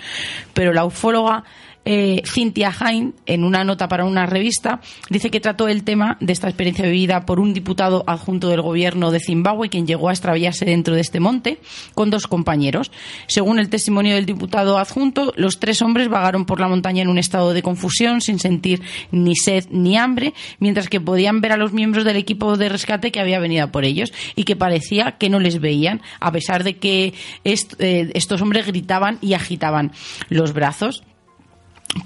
Pero 0.54 0.72
la 0.72 0.84
ufóloga 0.84 1.44
eh, 1.86 2.20
Cynthia 2.26 2.74
Hain, 2.78 3.14
en 3.26 3.44
una 3.44 3.62
nota 3.64 3.88
para 3.88 4.04
una 4.04 4.26
revista, 4.26 4.80
dice 5.08 5.30
que 5.30 5.40
trató 5.40 5.68
el 5.68 5.84
tema 5.84 6.18
de 6.20 6.32
esta 6.32 6.48
experiencia 6.48 6.84
vivida 6.84 7.24
por 7.24 7.38
un 7.38 7.54
diputado 7.54 8.02
adjunto 8.08 8.48
del 8.48 8.60
gobierno 8.60 9.12
de 9.12 9.20
Zimbabue, 9.20 9.68
quien 9.68 9.86
llegó 9.86 10.08
a 10.08 10.12
extraviarse 10.12 10.64
dentro 10.64 10.96
de 10.96 11.00
este 11.00 11.20
monte 11.20 11.60
con 11.94 12.10
dos 12.10 12.26
compañeros. 12.26 12.90
Según 13.28 13.60
el 13.60 13.70
testimonio 13.70 14.16
del 14.16 14.26
diputado 14.26 14.78
adjunto, 14.78 15.32
los 15.36 15.60
tres 15.60 15.80
hombres 15.80 16.08
vagaron 16.08 16.44
por 16.44 16.58
la 16.58 16.68
montaña 16.68 17.02
en 17.02 17.08
un 17.08 17.18
estado 17.18 17.52
de 17.52 17.62
confusión, 17.62 18.20
sin 18.20 18.40
sentir 18.40 18.82
ni 19.12 19.36
sed 19.36 19.66
ni 19.70 19.96
hambre, 19.96 20.34
mientras 20.58 20.88
que 20.88 21.00
podían 21.00 21.40
ver 21.40 21.52
a 21.52 21.56
los 21.56 21.72
miembros 21.72 22.04
del 22.04 22.16
equipo 22.16 22.56
de 22.56 22.68
rescate 22.68 23.12
que 23.12 23.20
había 23.20 23.38
venido 23.38 23.70
por 23.70 23.84
ellos 23.84 24.12
y 24.34 24.42
que 24.42 24.56
parecía 24.56 25.12
que 25.12 25.30
no 25.30 25.38
les 25.38 25.60
veían, 25.60 26.02
a 26.18 26.32
pesar 26.32 26.64
de 26.64 26.78
que 26.78 27.14
eh, 27.44 28.10
estos 28.14 28.42
hombres 28.42 28.66
gritaban 28.66 29.18
y 29.20 29.34
agitaban 29.34 29.92
los 30.28 30.52
brazos. 30.52 31.04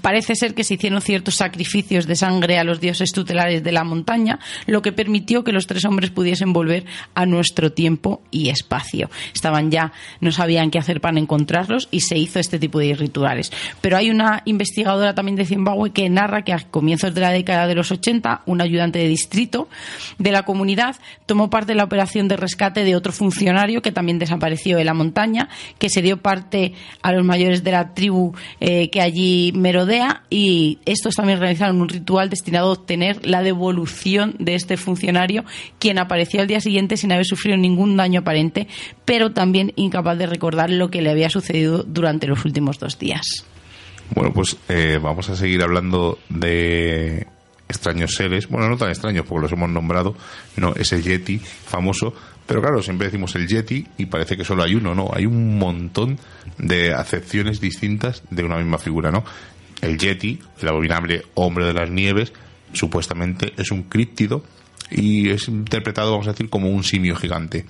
Parece 0.01 0.35
ser 0.35 0.53
que 0.53 0.63
se 0.63 0.75
hicieron 0.75 1.01
ciertos 1.01 1.35
sacrificios 1.35 2.07
de 2.07 2.15
sangre 2.15 2.57
a 2.57 2.63
los 2.63 2.79
dioses 2.79 3.11
tutelares 3.11 3.63
de 3.63 3.71
la 3.71 3.83
montaña, 3.83 4.39
lo 4.65 4.81
que 4.81 4.91
permitió 4.91 5.43
que 5.43 5.51
los 5.51 5.67
tres 5.67 5.85
hombres 5.85 6.11
pudiesen 6.11 6.53
volver 6.53 6.85
a 7.13 7.25
nuestro 7.25 7.71
tiempo 7.71 8.21
y 8.31 8.49
espacio. 8.49 9.09
Estaban 9.33 9.71
ya, 9.71 9.91
no 10.19 10.31
sabían 10.31 10.71
qué 10.71 10.79
hacer 10.79 11.01
para 11.01 11.19
encontrarlos 11.19 11.89
y 11.91 12.01
se 12.01 12.17
hizo 12.17 12.39
este 12.39 12.59
tipo 12.59 12.79
de 12.79 12.93
rituales. 12.95 13.51
Pero 13.81 13.97
hay 13.97 14.09
una 14.09 14.41
investigadora 14.45 15.13
también 15.13 15.35
de 15.35 15.45
Zimbabue 15.45 15.91
que 15.91 16.09
narra 16.09 16.43
que 16.43 16.53
a 16.53 16.59
comienzos 16.59 17.13
de 17.13 17.21
la 17.21 17.31
década 17.31 17.67
de 17.67 17.75
los 17.75 17.91
80, 17.91 18.43
un 18.45 18.61
ayudante 18.61 18.99
de 18.99 19.07
distrito 19.07 19.67
de 20.17 20.31
la 20.31 20.43
comunidad 20.43 20.95
tomó 21.25 21.49
parte 21.49 21.73
en 21.73 21.77
la 21.77 21.83
operación 21.83 22.27
de 22.27 22.37
rescate 22.37 22.83
de 22.83 22.95
otro 22.95 23.11
funcionario 23.11 23.81
que 23.81 23.91
también 23.91 24.19
desapareció 24.19 24.79
en 24.79 24.85
la 24.85 24.93
montaña, 24.93 25.49
que 25.77 25.89
se 25.89 26.01
dio 26.01 26.17
parte 26.21 26.73
a 27.01 27.11
los 27.11 27.25
mayores 27.25 27.63
de 27.63 27.71
la 27.71 27.93
tribu 27.93 28.33
eh, 28.59 28.89
que 28.89 29.01
allí 29.01 29.51
y 30.29 30.79
estos 30.85 31.15
también 31.15 31.39
realizaron 31.39 31.81
un 31.81 31.89
ritual 31.89 32.29
destinado 32.29 32.69
a 32.69 32.73
obtener 32.73 33.25
la 33.25 33.41
devolución 33.41 34.35
de 34.39 34.55
este 34.55 34.77
funcionario, 34.77 35.43
quien 35.79 35.99
apareció 35.99 36.41
al 36.41 36.47
día 36.47 36.61
siguiente 36.61 36.97
sin 36.97 37.11
haber 37.11 37.25
sufrido 37.25 37.57
ningún 37.57 37.97
daño 37.97 38.21
aparente, 38.21 38.67
pero 39.05 39.31
también 39.31 39.73
incapaz 39.75 40.17
de 40.17 40.27
recordar 40.27 40.69
lo 40.69 40.89
que 40.89 41.01
le 41.01 41.09
había 41.09 41.29
sucedido 41.29 41.83
durante 41.83 42.27
los 42.27 42.45
últimos 42.45 42.79
dos 42.79 42.99
días. 42.99 43.45
Bueno, 44.13 44.33
pues 44.33 44.57
eh, 44.67 44.99
vamos 45.01 45.29
a 45.29 45.35
seguir 45.35 45.61
hablando 45.63 46.19
de 46.29 47.27
extraños 47.69 48.13
seres. 48.13 48.47
Bueno, 48.47 48.69
no 48.69 48.77
tan 48.77 48.89
extraños 48.89 49.25
porque 49.25 49.43
los 49.43 49.51
hemos 49.53 49.69
nombrado. 49.69 50.15
No, 50.57 50.73
es 50.75 50.91
el 50.91 51.01
Yeti 51.01 51.39
famoso. 51.39 52.13
Pero 52.45 52.61
claro, 52.61 52.81
siempre 52.81 53.07
decimos 53.07 53.33
el 53.35 53.47
Yeti 53.47 53.87
y 53.97 54.07
parece 54.07 54.35
que 54.35 54.43
solo 54.43 54.63
hay 54.63 54.75
uno, 54.75 54.93
¿no? 54.93 55.09
Hay 55.13 55.25
un 55.25 55.57
montón 55.57 56.19
de 56.57 56.93
acepciones 56.93 57.61
distintas 57.61 58.23
de 58.29 58.43
una 58.43 58.57
misma 58.57 58.77
figura, 58.77 59.09
¿no? 59.09 59.23
El 59.81 59.97
Yeti, 59.97 60.39
el 60.61 60.67
abominable 60.67 61.23
hombre 61.33 61.65
de 61.65 61.73
las 61.73 61.89
nieves, 61.89 62.31
supuestamente 62.71 63.53
es 63.57 63.71
un 63.71 63.83
críptido 63.83 64.43
y 64.89 65.29
es 65.29 65.47
interpretado, 65.47 66.11
vamos 66.11 66.27
a 66.27 66.31
decir, 66.31 66.49
como 66.49 66.69
un 66.69 66.83
simio 66.83 67.15
gigante. 67.15 67.65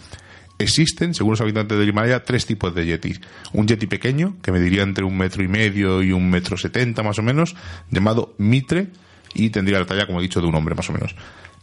Existen, 0.60 1.16
según 1.16 1.32
los 1.32 1.42
habitantes 1.42 1.78
del 1.80 1.90
Himalaya, 1.90 2.24
tres 2.24 2.46
tipos 2.46 2.76
de 2.76 2.86
yetis. 2.86 3.20
Un 3.54 3.68
yeti 3.68 3.88
pequeño, 3.88 4.36
que 4.44 4.52
mediría 4.52 4.84
entre 4.84 5.04
un 5.04 5.18
metro 5.18 5.44
y 5.44 5.48
medio 5.48 6.04
y 6.04 6.12
un 6.12 6.30
metro 6.30 6.56
setenta 6.58 7.02
más 7.02 7.18
o 7.18 7.24
menos, 7.24 7.56
llamado 7.90 8.36
Mitre, 8.38 8.90
y 9.34 9.50
tendría 9.50 9.80
la 9.80 9.86
talla, 9.86 10.06
como 10.06 10.20
he 10.20 10.24
dicho, 10.24 10.42
de 10.42 10.48
un 10.48 10.56
hombre 10.56 10.76
más 10.76 10.90
o 10.90 10.94
menos. 10.94 11.16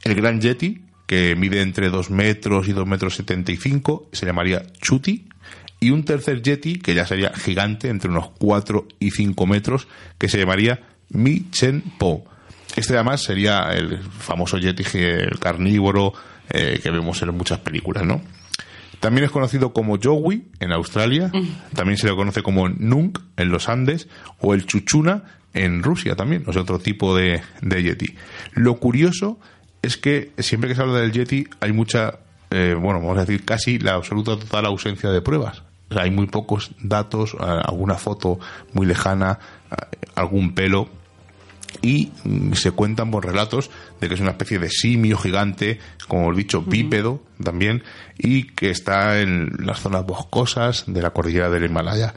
El 0.02 0.14
gran 0.14 0.40
yeti, 0.40 0.82
que 1.06 1.36
mide 1.36 1.60
entre 1.62 1.90
dos 1.90 2.10
metros 2.10 2.66
y 2.68 2.72
dos 2.72 2.86
metros 2.86 3.14
setenta 3.14 3.52
y 3.52 3.56
cinco, 3.56 4.08
se 4.12 4.26
llamaría 4.26 4.66
Chuti. 4.80 5.28
Y 5.80 5.90
un 5.90 6.04
tercer 6.04 6.42
yeti, 6.42 6.78
que 6.78 6.94
ya 6.94 7.06
sería 7.06 7.32
gigante, 7.34 7.88
entre 7.88 8.10
unos 8.10 8.30
cuatro 8.38 8.88
y 8.98 9.10
cinco 9.10 9.46
metros, 9.46 9.86
que 10.18 10.28
se 10.28 10.38
llamaría 10.38 10.80
Mi 11.10 11.50
Chen 11.50 11.82
Po. 11.98 12.24
Este 12.76 12.94
además 12.94 13.22
sería 13.22 13.70
el 13.72 13.98
famoso 13.98 14.58
yeti 14.58 14.84
el 14.94 15.38
carnívoro 15.38 16.12
eh, 16.50 16.80
que 16.82 16.90
vemos 16.90 17.20
en 17.22 17.34
muchas 17.36 17.60
películas, 17.60 18.04
¿no? 18.04 18.20
También 19.00 19.24
es 19.24 19.30
conocido 19.30 19.72
como 19.72 19.96
Yowie 19.96 20.42
en 20.58 20.72
Australia, 20.72 21.30
también 21.74 21.96
se 21.98 22.08
le 22.08 22.16
conoce 22.16 22.42
como 22.42 22.68
Nunk 22.68 23.20
en 23.36 23.48
los 23.50 23.68
Andes, 23.68 24.08
o 24.40 24.54
el 24.54 24.66
Chuchuna, 24.66 25.22
en 25.54 25.82
Rusia 25.82 26.16
también, 26.16 26.44
sea, 26.52 26.62
otro 26.62 26.78
tipo 26.78 27.16
de, 27.16 27.40
de 27.62 27.82
Yeti. 27.82 28.16
Lo 28.52 28.76
curioso 28.76 29.38
es 29.82 29.96
que 29.96 30.32
siempre 30.38 30.68
que 30.68 30.74
se 30.74 30.82
habla 30.82 31.00
del 31.00 31.12
Yeti 31.12 31.46
hay 31.60 31.72
mucha, 31.72 32.18
eh, 32.50 32.74
bueno, 32.78 33.00
vamos 33.00 33.18
a 33.18 33.24
decir 33.24 33.44
casi 33.44 33.78
la 33.78 33.94
absoluta 33.94 34.36
total 34.36 34.66
ausencia 34.66 35.10
de 35.10 35.20
pruebas. 35.20 35.62
O 35.90 35.94
sea, 35.94 36.02
hay 36.02 36.10
muy 36.10 36.26
pocos 36.26 36.72
datos, 36.80 37.36
alguna 37.38 37.94
foto 37.94 38.38
muy 38.72 38.86
lejana, 38.86 39.38
algún 40.14 40.54
pelo, 40.54 40.88
y 41.82 42.10
mm, 42.24 42.52
se 42.54 42.72
cuentan 42.72 43.10
por 43.10 43.24
relatos 43.24 43.70
de 44.00 44.08
que 44.08 44.14
es 44.14 44.20
una 44.20 44.30
especie 44.30 44.58
de 44.58 44.70
simio 44.70 45.16
gigante, 45.18 45.78
como 46.06 46.24
hemos 46.24 46.36
dicho, 46.36 46.62
bípedo 46.62 47.22
también, 47.42 47.82
y 48.18 48.44
que 48.44 48.70
está 48.70 49.20
en 49.20 49.50
las 49.58 49.80
zonas 49.80 50.04
boscosas 50.04 50.84
de 50.86 51.02
la 51.02 51.10
cordillera 51.10 51.50
del 51.50 51.64
Himalaya. 51.64 52.14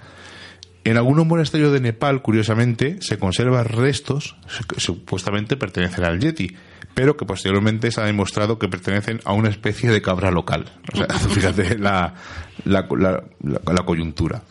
En 0.84 0.98
algunos 0.98 1.28
monasterios 1.28 1.72
de 1.72 1.80
Nepal, 1.80 2.22
curiosamente, 2.22 2.98
se 3.02 3.20
conservan 3.20 3.66
restos 3.66 4.36
que 4.68 4.80
supuestamente 4.80 5.56
pertenecen 5.56 6.06
al 6.06 6.20
Yeti, 6.20 6.56
pero 6.94 7.18
que 7.18 7.26
posteriormente 7.26 7.92
se 7.92 8.02
ha 8.02 8.06
demostrado 8.06 8.60
que 8.60 8.68
pertenecen 8.68 9.20
a 9.26 9.34
una 9.34 9.50
especie 9.50 9.90
de 9.90 10.02
cabra 10.02 10.32
local. 10.32 10.72
O 10.94 10.98
sea, 10.98 11.08
fíjate 11.30 11.78
la, 11.78 12.16
la, 12.66 12.88
la, 12.90 13.86
coyuntura. 13.86 14.44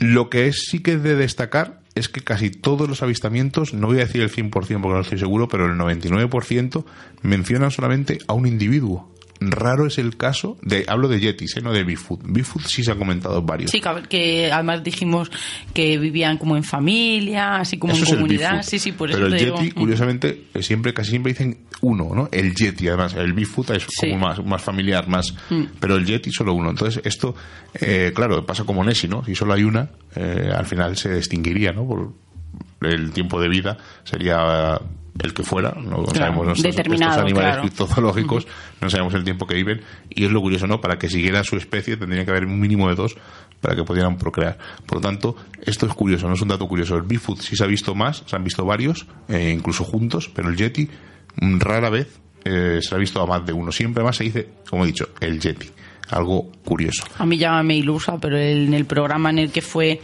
Lo 0.00 0.30
que 0.30 0.46
es, 0.46 0.66
sí 0.68 0.80
que 0.80 0.94
es 0.94 1.02
de 1.02 1.16
destacar 1.16 1.80
es 1.94 2.08
que 2.08 2.20
casi 2.20 2.50
todos 2.50 2.88
los 2.88 3.02
avistamientos, 3.02 3.72
no 3.72 3.86
voy 3.86 3.98
a 3.98 4.06
decir 4.06 4.22
el 4.22 4.30
100% 4.30 4.50
porque 4.50 4.74
no 4.74 5.00
estoy 5.00 5.18
seguro, 5.18 5.48
pero 5.48 5.66
el 5.66 5.78
99% 5.78 6.84
mencionan 7.22 7.70
solamente 7.70 8.18
a 8.26 8.34
un 8.34 8.46
individuo 8.46 9.15
raro 9.40 9.86
es 9.86 9.98
el 9.98 10.16
caso 10.16 10.58
de, 10.62 10.84
hablo 10.88 11.08
de 11.08 11.20
Yetis, 11.20 11.56
¿eh? 11.56 11.60
no 11.60 11.72
de 11.72 11.84
Bigfoot. 11.84 12.20
Bigfoot 12.24 12.64
sí 12.64 12.82
se 12.82 12.92
ha 12.92 12.96
comentado 12.96 13.42
varios. 13.42 13.70
Sí, 13.70 13.80
que 14.08 14.50
además 14.50 14.82
dijimos 14.82 15.30
que 15.74 15.98
vivían 15.98 16.38
como 16.38 16.56
en 16.56 16.64
familia, 16.64 17.56
así 17.56 17.78
como 17.78 17.94
en 17.94 18.04
comunidad. 18.04 18.62
Sí, 18.62 18.78
sí, 18.78 18.92
por 18.92 19.10
Pero 19.10 19.26
el 19.26 19.38
Yeti, 19.38 19.72
curiosamente, 19.72 20.44
eh, 20.54 20.62
siempre, 20.62 20.92
casi 20.94 21.10
siempre 21.10 21.32
dicen 21.32 21.58
uno, 21.80 22.10
¿no? 22.14 22.28
El 22.32 22.54
Yeti, 22.54 22.88
además. 22.88 23.14
El 23.14 23.32
Bigfoot 23.32 23.70
es 23.70 23.86
como 24.00 24.18
más, 24.18 24.44
más 24.44 24.62
familiar, 24.62 25.08
más. 25.08 25.34
Mm. 25.50 25.64
Pero 25.78 25.96
el 25.96 26.06
Yeti 26.06 26.30
solo 26.32 26.54
uno. 26.54 26.70
Entonces, 26.70 27.02
esto, 27.04 27.34
eh, 27.74 28.12
claro, 28.14 28.44
pasa 28.44 28.64
como 28.64 28.84
Nessie, 28.84 29.08
¿no? 29.08 29.24
Si 29.24 29.34
solo 29.34 29.54
hay 29.54 29.64
una, 29.64 29.90
al 30.14 30.66
final 30.66 30.96
se 30.96 31.14
distinguiría, 31.14 31.72
¿no? 31.72 31.86
Por 31.86 32.25
el 32.80 33.12
tiempo 33.12 33.40
de 33.40 33.48
vida 33.48 33.78
sería 34.04 34.80
el 35.22 35.32
que 35.32 35.42
fuera, 35.42 35.74
no 35.80 36.06
sabemos 36.06 36.58
estos, 36.58 36.86
animales 37.18 37.32
claro. 37.32 38.38
no 38.80 38.90
sabemos 38.90 39.14
el 39.14 39.24
tiempo 39.24 39.46
que 39.46 39.54
viven, 39.54 39.80
y 40.10 40.24
es 40.24 40.30
lo 40.30 40.40
curioso, 40.40 40.66
¿no? 40.66 40.80
Para 40.80 40.98
que 40.98 41.08
siguiera 41.08 41.42
su 41.42 41.56
especie 41.56 41.96
tendría 41.96 42.24
que 42.24 42.30
haber 42.30 42.44
un 42.44 42.60
mínimo 42.60 42.88
de 42.88 42.96
dos 42.96 43.16
para 43.60 43.74
que 43.74 43.82
pudieran 43.82 44.18
procrear. 44.18 44.58
Por 44.84 44.98
lo 44.98 45.00
tanto, 45.00 45.36
esto 45.62 45.86
es 45.86 45.94
curioso, 45.94 46.28
no 46.28 46.34
es 46.34 46.42
un 46.42 46.48
dato 46.48 46.68
curioso. 46.68 46.96
El 46.96 47.02
Bigfoot 47.02 47.40
sí 47.40 47.56
se 47.56 47.64
ha 47.64 47.66
visto 47.66 47.94
más, 47.94 48.24
se 48.26 48.36
han 48.36 48.44
visto 48.44 48.64
varios, 48.64 49.06
eh, 49.28 49.54
incluso 49.56 49.84
juntos, 49.84 50.30
pero 50.34 50.50
el 50.50 50.56
Yeti 50.56 50.88
mm, 51.40 51.58
rara 51.60 51.88
vez 51.88 52.20
eh, 52.44 52.80
se 52.82 52.94
ha 52.94 52.98
visto 52.98 53.22
a 53.22 53.26
más 53.26 53.44
de 53.46 53.52
uno. 53.52 53.72
Siempre 53.72 54.04
más 54.04 54.16
se 54.16 54.24
dice, 54.24 54.48
como 54.68 54.84
he 54.84 54.88
dicho, 54.88 55.08
el 55.20 55.40
Yeti 55.40 55.70
algo 56.10 56.52
curioso. 56.64 57.04
A 57.18 57.26
mí 57.26 57.36
ya 57.38 57.62
me 57.62 57.76
ilusa, 57.76 58.18
pero 58.18 58.38
en 58.38 58.74
el 58.74 58.84
programa 58.84 59.30
en 59.30 59.38
el 59.38 59.50
que 59.50 59.62
fue 59.62 60.00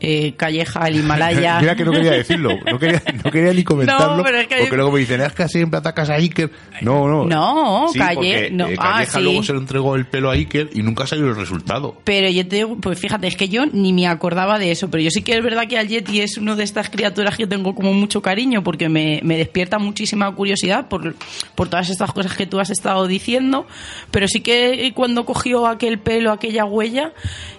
eh, 0.00 0.34
Calleja 0.36 0.86
el 0.88 0.96
Himalaya. 0.96 1.58
Mira 1.60 1.74
que 1.74 1.84
no 1.84 1.92
quería 1.92 2.12
decirlo, 2.12 2.58
no 2.70 2.78
quería, 2.78 3.02
no 3.24 3.30
quería 3.30 3.52
ni 3.52 3.64
comentarlo, 3.64 4.22
porque 4.22 4.76
luego 4.76 4.92
me 4.92 5.00
dicen, 5.00 5.20
es 5.20 5.32
que 5.32 5.48
siempre 5.48 5.78
atacas 5.78 6.10
a 6.10 6.14
Iker. 6.14 6.50
No, 6.82 7.08
no. 7.08 7.24
No, 7.24 7.86
Calle, 7.96 8.50
no. 8.50 8.68
Eh, 8.68 8.76
ah, 8.78 8.98
Calleja 8.98 9.20
luego 9.20 9.42
se 9.42 9.52
le 9.52 9.58
entregó 9.60 9.96
el 9.96 10.06
pelo 10.06 10.30
a 10.30 10.34
Iker 10.34 10.70
y 10.74 10.82
nunca 10.82 11.06
salió 11.06 11.26
el 11.26 11.36
resultado. 11.36 11.96
Pero 12.04 12.28
yo 12.28 12.46
te 12.46 12.56
digo, 12.56 12.76
pues 12.76 12.98
fíjate, 12.98 13.26
es 13.26 13.36
que 13.36 13.48
yo 13.48 13.66
ni 13.66 13.92
me 13.92 14.06
acordaba 14.06 14.58
de 14.58 14.70
eso, 14.70 14.90
pero 14.90 15.02
yo 15.02 15.10
sí 15.10 15.22
que 15.22 15.36
es 15.36 15.42
verdad 15.42 15.66
que 15.68 15.78
al 15.78 15.88
Yeti 15.88 16.20
es 16.20 16.36
una 16.36 16.54
de 16.56 16.64
estas 16.64 16.90
criaturas 16.90 17.36
que 17.36 17.46
tengo 17.46 17.74
como 17.74 17.92
mucho 17.92 18.20
cariño, 18.20 18.62
porque 18.62 18.88
me, 18.88 19.20
me 19.22 19.36
despierta 19.36 19.78
muchísima 19.78 20.32
curiosidad 20.34 20.88
por, 20.88 21.14
por 21.54 21.68
todas 21.68 21.90
estas 21.90 22.12
cosas 22.12 22.36
que 22.36 22.46
tú 22.46 22.60
has 22.60 22.70
estado 22.70 23.06
diciendo, 23.06 23.66
pero 24.10 24.28
sí 24.28 24.40
que 24.40 24.92
cuando 24.94 25.24
cogió 25.46 25.66
aquel 25.68 25.98
pelo, 25.98 26.32
aquella 26.32 26.64
huella, 26.64 27.12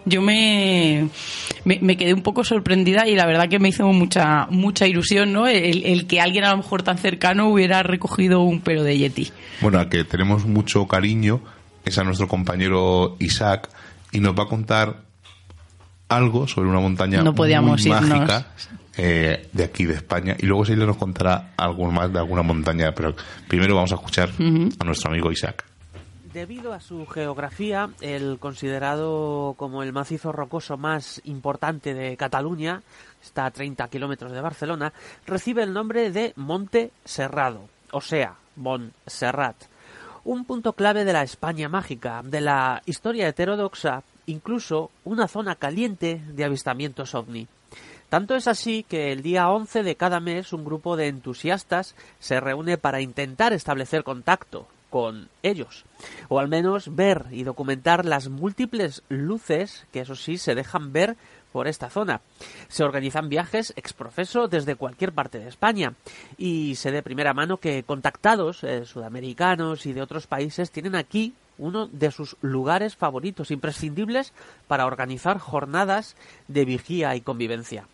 yo 0.05 0.21
me, 0.21 1.09
me, 1.63 1.79
me 1.81 1.95
quedé 1.95 2.13
un 2.13 2.21
poco 2.21 2.43
sorprendida 2.43 3.07
y 3.07 3.15
la 3.15 3.25
verdad 3.25 3.47
que 3.47 3.59
me 3.59 3.69
hizo 3.69 3.87
mucha 3.87 4.47
mucha 4.49 4.87
ilusión, 4.87 5.31
¿no? 5.31 5.47
El, 5.47 6.05
que 6.07 6.19
alguien 6.19 6.43
a 6.43 6.51
lo 6.51 6.57
mejor 6.57 6.83
tan 6.83 6.97
cercano 6.97 7.49
hubiera 7.49 7.83
recogido 7.83 8.41
un 8.41 8.59
pelo 8.59 8.83
de 8.83 8.97
Yeti. 8.97 9.31
Bueno, 9.61 9.79
a 9.79 9.89
que 9.89 10.03
tenemos 10.03 10.45
mucho 10.45 10.85
cariño 10.87 11.41
es 11.85 11.97
a 11.97 12.03
nuestro 12.03 12.27
compañero 12.27 13.15
Isaac 13.19 13.69
y 14.11 14.19
nos 14.19 14.37
va 14.37 14.43
a 14.43 14.47
contar 14.47 15.03
algo 16.09 16.47
sobre 16.47 16.69
una 16.69 16.79
montaña 16.79 17.23
muy 17.23 17.89
mágica 17.89 18.47
eh, 18.97 19.47
de 19.53 19.63
aquí 19.63 19.85
de 19.85 19.93
España 19.93 20.35
y 20.37 20.45
luego 20.45 20.65
Sheila 20.65 20.85
nos 20.85 20.97
contará 20.97 21.53
algo 21.55 21.89
más 21.91 22.11
de 22.11 22.19
alguna 22.19 22.41
montaña, 22.43 22.93
pero 22.93 23.15
primero 23.47 23.75
vamos 23.75 23.91
a 23.93 23.95
escuchar 23.95 24.29
a 24.37 24.83
nuestro 24.83 25.09
amigo 25.09 25.31
Isaac. 25.31 25.66
Debido 26.37 26.71
a 26.71 26.79
su 26.79 27.07
geografía, 27.07 27.89
el 27.99 28.37
considerado 28.37 29.55
como 29.57 29.81
el 29.81 29.91
macizo 29.91 30.31
rocoso 30.31 30.77
más 30.77 31.19
importante 31.23 31.95
de 31.95 32.15
Cataluña, 32.15 32.83
está 33.23 33.47
a 33.47 33.49
30 33.49 33.87
kilómetros 33.87 34.31
de 34.31 34.41
Barcelona, 34.41 34.93
recibe 35.25 35.63
el 35.63 35.73
nombre 35.73 36.11
de 36.11 36.33
Monte 36.35 36.91
Serrado, 37.05 37.61
o 37.91 38.01
sea, 38.01 38.35
Montserrat, 38.55 39.55
un 40.25 40.45
punto 40.45 40.73
clave 40.73 41.05
de 41.05 41.13
la 41.13 41.23
España 41.23 41.69
mágica, 41.69 42.21
de 42.23 42.41
la 42.41 42.83
historia 42.85 43.27
heterodoxa, 43.27 44.03
incluso 44.27 44.91
una 45.05 45.27
zona 45.27 45.55
caliente 45.55 46.21
de 46.23 46.43
avistamientos 46.43 47.15
ovni. 47.15 47.47
Tanto 48.09 48.35
es 48.35 48.47
así 48.47 48.83
que 48.83 49.11
el 49.11 49.23
día 49.23 49.49
11 49.49 49.81
de 49.81 49.95
cada 49.95 50.19
mes 50.19 50.53
un 50.53 50.63
grupo 50.63 50.97
de 50.97 51.07
entusiastas 51.07 51.95
se 52.19 52.39
reúne 52.39 52.77
para 52.77 53.01
intentar 53.01 53.53
establecer 53.53 54.03
contacto 54.03 54.67
con 54.89 55.29
ellos, 55.43 55.85
o 56.29 56.39
al 56.39 56.47
menos 56.47 56.95
ver 56.95 57.25
y 57.31 57.43
documentar 57.43 58.05
las 58.05 58.29
múltiples 58.29 59.03
luces 59.09 59.85
que 59.91 60.01
eso 60.01 60.15
sí 60.15 60.37
se 60.37 60.55
dejan 60.55 60.93
ver 60.93 61.17
por 61.51 61.67
esta 61.67 61.89
zona. 61.89 62.21
Se 62.67 62.83
organizan 62.83 63.29
viajes 63.29 63.73
exprofeso 63.75 64.47
desde 64.47 64.75
cualquier 64.75 65.11
parte 65.11 65.39
de 65.39 65.47
España 65.47 65.93
y 66.37 66.75
sé 66.75 66.91
de 66.91 67.03
primera 67.03 67.33
mano 67.33 67.57
que 67.57 67.83
contactados 67.83 68.63
eh, 68.63 68.85
sudamericanos 68.85 69.85
y 69.85 69.93
de 69.93 70.01
otros 70.01 70.27
países 70.27 70.71
tienen 70.71 70.95
aquí 70.95 71.33
uno 71.57 71.87
de 71.87 72.11
sus 72.11 72.37
lugares 72.41 72.95
favoritos 72.95 73.51
imprescindibles 73.51 74.33
para 74.67 74.85
organizar 74.85 75.39
jornadas 75.39 76.15
de 76.47 76.65
vigía 76.65 77.15
y 77.15 77.21
convivencia. 77.21 77.87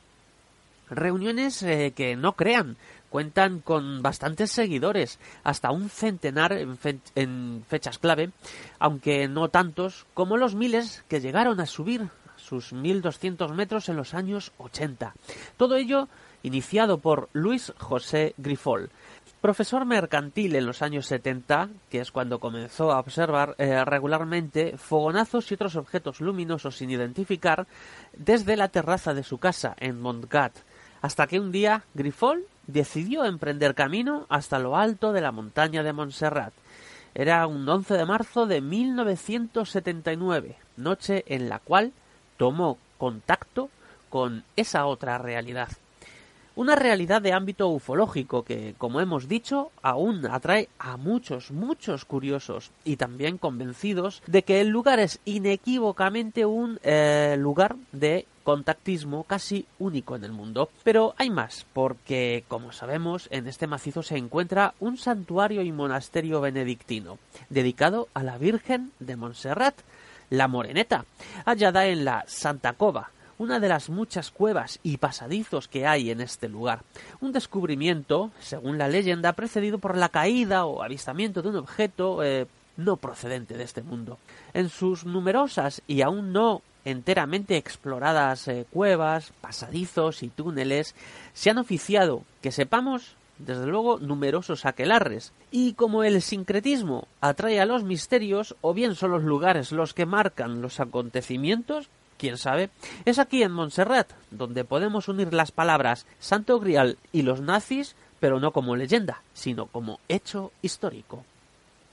Reuniones 0.89 1.63
eh, 1.63 1.93
que 1.95 2.15
no 2.15 2.33
crean 2.33 2.77
cuentan 3.13 3.59
con 3.59 4.01
bastantes 4.01 4.51
seguidores, 4.51 5.19
hasta 5.43 5.69
un 5.69 5.91
centenar 5.91 6.51
en, 6.51 7.63
fechas 7.67 7.99
clave, 7.99 8.31
aunque 8.79 9.27
no 9.27 9.49
tantos 9.49 10.07
como 10.15 10.35
los 10.35 10.55
miles 10.55 11.03
que 11.07 11.21
llegaron 11.21 11.59
a 11.59 11.67
subir 11.67 12.09
sus 12.37 12.73
1200 12.73 13.51
metros 13.51 13.87
en 13.87 13.97
los 13.97 14.15
años 14.15 14.51
80. 14.57 15.13
Todo 15.57 15.75
ello 15.75 16.07
iniciado 16.41 16.97
por 16.97 17.29
Luis 17.33 17.71
José 17.77 18.33
Grifol, 18.37 18.89
profesor 19.41 19.85
mercantil 19.85 20.55
en 20.55 20.65
los 20.65 20.81
años 20.81 21.05
70, 21.05 21.69
que 21.91 21.99
es 21.99 22.11
cuando 22.11 22.39
comenzó 22.39 22.91
a 22.91 22.99
observar 22.99 23.53
eh, 23.59 23.85
regularmente 23.85 24.75
fogonazos 24.77 25.51
y 25.51 25.53
otros 25.53 25.75
objetos 25.75 26.19
luminosos 26.19 26.77
sin 26.77 26.89
identificar 26.89 27.67
desde 28.17 28.57
la 28.57 28.69
terraza 28.69 29.13
de 29.13 29.23
su 29.23 29.37
casa 29.37 29.75
en 29.79 30.01
Montgat, 30.01 30.53
hasta 31.03 31.27
que 31.27 31.39
un 31.39 31.51
día 31.51 31.83
Grifol 31.93 32.45
decidió 32.65 33.25
emprender 33.25 33.75
camino 33.75 34.25
hasta 34.29 34.57
lo 34.57 34.77
alto 34.77 35.11
de 35.11 35.19
la 35.19 35.33
montaña 35.33 35.83
de 35.83 35.91
Montserrat. 35.91 36.53
Era 37.13 37.45
un 37.45 37.67
11 37.67 37.95
de 37.95 38.05
marzo 38.05 38.45
de 38.47 38.61
1979, 38.61 40.55
noche 40.77 41.25
en 41.27 41.49
la 41.49 41.59
cual 41.59 41.91
tomó 42.37 42.77
contacto 42.97 43.69
con 44.09 44.45
esa 44.55 44.85
otra 44.85 45.17
realidad. 45.17 45.67
Una 46.55 46.75
realidad 46.75 47.21
de 47.21 47.33
ámbito 47.33 47.67
ufológico 47.69 48.43
que, 48.43 48.75
como 48.77 49.01
hemos 49.01 49.27
dicho, 49.27 49.71
aún 49.81 50.27
atrae 50.27 50.69
a 50.77 50.97
muchos, 50.97 51.49
muchos 51.49 52.05
curiosos 52.05 52.69
y 52.85 52.97
también 52.97 53.39
convencidos 53.39 54.21
de 54.27 54.43
que 54.43 54.61
el 54.61 54.67
lugar 54.67 54.99
es 54.99 55.19
inequívocamente 55.25 56.45
un 56.45 56.79
eh, 56.83 57.35
lugar 57.39 57.75
de 57.91 58.27
contactismo 58.43 59.23
casi 59.23 59.65
único 59.79 60.15
en 60.15 60.25
el 60.25 60.31
mundo. 60.31 60.69
Pero 60.83 61.15
hay 61.17 61.31
más, 61.31 61.65
porque, 61.73 62.43
como 62.47 62.71
sabemos, 62.71 63.27
en 63.31 63.47
este 63.47 63.65
macizo 63.65 64.03
se 64.03 64.17
encuentra 64.17 64.75
un 64.79 64.97
santuario 64.97 65.63
y 65.63 65.71
monasterio 65.71 66.39
benedictino, 66.39 67.17
dedicado 67.49 68.09
a 68.13 68.21
la 68.21 68.37
Virgen 68.37 68.91
de 68.99 69.15
Montserrat, 69.15 69.75
la 70.29 70.47
Moreneta, 70.47 71.05
hallada 71.45 71.87
en 71.87 72.05
la 72.05 72.25
Santa 72.27 72.73
Cova, 72.73 73.09
una 73.37 73.59
de 73.59 73.69
las 73.69 73.89
muchas 73.89 74.31
cuevas 74.31 74.79
y 74.83 74.97
pasadizos 74.97 75.67
que 75.67 75.87
hay 75.87 76.11
en 76.11 76.21
este 76.21 76.49
lugar. 76.49 76.83
Un 77.21 77.31
descubrimiento, 77.31 78.31
según 78.39 78.77
la 78.77 78.87
leyenda, 78.87 79.33
precedido 79.33 79.79
por 79.79 79.97
la 79.97 80.09
caída 80.09 80.65
o 80.65 80.83
avistamiento 80.83 81.41
de 81.41 81.49
un 81.49 81.57
objeto 81.57 82.23
eh, 82.23 82.47
no 82.77 82.97
procedente 82.97 83.57
de 83.57 83.63
este 83.63 83.81
mundo. 83.81 84.17
En 84.53 84.69
sus 84.69 85.05
numerosas 85.05 85.81
y 85.87 86.01
aún 86.01 86.33
no 86.33 86.61
enteramente 86.85 87.57
exploradas 87.57 88.47
eh, 88.47 88.65
cuevas, 88.69 89.31
pasadizos 89.41 90.23
y 90.23 90.29
túneles, 90.29 90.95
se 91.33 91.49
han 91.49 91.57
oficiado, 91.57 92.23
que 92.41 92.51
sepamos, 92.51 93.15
desde 93.37 93.65
luego, 93.67 93.99
numerosos 93.99 94.65
aquelarres. 94.65 95.31
Y 95.51 95.73
como 95.73 96.03
el 96.03 96.21
sincretismo 96.21 97.07
atrae 97.21 97.59
a 97.59 97.65
los 97.65 97.83
misterios, 97.83 98.55
o 98.61 98.73
bien 98.73 98.95
son 98.95 99.11
los 99.11 99.23
lugares 99.23 99.71
los 99.71 99.93
que 99.93 100.05
marcan 100.05 100.61
los 100.61 100.79
acontecimientos, 100.79 101.89
quién 102.23 102.37
sabe, 102.37 102.69
es 103.03 103.19
aquí 103.19 103.43
en 103.43 103.51
Montserrat, 103.51 104.09
donde 104.31 104.63
podemos 104.63 105.09
unir 105.09 105.33
las 105.33 105.51
palabras 105.51 106.05
Santo 106.19 106.57
Grial 106.57 106.97
y 107.11 107.23
los 107.23 107.41
nazis, 107.41 107.97
pero 108.21 108.39
no 108.39 108.53
como 108.53 108.77
leyenda, 108.77 109.21
sino 109.33 109.65
como 109.65 109.99
hecho 110.07 110.53
histórico. 110.61 111.25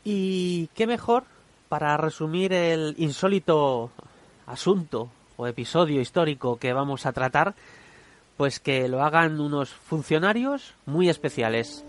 Y 0.05 0.69
qué 0.77 0.87
mejor 0.87 1.25
para 1.69 1.97
resumir 1.97 2.53
el 2.53 2.95
insólito 2.99 3.91
asunto 4.47 5.11
o 5.37 5.49
episodio 5.49 6.01
histórico 6.01 6.61
que 6.61 6.73
vamos 6.73 7.07
a 7.07 7.13
tratar, 7.13 7.57
pues 8.37 8.61
que 8.61 8.87
lo 8.87 9.03
hagan 9.03 9.41
unos 9.41 9.71
funcionarios 9.71 10.75
muy 10.87 11.09
especiales. 11.09 11.85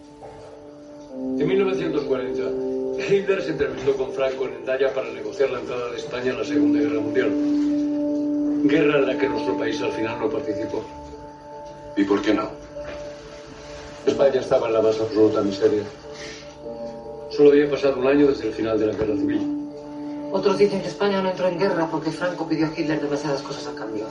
En 1.13 1.47
1940, 1.47 3.03
Hitler 3.07 3.43
se 3.43 3.51
entrevistó 3.51 3.95
con 3.95 4.11
Franco 4.13 4.47
en 4.47 4.55
Endaya 4.55 4.91
para 4.95 5.11
negociar 5.11 5.51
la 5.51 5.59
entrada 5.59 5.91
de 5.91 5.97
España 5.97 6.31
en 6.31 6.39
la 6.39 6.43
Segunda 6.43 6.79
Guerra 6.79 6.99
Mundial. 7.01 7.80
Guerra 8.63 8.99
en 8.99 9.07
la 9.07 9.17
que 9.17 9.27
nuestro 9.27 9.57
país 9.57 9.81
al 9.81 9.91
final 9.91 10.19
no 10.19 10.29
participó. 10.29 10.83
¿Y 11.97 12.03
por 12.03 12.21
qué 12.21 12.33
no? 12.33 12.49
España 14.05 14.39
estaba 14.39 14.67
en 14.67 14.73
la 14.73 14.81
más 14.81 14.99
absoluta 14.99 15.41
miseria. 15.41 15.83
Solo 17.31 17.51
había 17.51 17.69
pasado 17.69 17.99
un 17.99 18.07
año 18.07 18.27
desde 18.27 18.47
el 18.47 18.53
final 18.53 18.79
de 18.79 18.87
la 18.87 18.93
Guerra 18.93 19.15
Civil. 19.15 19.69
Otros 20.31 20.57
dicen 20.57 20.81
que 20.81 20.87
España 20.87 21.21
no 21.21 21.29
entró 21.29 21.47
en 21.47 21.59
guerra 21.59 21.87
porque 21.89 22.11
Franco 22.11 22.47
pidió 22.47 22.67
a 22.67 22.69
Hitler 22.69 23.01
demasiadas 23.01 23.41
cosas 23.41 23.67
a 23.67 23.75
cambio. 23.75 24.05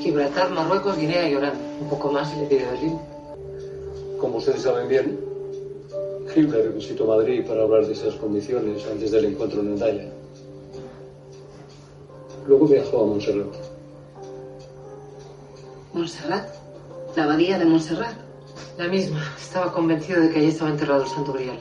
Gibraltar, 0.00 0.50
Marruecos, 0.50 0.96
Guinea 0.96 1.28
y 1.28 1.34
Orán. 1.34 1.54
Un 1.80 1.88
poco 1.88 2.10
más 2.10 2.32
y 2.34 2.40
le 2.40 2.46
pide 2.46 2.66
Berlín. 2.66 2.98
Como 4.20 4.38
ustedes 4.38 4.62
saben 4.62 4.88
bien, 4.88 5.18
Hitler 6.34 6.70
visitó 6.70 7.06
Madrid 7.06 7.44
para 7.46 7.62
hablar 7.62 7.86
de 7.86 7.92
esas 7.92 8.14
condiciones 8.14 8.86
antes 8.90 9.10
del 9.10 9.26
encuentro 9.26 9.60
en 9.60 9.68
Endaya. 9.68 10.08
Luego 12.46 12.66
viajó 12.66 13.02
a 13.02 13.06
Montserrat. 13.06 13.67
¿Montserrat? 15.98 16.48
¿La 17.16 17.24
abadía 17.24 17.58
de 17.58 17.64
Montserrat? 17.64 18.14
La 18.78 18.86
misma. 18.86 19.20
Estaba 19.36 19.72
convencido 19.72 20.20
de 20.20 20.30
que 20.30 20.38
allí 20.38 20.46
estaba 20.46 20.70
enterrado 20.70 21.02
el 21.02 21.08
Santo 21.08 21.32
Grial. 21.32 21.58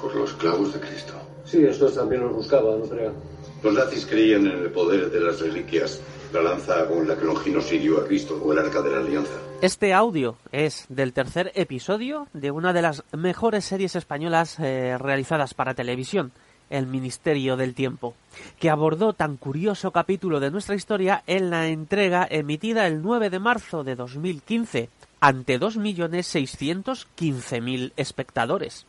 Por 0.00 0.14
los 0.14 0.32
clavos 0.34 0.72
de 0.72 0.78
Cristo. 0.78 1.14
Sí, 1.44 1.64
estos 1.64 1.96
también 1.96 2.20
los 2.20 2.32
buscaba, 2.32 2.76
no 2.76 2.84
crean. 2.84 3.14
Los 3.60 3.74
nazis 3.74 4.06
creían 4.06 4.46
en 4.46 4.58
el 4.58 4.70
poder 4.70 5.10
de 5.10 5.18
las 5.18 5.40
reliquias, 5.40 6.00
la 6.32 6.40
lanza 6.42 6.86
con 6.86 7.08
la 7.08 7.16
que 7.16 7.24
Longino 7.24 7.60
siguió 7.60 8.00
a 8.00 8.04
Cristo 8.04 8.40
o 8.40 8.52
el 8.52 8.60
arca 8.60 8.80
de 8.80 8.92
la 8.92 8.98
alianza. 8.98 9.32
Este 9.60 9.92
audio 9.92 10.36
es 10.52 10.86
del 10.88 11.12
tercer 11.12 11.50
episodio 11.56 12.28
de 12.32 12.52
una 12.52 12.72
de 12.72 12.82
las 12.82 13.02
mejores 13.10 13.64
series 13.64 13.96
españolas 13.96 14.56
eh, 14.60 14.96
realizadas 14.98 15.54
para 15.54 15.74
televisión, 15.74 16.30
El 16.70 16.86
Ministerio 16.86 17.56
del 17.56 17.74
Tiempo, 17.74 18.14
que 18.58 18.70
abordó 18.70 19.12
tan 19.12 19.36
curioso 19.36 19.90
capítulo 19.90 20.40
de 20.40 20.50
nuestra 20.50 20.74
historia 20.74 21.22
en 21.26 21.50
la 21.50 21.68
entrega 21.68 22.26
emitida 22.30 22.86
el 22.86 23.02
9 23.02 23.28
de 23.30 23.38
marzo 23.38 23.84
de 23.84 23.96
2015 23.96 24.88
ante 25.20 25.58
2.615.000 25.58 27.92
espectadores 27.96 28.86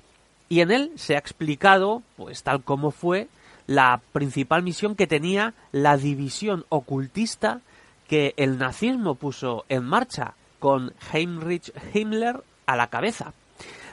y 0.50 0.62
en 0.62 0.72
él 0.72 0.92
se 0.96 1.16
ha 1.16 1.20
explicado, 1.20 2.02
pues 2.18 2.44
tal 2.44 2.64
como 2.64 2.92
fue, 2.92 3.30
la 3.68 4.02
principal 4.12 4.64
misión 4.64 4.96
que 4.96 5.06
tenía 5.06 5.54
la 5.72 5.96
división 5.96 6.66
ocultista 6.70 7.62
que 8.08 8.34
el 8.36 8.58
nazismo 8.58 9.14
puso 9.14 9.64
en 9.70 9.86
marcha 9.86 10.34
con 10.58 10.94
Heinrich 11.14 11.72
Himmler 11.94 12.44
a 12.66 12.76
la 12.76 12.88
cabeza. 12.88 13.34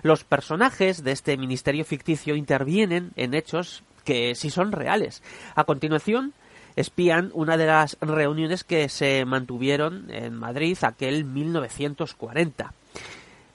Los 0.06 0.22
personajes 0.22 1.02
de 1.02 1.10
este 1.10 1.36
ministerio 1.36 1.84
ficticio 1.84 2.36
intervienen 2.36 3.10
en 3.16 3.34
hechos 3.34 3.82
que 4.04 4.36
sí 4.36 4.50
son 4.50 4.70
reales. 4.70 5.20
A 5.56 5.64
continuación, 5.64 6.32
espían 6.76 7.32
una 7.34 7.56
de 7.56 7.66
las 7.66 7.98
reuniones 8.00 8.62
que 8.62 8.88
se 8.88 9.24
mantuvieron 9.24 10.08
en 10.12 10.32
Madrid 10.32 10.78
aquel 10.82 11.24
1940. 11.24 12.72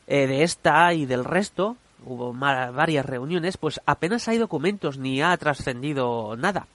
Eh, 0.07 0.27
de 0.27 0.43
esta 0.43 0.93
y 0.93 1.05
del 1.05 1.23
resto 1.23 1.77
hubo 2.03 2.33
varias 2.33 3.05
reuniones, 3.05 3.55
pues 3.55 3.79
apenas 3.85 4.27
hay 4.27 4.37
documentos 4.37 4.97
ni 4.97 5.21
ha 5.21 5.37
trascendido 5.37 6.35
nada. 6.35 6.67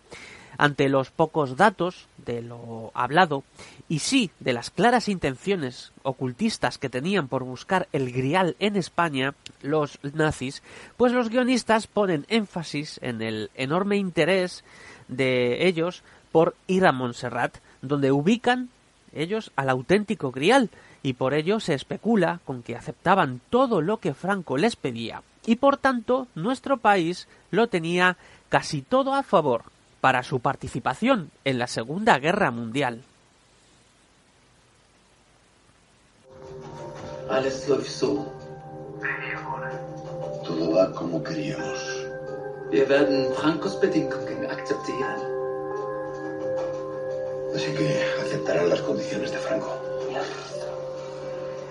Ante 0.58 0.88
los 0.88 1.10
pocos 1.10 1.56
datos 1.56 2.06
de 2.18 2.42
lo 2.42 2.90
hablado 2.94 3.44
y 3.88 4.00
sí 4.00 4.30
de 4.40 4.52
las 4.52 4.70
claras 4.70 5.08
intenciones 5.08 5.92
ocultistas 6.02 6.78
que 6.78 6.88
tenían 6.88 7.28
por 7.28 7.44
buscar 7.44 7.88
el 7.92 8.12
grial 8.12 8.56
en 8.58 8.76
España, 8.76 9.34
los 9.62 9.98
nazis, 10.02 10.62
pues 10.96 11.12
los 11.12 11.28
guionistas 11.28 11.86
ponen 11.86 12.26
énfasis 12.28 12.98
en 13.02 13.22
el 13.22 13.50
enorme 13.54 13.96
interés 13.96 14.64
de 15.08 15.66
ellos 15.66 16.02
por 16.32 16.54
ir 16.66 16.86
a 16.86 16.92
Montserrat, 16.92 17.58
donde 17.82 18.12
ubican 18.12 18.68
ellos 19.14 19.52
al 19.56 19.70
auténtico 19.70 20.30
grial, 20.30 20.70
y 21.02 21.12
por 21.12 21.34
ello 21.34 21.60
se 21.60 21.74
especula 21.74 22.40
con 22.44 22.62
que 22.62 22.76
aceptaban 22.76 23.40
todo 23.50 23.80
lo 23.80 23.98
que 23.98 24.12
Franco 24.12 24.56
les 24.56 24.74
pedía 24.74 25.22
y 25.46 25.56
por 25.56 25.76
tanto 25.76 26.26
nuestro 26.34 26.78
país 26.78 27.28
lo 27.50 27.68
tenía 27.68 28.16
casi 28.48 28.82
todo 28.82 29.14
a 29.14 29.22
favor 29.22 29.62
para 30.00 30.22
su 30.22 30.40
participación 30.40 31.30
en 31.44 31.58
la 31.58 31.66
Segunda 31.66 32.18
Guerra 32.18 32.50
Mundial. 32.50 33.02
Todo 40.44 40.72
va 40.74 40.92
como 40.92 41.22
queríamos. 41.24 42.06
Wir 42.70 42.88
werden 42.88 43.32
Francos 43.34 43.80
Bedingungen 43.80 44.50
akzeptieren. 44.50 45.20
Así 47.54 47.72
que 47.74 48.04
aceptarán 48.22 48.68
las 48.70 48.80
condiciones 48.82 49.32
de 49.32 49.38
Franco. 49.38 49.72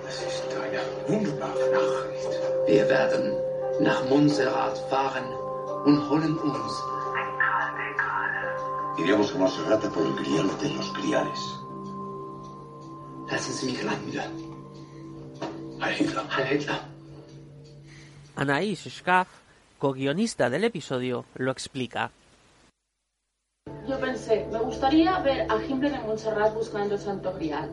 Es 0.08 0.22
ist 0.22 0.44
eine 0.64 0.82
wunderbare 1.08 1.70
Nachricht. 1.72 2.42
Wir 2.68 2.90
werden 2.90 3.38
nach 3.82 4.04
Montserrat 4.10 4.78
fahren 4.90 5.26
und 5.86 6.10
holen 6.10 6.38
uns 6.40 6.74
Iremos 8.98 9.34
a 9.34 9.38
Montserrat 9.38 9.84
por 9.94 10.06
el 10.06 10.16
grial 10.16 10.48
de 10.62 10.70
los 10.74 10.94
griales. 10.94 11.40
Lassen 13.30 13.54
Sie 13.54 13.66
mich 13.72 13.84
landen. 13.84 14.32
A 15.82 15.92
Hitler. 15.92 16.24
Heil 16.38 16.48
Hitler. 16.62 16.80
Anaïs 18.38 18.88
Schaff, 18.88 19.28
co-guionista 19.80 20.50
del 20.50 20.64
episodio, 20.66 21.26
lo 21.36 21.52
explica. 21.52 22.12
Yo 23.88 24.00
pensé, 24.00 24.48
me 24.52 24.60
gustaría 24.60 25.20
ver 25.20 25.48
a 25.52 25.64
Himmler 25.64 25.94
en 25.94 26.08
Montserrat 26.08 26.54
buscando 26.54 26.96
el 26.96 27.02
Santo 27.02 27.34
Grial. 27.34 27.70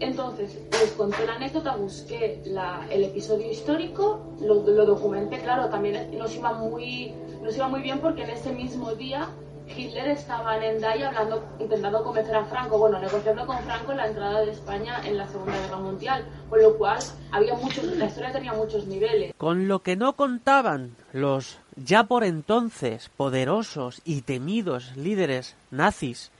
Entonces, 0.00 0.56
les 0.70 0.92
conté 0.92 1.26
la 1.26 1.34
anécdota, 1.34 1.74
busqué 1.76 2.40
la- 2.46 2.86
el 2.90 3.04
episodio 3.04 3.50
histórico, 3.50 4.36
lo, 4.40 4.54
lo 4.62 4.86
documenté, 4.86 5.40
claro, 5.40 5.68
también 5.68 6.16
nos 6.16 6.34
iba, 6.36 6.52
muy, 6.52 7.12
nos 7.42 7.56
iba 7.56 7.68
muy 7.68 7.80
bien 7.80 7.98
porque 8.00 8.22
en 8.22 8.30
ese 8.30 8.52
mismo 8.52 8.94
día 8.94 9.28
Hitler 9.76 10.08
estaba 10.08 10.56
en 10.56 10.76
Endaya 10.76 11.08
hablando, 11.08 11.44
intentando 11.58 12.02
convencer 12.02 12.36
a 12.36 12.44
Franco, 12.44 12.78
bueno, 12.78 12.98
negociando 12.98 13.46
con 13.46 13.58
Franco 13.62 13.92
la 13.92 14.06
entrada 14.06 14.40
de 14.40 14.52
España 14.52 15.00
en 15.04 15.16
la 15.16 15.26
Segunda 15.26 15.58
Guerra 15.58 15.76
Mundial, 15.76 16.24
con 16.48 16.62
lo 16.62 16.76
cual 16.76 16.98
había 17.32 17.54
muchos, 17.54 17.84
la 17.84 18.06
historia 18.06 18.32
tenía 18.32 18.52
muchos 18.52 18.86
niveles. 18.86 19.34
Con 19.36 19.68
lo 19.68 19.80
que 19.80 19.96
no 19.96 20.14
contaban 20.14 20.96
los 21.12 21.58
ya 21.76 22.04
por 22.04 22.24
entonces 22.24 23.10
poderosos 23.16 24.00
y 24.04 24.22
temidos 24.22 24.96
líderes 24.96 25.56
nazis, 25.70 26.30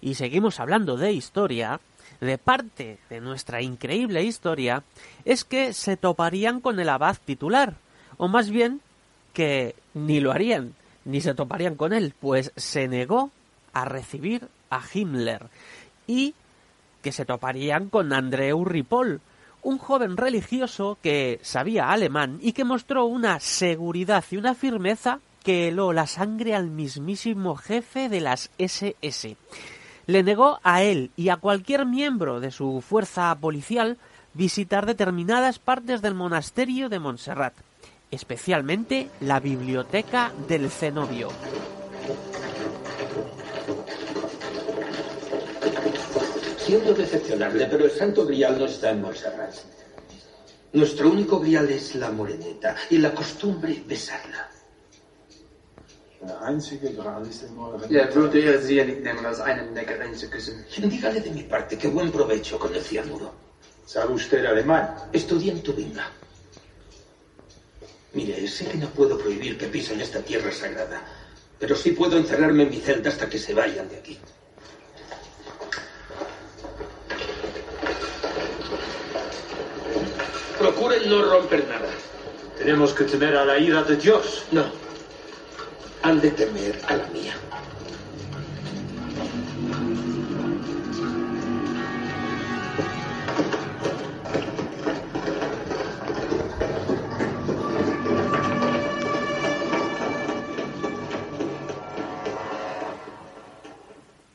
y 0.00 0.14
seguimos 0.14 0.60
hablando 0.60 0.96
de 0.96 1.12
historia, 1.12 1.80
de 2.20 2.38
parte 2.38 2.98
de 3.10 3.20
nuestra 3.20 3.62
increíble 3.62 4.22
historia, 4.22 4.82
es 5.24 5.44
que 5.44 5.72
se 5.72 5.96
toparían 5.96 6.60
con 6.60 6.80
el 6.80 6.88
abad 6.88 7.16
titular, 7.24 7.74
o 8.16 8.28
más 8.28 8.50
bien 8.50 8.80
que 9.32 9.74
ni 9.94 10.20
lo 10.20 10.32
harían, 10.32 10.74
ni 11.06 11.22
se 11.22 11.34
toparían 11.34 11.76
con 11.76 11.92
él, 11.94 12.12
pues 12.20 12.52
se 12.56 12.88
negó 12.88 13.30
a 13.72 13.86
recibir 13.86 14.48
a 14.68 14.82
Himmler, 14.92 15.46
y 16.06 16.34
que 17.00 17.12
se 17.12 17.24
toparían 17.24 17.88
con 17.88 18.12
Andreu 18.12 18.64
Ripoll, 18.64 19.20
un 19.62 19.78
joven 19.78 20.16
religioso 20.16 20.98
que 21.02 21.40
sabía 21.42 21.90
alemán 21.90 22.38
y 22.40 22.52
que 22.52 22.64
mostró 22.64 23.06
una 23.06 23.40
seguridad 23.40 24.24
y 24.30 24.36
una 24.36 24.54
firmeza 24.54 25.20
que 25.42 25.68
heló 25.68 25.92
la 25.92 26.06
sangre 26.06 26.54
al 26.54 26.70
mismísimo 26.70 27.56
jefe 27.56 28.08
de 28.08 28.20
las 28.20 28.50
SS. 28.58 29.36
Le 30.06 30.22
negó 30.22 30.60
a 30.62 30.82
él 30.82 31.10
y 31.16 31.30
a 31.30 31.36
cualquier 31.36 31.86
miembro 31.86 32.40
de 32.40 32.50
su 32.50 32.80
fuerza 32.80 33.34
policial 33.36 33.98
visitar 34.34 34.86
determinadas 34.86 35.58
partes 35.58 36.02
del 36.02 36.14
monasterio 36.14 36.88
de 36.88 36.98
Montserrat, 36.98 37.54
especialmente 38.10 39.10
la 39.20 39.40
biblioteca 39.40 40.32
del 40.48 40.70
cenobio. 40.70 41.28
Siento 46.58 46.94
decepcionarle, 46.94 47.66
pero 47.66 47.84
el 47.84 47.90
santo 47.92 48.26
grial 48.26 48.58
no 48.58 48.66
está 48.66 48.90
en 48.90 49.02
Montserrat. 49.02 49.54
Nuestro 50.72 51.10
único 51.10 51.38
grial 51.38 51.70
es 51.70 51.94
la 51.94 52.10
moreneta 52.10 52.76
y 52.90 52.98
la 52.98 53.14
costumbre 53.14 53.82
besarla. 53.86 54.50
Dígale 60.76 61.20
de 61.20 61.30
mi 61.30 61.42
parte 61.44 61.78
que 61.78 61.88
buen 61.88 62.10
provecho 62.10 62.58
con 62.58 62.74
el 62.74 62.82
cianuro. 62.82 63.32
¿Sabe 63.84 64.14
usted 64.14 64.44
alemán? 64.44 64.94
Estudié 65.12 65.52
en 65.52 65.62
Tubinga. 65.62 66.10
Mire, 68.16 68.48
sé 68.48 68.64
que 68.64 68.78
no 68.78 68.88
puedo 68.88 69.18
prohibir 69.18 69.58
que 69.58 69.66
pisen 69.66 70.00
esta 70.00 70.20
tierra 70.22 70.50
sagrada, 70.50 71.04
pero 71.58 71.76
sí 71.76 71.90
puedo 71.90 72.16
encerrarme 72.16 72.62
en 72.62 72.70
mi 72.70 72.80
celda 72.80 73.10
hasta 73.10 73.28
que 73.28 73.38
se 73.38 73.52
vayan 73.52 73.90
de 73.90 73.96
aquí. 73.96 74.18
Procuren 80.58 81.10
no 81.10 81.26
romper 81.26 81.68
nada. 81.68 81.90
Tenemos 82.56 82.94
que 82.94 83.04
temer 83.04 83.36
a 83.36 83.44
la 83.44 83.58
ira 83.58 83.82
de 83.82 83.96
Dios. 83.96 84.44
No. 84.50 84.64
Han 86.02 86.18
de 86.18 86.30
temer 86.30 86.80
a 86.88 86.96
la 86.96 87.06
mía. 87.08 87.34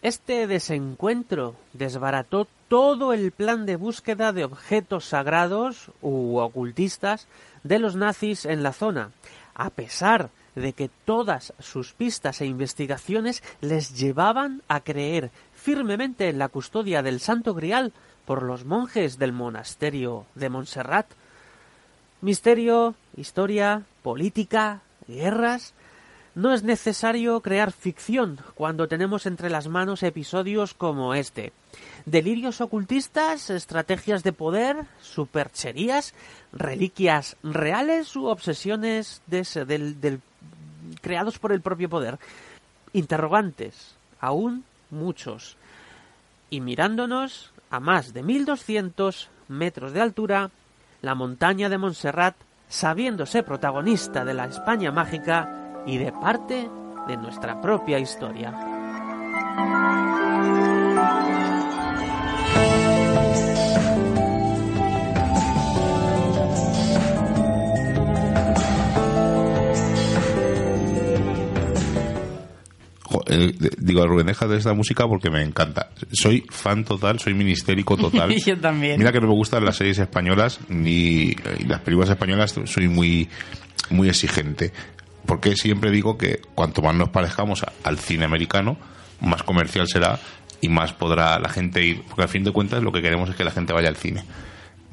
Este 0.01 0.47
desencuentro 0.47 1.55
desbarató 1.73 2.47
todo 2.67 3.13
el 3.13 3.31
plan 3.31 3.67
de 3.67 3.75
búsqueda 3.75 4.33
de 4.33 4.43
objetos 4.43 5.05
sagrados 5.05 5.91
u 6.01 6.37
ocultistas 6.37 7.27
de 7.63 7.77
los 7.77 7.95
nazis 7.95 8.45
en 8.45 8.63
la 8.63 8.73
zona, 8.73 9.11
a 9.53 9.69
pesar 9.69 10.31
de 10.55 10.73
que 10.73 10.89
todas 11.05 11.53
sus 11.59 11.93
pistas 11.93 12.41
e 12.41 12.47
investigaciones 12.47 13.43
les 13.61 13.95
llevaban 13.95 14.63
a 14.67 14.79
creer 14.79 15.29
firmemente 15.53 16.29
en 16.29 16.39
la 16.39 16.49
custodia 16.49 17.03
del 17.03 17.19
Santo 17.19 17.53
Grial 17.53 17.93
por 18.25 18.41
los 18.41 18.65
monjes 18.65 19.19
del 19.19 19.33
monasterio 19.33 20.25
de 20.33 20.49
Montserrat. 20.49 21.05
Misterio, 22.21 22.95
historia, 23.15 23.83
política, 24.01 24.81
guerras, 25.07 25.73
no 26.35 26.53
es 26.53 26.63
necesario 26.63 27.41
crear 27.41 27.71
ficción 27.71 28.39
cuando 28.55 28.87
tenemos 28.87 29.25
entre 29.25 29.49
las 29.49 29.67
manos 29.67 30.01
episodios 30.03 30.73
como 30.73 31.13
este. 31.13 31.51
Delirios 32.05 32.61
ocultistas, 32.61 33.49
estrategias 33.49 34.23
de 34.23 34.31
poder, 34.33 34.77
supercherías, 35.01 36.13
reliquias 36.53 37.35
reales 37.43 38.15
u 38.15 38.25
obsesiones 38.27 39.21
de 39.27 39.45
del- 39.65 39.99
del- 39.99 40.21
creados 41.01 41.37
por 41.39 41.51
el 41.51 41.61
propio 41.61 41.89
poder. 41.89 42.17
Interrogantes, 42.93 43.95
aún 44.19 44.63
muchos. 44.89 45.57
Y 46.49 46.59
mirándonos 46.61 47.51
a 47.69 47.79
más 47.79 48.13
de 48.13 48.23
1200 48.23 49.29
metros 49.47 49.93
de 49.93 50.01
altura, 50.01 50.49
la 51.01 51.15
montaña 51.15 51.69
de 51.69 51.77
Montserrat, 51.77 52.35
sabiéndose 52.67 53.43
protagonista 53.43 54.23
de 54.25 54.33
la 54.33 54.45
España 54.45 54.91
mágica 54.91 55.60
y 55.85 55.97
de 55.97 56.11
parte 56.11 56.69
de 57.07 57.17
nuestra 57.17 57.59
propia 57.59 57.99
historia. 57.99 58.53
Eh, 73.27 73.53
digo, 73.77 74.05
Rubén, 74.05 74.27
deja 74.27 74.45
de 74.45 74.57
esta 74.57 74.73
música 74.73 75.07
porque 75.07 75.29
me 75.29 75.41
encanta. 75.41 75.89
Soy 76.11 76.43
fan 76.49 76.83
total, 76.83 77.19
soy 77.19 77.33
ministérico 77.33 77.95
total. 77.95 78.35
Yo 78.45 78.59
también. 78.59 78.97
Mira 78.99 79.11
que 79.13 79.21
no 79.21 79.27
me 79.27 79.33
gustan 79.33 79.63
las 79.63 79.77
series 79.77 79.99
españolas 79.99 80.59
ni 80.67 81.31
y 81.31 81.65
las 81.65 81.79
películas 81.81 82.09
españolas, 82.09 82.59
soy 82.65 82.89
muy, 82.89 83.29
muy 83.89 84.09
exigente. 84.09 84.73
Porque 85.25 85.55
siempre 85.55 85.91
digo 85.91 86.17
que 86.17 86.41
cuanto 86.55 86.81
más 86.81 86.95
nos 86.95 87.09
parezcamos 87.09 87.63
al 87.83 87.99
cine 87.99 88.25
americano, 88.25 88.77
más 89.19 89.43
comercial 89.43 89.87
será 89.87 90.19
y 90.61 90.69
más 90.69 90.93
podrá 90.93 91.39
la 91.39 91.49
gente 91.49 91.85
ir. 91.85 92.03
Porque 92.03 92.23
al 92.23 92.29
fin 92.29 92.43
de 92.43 92.51
cuentas 92.51 92.83
lo 92.83 92.91
que 92.91 93.01
queremos 93.01 93.29
es 93.29 93.35
que 93.35 93.43
la 93.43 93.51
gente 93.51 93.73
vaya 93.73 93.89
al 93.89 93.95
cine. 93.95 94.23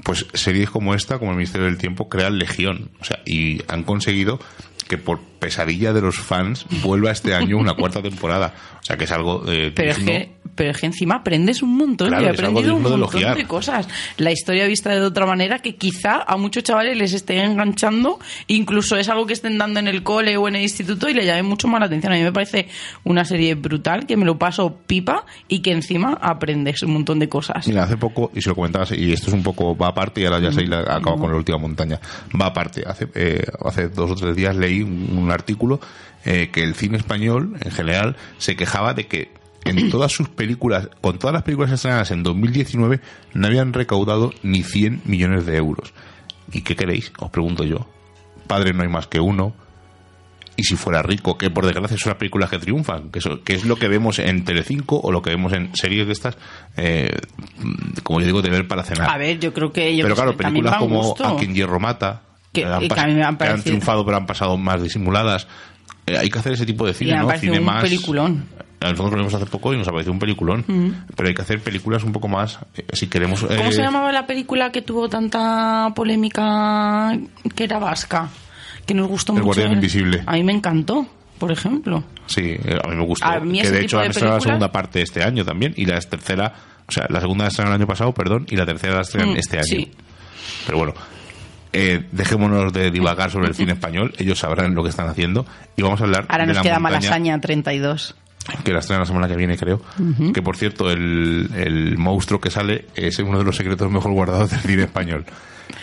Pues 0.05 0.27
series 0.33 0.71
como 0.71 0.95
esta, 0.95 1.19
como 1.19 1.33
el 1.33 1.37
Ministerio 1.37 1.67
del 1.67 1.79
Tiempo, 1.79 2.09
crean 2.09 2.39
legión. 2.39 2.91
O 3.01 3.05
sea, 3.05 3.21
y 3.27 3.63
han 3.69 3.83
conseguido 3.83 4.39
que 4.89 4.99
por 4.99 5.21
pesadilla 5.21 5.93
de 5.93 6.01
los 6.01 6.19
fans 6.19 6.67
vuelva 6.83 7.11
este 7.11 7.35
año 7.35 7.59
una 7.59 7.75
cuarta 7.75 8.03
temporada. 8.03 8.55
O 8.89 8.91
sea, 8.91 8.97
que 8.97 9.05
es 9.05 9.13
algo 9.13 9.45
eh, 9.47 9.71
Pero 9.75 9.91
es, 9.91 9.99
que, 9.99 10.31
pero 10.55 10.71
es 10.71 10.79
que 10.79 10.87
encima 10.87 11.17
aprendes 11.17 11.63
un 11.63 11.77
montón. 11.77 12.09
Claro, 12.09 12.23
Yo 12.23 12.31
he 12.31 12.33
aprendido 12.33 12.75
un 12.75 12.83
de 12.83 12.89
montón 12.97 13.35
de 13.35 13.45
cosas. 13.45 13.87
La 14.17 14.33
historia 14.33 14.67
vista 14.67 14.89
de 14.89 15.03
otra 15.03 15.27
manera 15.27 15.59
que 15.59 15.77
quizá 15.77 16.23
a 16.27 16.39
muchos 16.39 16.65
chavales 16.65 16.97
les 16.97 17.13
esté 17.13 17.45
enganchando. 17.45 18.19
Incluso 18.47 18.97
es 18.97 19.11
algo 19.11 19.27
que 19.27 19.35
estén 19.35 19.59
dando 19.59 19.79
en 19.79 19.89
el 19.89 20.03
cole 20.03 20.39
o 20.39 20.49
en 20.49 20.57
el 20.57 20.63
instituto 20.63 21.07
y 21.11 21.13
le 21.13 21.27
llame 21.27 21.43
mucho 21.43 21.69
más 21.69 21.81
la 21.81 21.85
atención. 21.85 22.15
A 22.15 22.17
mí 22.17 22.23
me 22.23 22.33
parece 22.33 22.69
una 23.05 23.27
serie 23.27 23.57
brutal 23.57 24.07
que 24.07 24.17
me 24.17 24.25
lo 24.25 24.39
paso 24.39 24.79
pipa 24.87 25.27
y 25.49 25.59
que 25.59 25.73
encima 25.73 26.17
aprendes 26.23 26.83
un 26.83 26.95
montón 26.95 27.19
de 27.19 27.29
cosas. 27.29 27.69
Mira, 27.69 27.85
hace 27.85 27.99
poco, 27.99 28.31
y 28.35 28.41
se 28.41 28.49
lo 28.49 28.55
comentabas, 28.55 28.93
y 28.93 29.13
esto 29.13 29.27
es 29.27 29.35
un 29.35 29.43
poco, 29.43 29.77
va 29.77 29.89
aparte, 29.89 30.23
y 30.23 30.25
ahora 30.25 30.41
ya 30.41 30.51
se 30.51 30.65
acaba 30.65 31.19
con 31.19 31.31
la 31.31 31.37
última 31.37 31.59
montaña, 31.59 32.01
va 32.41 32.47
aparte. 32.47 32.85
Hace, 32.87 33.07
eh, 33.15 33.45
hace 33.63 33.91
dos 33.91 34.13
o 34.13 34.15
tres 34.15 34.35
días 34.35 34.57
leí 34.57 34.81
un, 34.81 35.11
un 35.15 35.31
artículo 35.31 35.79
eh, 36.31 36.51
que 36.53 36.63
el 36.63 36.75
cine 36.75 36.99
español, 36.99 37.57
en 37.65 37.71
general, 37.71 38.17
se 38.37 38.55
quejaba 38.55 38.93
de 38.93 39.07
que 39.07 39.33
en 39.65 39.89
todas 39.91 40.13
sus 40.13 40.29
películas, 40.29 40.89
con 41.01 41.19
todas 41.19 41.33
las 41.33 41.43
películas 41.43 41.73
estrenadas 41.73 42.11
en 42.11 42.23
2019, 42.23 43.01
no 43.35 43.47
habían 43.47 43.73
recaudado 43.73 44.33
ni 44.43 44.63
100 44.63 45.03
millones 45.07 45.47
de 45.47 45.57
euros. 45.57 45.93
¿Y 46.53 46.61
qué 46.63 46.77
queréis? 46.77 47.13
Os 47.19 47.31
pregunto 47.31 47.65
yo. 47.65 47.89
Padre 48.47 48.73
no 48.75 48.83
hay 48.83 48.89
más 48.89 49.07
que 49.07 49.21
uno. 49.21 49.55
Y 50.57 50.65
si 50.65 50.75
fuera 50.75 51.03
rico, 51.03 51.39
que 51.39 51.51
por 51.51 51.65
desgracia 51.67 51.97
son 51.97 52.11
las 52.11 52.19
películas 52.19 52.51
que 52.51 52.59
triunfan, 52.59 53.11
que, 53.11 53.21
eso- 53.21 53.45
que 53.45 53.55
es 53.55 53.65
lo 53.65 53.77
que 53.77 53.87
vemos 53.87 54.19
en 54.19 54.45
Telecinco 54.45 54.99
o 55.01 55.13
lo 55.13 55.23
que 55.23 55.31
vemos 55.31 55.53
en 55.53 55.71
series 55.77 56.05
de 56.07 56.13
estas, 56.13 56.37
eh, 56.77 57.17
como 58.03 58.19
yo 58.21 58.27
digo, 58.27 58.43
de 58.43 58.51
ver 58.51 58.67
para 58.67 58.83
cenar. 58.83 59.09
A 59.09 59.19
ver, 59.19 59.39
yo 59.39 59.53
creo 59.55 59.73
que 59.73 59.97
yo 59.97 60.03
pero 60.03 60.15
que 60.17 60.21
claro, 60.23 60.37
películas 60.37 60.77
como 60.79 61.03
gusto. 61.03 61.25
A 61.27 61.37
quien 61.37 61.55
hierro 61.55 61.79
mata, 61.79 62.23
Que- 62.53 62.65
han 62.65 62.81
que 62.81 63.07
mí 63.07 63.15
me 63.15 63.23
han 63.23 63.37
que 63.37 63.45
han 63.45 63.63
triunfado 63.63 64.05
pero 64.05 64.17
han 64.17 64.27
pasado 64.27 64.57
más 64.57 64.83
disimuladas. 64.83 65.47
Eh, 66.09 66.19
hay 66.19 66.29
que 66.29 66.39
hacer 66.39 66.53
ese 66.53 66.67
tipo 66.67 66.87
de 66.87 66.95
cine, 66.95 67.17
¿no? 67.17 67.31
Cine 67.39 67.59
un 67.59 67.65
más... 67.65 67.83
peliculón. 67.83 68.45
Nosotros 68.81 69.11
lo 69.11 69.17
vimos 69.19 69.35
hace 69.35 69.47
poco 69.47 69.75
y 69.75 69.77
nos 69.77 69.89
ha 69.89 69.91
parecido 69.91 70.13
un 70.13 70.21
peliculón. 70.21 70.65
Mm. 70.67 70.91
Pero 71.17 71.29
hay 71.29 71.35
que 71.35 71.43
hacer 71.43 71.61
películas 71.61 72.05
un 72.05 72.13
poco 72.13 72.29
más, 72.29 72.61
eh, 72.77 72.85
si 72.93 73.09
queremos... 73.09 73.41
¿Cómo 73.41 73.53
eh, 73.53 73.73
se 73.73 73.83
llamaba 73.83 74.13
la 74.13 74.27
película 74.27 74.71
que 74.71 74.83
tuvo 74.83 75.09
tanta 75.09 75.93
polémica 75.97 77.19
que 77.57 77.65
era 77.65 77.79
vasca? 77.79 78.29
Que 78.87 78.95
nos 78.95 79.09
gustó 79.09 79.33
El 79.33 79.39
mucho. 79.39 79.47
Guardián 79.47 79.73
Invisible. 79.73 80.23
A 80.25 80.35
mí 80.35 80.45
me 80.45 80.53
encantó, 80.53 81.07
por 81.39 81.51
ejemplo. 81.51 82.05
Sí, 82.27 82.57
eh, 82.65 82.79
a 82.83 82.89
mí 82.89 82.97
me 82.97 83.05
gustó. 83.05 83.27
A 83.27 83.41
mí 83.41 83.61
que 83.61 83.71
de 83.71 83.81
hecho 83.81 83.99
de 83.99 84.07
han 84.07 84.13
la 84.31 84.41
segunda 84.41 84.71
parte 84.71 85.03
este 85.03 85.23
año 85.25 85.45
también 85.45 85.75
y 85.77 85.85
la 85.85 85.99
tercera, 86.01 86.55
o 86.87 86.93
sea, 86.93 87.07
la 87.11 87.21
segunda 87.21 87.45
la 87.45 87.49
estrenaron 87.49 87.75
el 87.75 87.81
año 87.83 87.89
pasado, 87.89 88.15
perdón, 88.15 88.47
y 88.49 88.57
la 88.57 88.65
tercera 88.65 88.95
la 88.95 89.01
estrenan 89.03 89.31
Mm, 89.35 89.37
este 89.39 89.57
año. 89.57 89.65
sí. 89.67 89.91
Pero 90.67 90.79
bueno, 90.79 90.95
eh, 91.73 92.05
dejémonos 92.13 92.73
de 92.73 92.91
divagar 92.91 93.31
sobre 93.31 93.49
el 93.49 93.55
cine 93.55 93.73
español, 93.73 94.13
ellos 94.19 94.39
sabrán 94.39 94.75
lo 94.75 94.83
que 94.83 94.91
están 94.91 95.09
haciendo 95.09 95.45
y 95.77 95.83
vamos 95.83 96.01
a 96.01 96.05
hablar 96.05 96.27
Ahora 96.29 96.45
de 96.45 96.49
nos 96.49 96.57
la 96.57 96.63
queda 96.63 96.79
montaña, 96.79 96.99
Malasaña 97.01 97.41
32. 97.41 98.15
que 98.65 98.73
la 98.73 98.79
estrenan 98.79 99.01
la 99.03 99.07
semana 99.07 99.29
que 99.29 99.37
viene, 99.37 99.57
creo. 99.59 99.83
Que 100.33 100.41
por 100.43 100.57
cierto, 100.57 100.91
el, 100.91 101.51
el 101.55 101.99
monstruo 101.99 102.41
que 102.41 102.51
sale 102.51 102.87
es 102.95 103.19
uno 103.19 103.39
de 103.39 103.45
los 103.45 103.57
secretos 103.57 103.91
mejor 103.91 104.13
guardados 104.13 104.51
del 104.51 104.61
cine 104.61 104.83
español. 104.85 105.25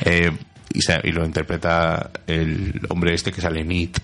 Eh, 0.03 0.31
y, 0.73 0.81
se- 0.81 0.99
y 1.03 1.11
lo 1.11 1.23
interpreta 1.25 2.09
el 2.27 2.81
hombre 2.89 3.13
este 3.13 3.31
que 3.31 3.39
sale 3.41 3.61
en 3.61 3.71
It, 3.71 3.97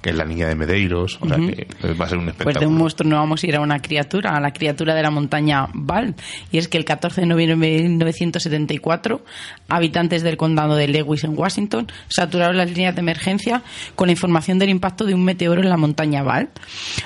que 0.00 0.10
es 0.10 0.16
la 0.16 0.24
niña 0.24 0.48
de 0.48 0.54
Medeiros. 0.54 1.18
O 1.20 1.28
sea 1.28 1.36
que 1.36 1.66
eh, 1.82 1.94
va 1.94 2.06
a 2.06 2.08
ser 2.08 2.18
un 2.18 2.24
Pues 2.24 2.36
de 2.36 2.42
espectáculo. 2.42 2.68
un 2.68 2.78
monstruo 2.78 3.10
no 3.10 3.16
vamos 3.16 3.42
a 3.42 3.46
ir 3.46 3.56
a 3.56 3.60
una 3.60 3.80
criatura, 3.80 4.36
a 4.36 4.40
la 4.40 4.52
criatura 4.52 4.94
de 4.94 5.02
la 5.02 5.10
montaña 5.10 5.68
Val. 5.74 6.14
Y 6.50 6.58
es 6.58 6.68
que 6.68 6.78
el 6.78 6.84
14 6.84 7.22
de 7.22 7.26
noviembre 7.26 7.70
de 7.70 7.88
1974, 7.88 9.24
habitantes 9.68 10.22
del 10.22 10.36
condado 10.36 10.76
de 10.76 10.88
Lewis 10.88 11.24
en 11.24 11.38
Washington 11.38 11.88
saturaron 12.08 12.56
las 12.56 12.70
líneas 12.70 12.94
de 12.94 13.00
emergencia 13.00 13.62
con 13.94 14.08
la 14.08 14.12
información 14.12 14.58
del 14.58 14.70
impacto 14.70 15.04
de 15.04 15.14
un 15.14 15.24
meteoro 15.24 15.60
en 15.60 15.68
la 15.68 15.76
montaña 15.76 16.22
Val. 16.22 16.50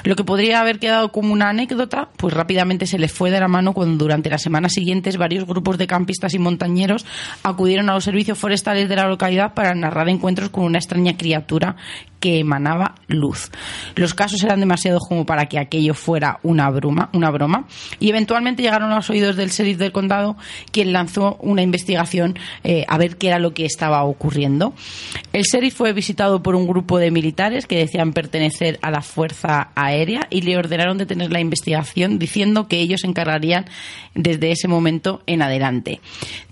Lo 0.04 0.16
que 0.16 0.24
podría 0.24 0.60
haber 0.60 0.78
quedado 0.78 1.10
como 1.10 1.32
una 1.32 1.48
anécdota, 1.48 2.08
pues 2.16 2.32
rápidamente 2.32 2.86
se 2.86 2.98
les 2.98 3.12
fue 3.12 3.30
de 3.30 3.40
la 3.40 3.48
mano 3.48 3.72
cuando 3.72 4.04
durante 4.04 4.30
las 4.30 4.42
semanas 4.42 4.72
siguientes 4.72 5.16
varios 5.16 5.46
grupos 5.46 5.78
de 5.78 5.86
campistas 5.86 6.34
y 6.34 6.38
montañeros 6.38 7.04
acudieron 7.42 7.90
a 7.90 7.94
los 7.94 8.04
servicios 8.04 8.38
forestales 8.38 8.88
de 8.88 8.96
la 8.96 9.08
localidad 9.08 9.54
para 9.54 9.74
narrar 9.74 10.08
encuentros 10.08 10.50
con 10.50 10.64
una 10.64 10.78
extraña 10.78 11.16
criatura 11.16 11.76
que 12.24 12.38
emanaba 12.38 12.94
luz. 13.06 13.50
Los 13.96 14.14
casos 14.14 14.42
eran 14.42 14.58
demasiados 14.58 15.02
como 15.06 15.26
para 15.26 15.44
que 15.44 15.58
aquello 15.58 15.92
fuera 15.92 16.38
una 16.42 16.70
broma, 16.70 17.10
una 17.12 17.30
broma 17.30 17.66
y 18.00 18.08
eventualmente 18.08 18.62
llegaron 18.62 18.90
a 18.92 18.94
los 18.96 19.10
oídos 19.10 19.36
del 19.36 19.50
sheriff 19.50 19.76
del 19.76 19.92
condado, 19.92 20.34
quien 20.72 20.94
lanzó 20.94 21.36
una 21.42 21.60
investigación 21.60 22.38
eh, 22.62 22.86
a 22.88 22.96
ver 22.96 23.18
qué 23.18 23.26
era 23.26 23.38
lo 23.38 23.52
que 23.52 23.66
estaba 23.66 24.02
ocurriendo. 24.04 24.72
El 25.34 25.42
sheriff 25.42 25.74
fue 25.74 25.92
visitado 25.92 26.42
por 26.42 26.54
un 26.54 26.66
grupo 26.66 26.98
de 26.98 27.10
militares 27.10 27.66
que 27.66 27.76
decían 27.76 28.14
pertenecer 28.14 28.78
a 28.80 28.90
la 28.90 29.02
Fuerza 29.02 29.68
Aérea 29.74 30.26
y 30.30 30.40
le 30.40 30.56
ordenaron 30.56 30.96
detener 30.96 31.30
la 31.30 31.40
investigación 31.40 32.18
diciendo 32.18 32.68
que 32.68 32.80
ellos 32.80 33.02
se 33.02 33.06
encargarían 33.06 33.66
desde 34.14 34.50
ese 34.50 34.66
momento 34.66 35.22
en 35.26 35.42
adelante. 35.42 36.00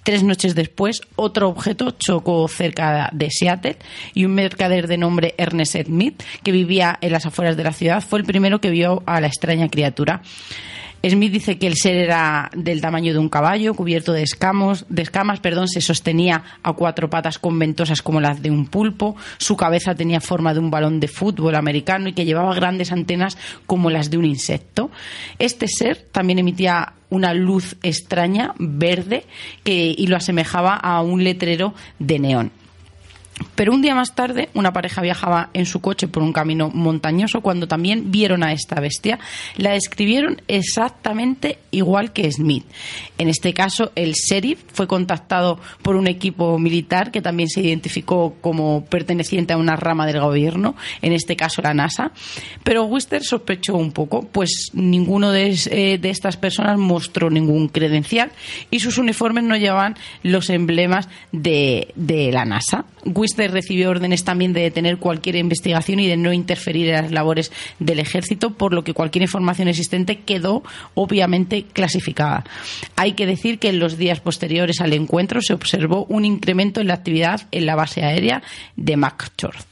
Tres 0.03 0.24
noches 0.24 0.57
después, 0.57 1.00
otro 1.14 1.48
objeto 1.48 1.92
chocó 1.92 2.48
cerca 2.48 3.09
de 3.12 3.30
Seattle 3.30 3.76
y 4.14 4.24
un 4.24 4.34
mercader 4.34 4.88
de 4.88 4.98
nombre 4.98 5.34
Ernest 5.38 5.76
Smith, 5.84 6.22
que 6.42 6.50
vivía 6.50 6.98
en 7.00 7.12
las 7.12 7.24
afueras 7.24 7.57
de 7.57 7.64
la 7.64 7.72
ciudad, 7.72 8.03
fue 8.03 8.18
el 8.18 8.24
primero 8.24 8.61
que 8.61 8.70
vio 8.70 9.03
a 9.07 9.20
la 9.20 9.28
extraña 9.28 9.68
criatura. 9.68 10.22
Smith 11.09 11.32
dice 11.32 11.59
que 11.59 11.66
el 11.66 11.74
ser 11.74 11.96
era 11.96 12.48
del 12.55 12.80
tamaño 12.80 13.12
de 13.12 13.18
un 13.18 13.28
caballo, 13.28 13.74
cubierto 13.74 14.12
de 14.12 14.22
escamos, 14.22 14.86
de 14.88 15.03
escamas, 15.03 15.40
perdón, 15.40 15.66
se 15.66 15.80
sostenía 15.80 16.44
a 16.62 16.72
cuatro 16.74 17.11
patas 17.11 17.38
con 17.38 17.59
ventosas 17.59 18.03
como 18.03 18.20
las 18.20 18.40
de 18.40 18.50
un 18.50 18.66
pulpo, 18.66 19.16
su 19.38 19.57
cabeza 19.57 19.96
tenía 19.96 20.20
forma 20.20 20.55
de 20.55 20.61
un 20.61 20.70
balón 20.70 21.00
de 21.00 21.09
fútbol 21.09 21.57
americano 21.57 22.09
y 22.09 22.12
que 22.12 22.24
llevaba 22.24 22.55
grandes 22.55 22.92
antenas 22.92 23.36
como 23.66 23.90
las 23.90 24.11
de 24.11 24.18
un 24.18 24.24
insecto. 24.24 24.90
Este 25.40 25.66
ser 25.66 26.07
también 26.12 26.38
emitía 26.38 26.92
una 27.11 27.34
luz 27.34 27.76
extraña, 27.82 28.55
verde, 28.59 29.24
que, 29.64 29.94
y 29.96 30.07
lo 30.07 30.16
asemejaba 30.16 30.76
a 30.76 31.03
un 31.03 31.24
letrero 31.24 31.74
de 31.98 32.18
neón. 32.18 32.62
Pero 33.55 33.72
un 33.72 33.83
día 33.83 33.95
más 33.95 34.14
tarde, 34.14 34.51
una 34.55 34.72
pareja 34.72 35.03
viajaba 35.03 35.51
en 35.55 35.66
su 35.66 35.80
coche 35.80 36.09
por 36.09 36.22
un 36.22 36.33
camino 36.33 36.70
montañoso 36.70 37.41
cuando 37.41 37.66
también 37.66 38.11
vieron 38.11 38.43
a 38.43 38.53
esta 38.53 38.80
bestia. 38.80 39.18
La 39.57 39.72
describieron 39.72 40.41
exactamente 40.49 41.59
igual 41.70 42.12
que 42.12 42.30
Smith. 42.30 42.64
En 43.18 43.28
este 43.28 43.55
caso, 43.55 43.93
el 43.95 44.12
sheriff 44.12 44.62
fue 44.72 44.87
contactado 44.87 45.59
por 45.83 45.97
un 45.97 46.07
equipo 46.07 46.59
militar 46.59 47.11
que 47.11 47.22
también 47.22 47.49
se 47.49 47.61
identificó 47.61 48.37
como 48.41 48.85
perteneciente 48.85 49.53
a 49.53 49.59
una 49.59 49.76
rama 49.76 50.07
del 50.07 50.20
gobierno, 50.20 50.76
en 51.01 51.12
este 51.12 51.37
caso 51.37 51.62
la 51.62 51.74
NASA. 51.74 52.12
Pero 52.64 52.85
Wister 52.85 53.22
sospechó 53.22 53.76
un 53.76 53.93
poco, 53.93 54.22
pues 54.22 54.70
ninguno 54.74 55.30
de, 55.30 55.59
eh, 55.70 55.99
de 55.99 56.11
estas 56.11 56.37
personas 56.37 56.78
mostró 56.78 57.30
ningún 57.30 57.68
credencial 57.68 58.33
y 58.70 58.80
sus 58.80 58.99
uniformes 58.99 59.45
no 59.45 59.57
llevaban 59.57 59.97
los 60.22 60.51
emblemas 60.51 61.09
de, 61.33 61.93
de 61.97 62.30
la 62.33 62.45
NASA. 62.45 62.85
Wister 63.23 63.53
recibió 63.53 63.89
órdenes 63.89 64.25
también 64.25 64.53
de 64.53 64.62
detener 64.62 64.99
cualquier 64.99 65.37
investigación 65.37 66.01
y 66.01 66.09
de 66.09 66.16
no 66.16 66.33
interferir 66.33 66.89
en 66.89 67.03
las 67.03 67.12
labores 67.12 67.53
del 67.79 68.01
ejército, 68.01 68.55
por 68.55 68.75
lo 68.75 68.83
que 68.83 68.95
cualquier 68.95 69.23
información 69.23 69.68
existente 69.68 70.18
quedó 70.20 70.64
obviamente 70.95 71.64
clasificada. 71.73 72.45
Hay 72.97 73.12
que 73.12 73.27
decir 73.27 73.61
que 73.61 73.68
en 73.68 73.79
los 73.79 73.97
días 73.97 74.18
posteriores 74.18 74.81
al 74.81 74.93
encuentro 74.93 75.41
se 75.41 75.55
observó 75.55 76.05
un 76.09 76.25
incremento 76.25 76.81
en 76.81 76.89
la 76.89 76.95
actividad 76.95 77.43
en 77.53 77.66
la 77.66 77.77
base 77.77 78.03
aérea 78.03 78.43
de 78.75 78.97
McChord. 78.97 79.72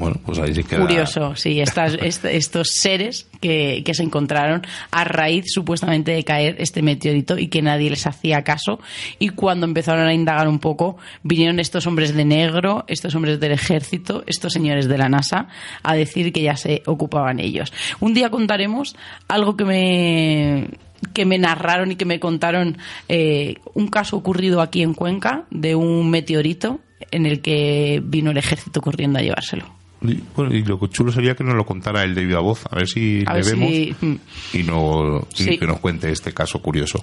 Bueno, 0.00 0.16
pues 0.24 0.38
ahí 0.38 0.52
queda. 0.64 0.80
Curioso, 0.80 1.36
sí, 1.36 1.60
estas, 1.60 1.94
est- 2.00 2.24
estos 2.24 2.68
seres 2.70 3.28
que, 3.40 3.82
que 3.84 3.92
se 3.92 4.02
encontraron 4.02 4.62
a 4.90 5.04
raíz 5.04 5.44
supuestamente 5.52 6.10
de 6.12 6.24
caer 6.24 6.56
este 6.58 6.80
meteorito 6.80 7.38
y 7.38 7.48
que 7.48 7.60
nadie 7.60 7.90
les 7.90 8.06
hacía 8.06 8.42
caso. 8.42 8.80
Y 9.18 9.28
cuando 9.28 9.66
empezaron 9.66 10.06
a 10.06 10.14
indagar 10.14 10.48
un 10.48 10.58
poco, 10.58 10.96
vinieron 11.22 11.60
estos 11.60 11.86
hombres 11.86 12.14
de 12.14 12.24
negro, 12.24 12.84
estos 12.88 13.14
hombres 13.14 13.38
del 13.40 13.52
ejército, 13.52 14.24
estos 14.26 14.54
señores 14.54 14.88
de 14.88 14.96
la 14.96 15.10
NASA, 15.10 15.48
a 15.82 15.94
decir 15.94 16.32
que 16.32 16.40
ya 16.40 16.56
se 16.56 16.82
ocupaban 16.86 17.38
ellos. 17.38 17.70
Un 18.00 18.14
día 18.14 18.30
contaremos 18.30 18.96
algo 19.28 19.56
que 19.56 19.64
me 19.66 20.68
que 21.14 21.24
me 21.24 21.38
narraron 21.38 21.92
y 21.92 21.96
que 21.96 22.04
me 22.04 22.20
contaron 22.20 22.76
eh, 23.08 23.56
un 23.74 23.88
caso 23.88 24.16
ocurrido 24.16 24.60
aquí 24.60 24.82
en 24.82 24.92
Cuenca 24.94 25.44
de 25.50 25.74
un 25.74 26.10
meteorito 26.10 26.80
en 27.10 27.24
el 27.26 27.40
que 27.40 28.02
vino 28.04 28.30
el 28.30 28.36
ejército 28.36 28.80
corriendo 28.82 29.18
a 29.18 29.22
llevárselo. 29.22 29.79
Y, 30.02 30.18
bueno, 30.34 30.54
y 30.54 30.62
lo 30.64 30.78
chulo 30.86 31.12
sería 31.12 31.34
que 31.34 31.44
nos 31.44 31.54
lo 31.54 31.66
contara 31.66 32.02
él 32.04 32.14
de 32.14 32.24
viva 32.24 32.40
voz, 32.40 32.64
a 32.70 32.76
ver 32.76 32.88
si 32.88 33.22
A 33.26 33.34
le 33.34 33.42
ver 33.42 33.56
vemos 33.56 33.70
y, 34.54 34.62
no, 34.62 35.26
y 35.36 35.42
Sí. 35.44 35.58
que 35.58 35.66
nos 35.66 35.78
cuente 35.80 36.10
este 36.10 36.32
caso 36.32 36.60
curioso. 36.60 37.02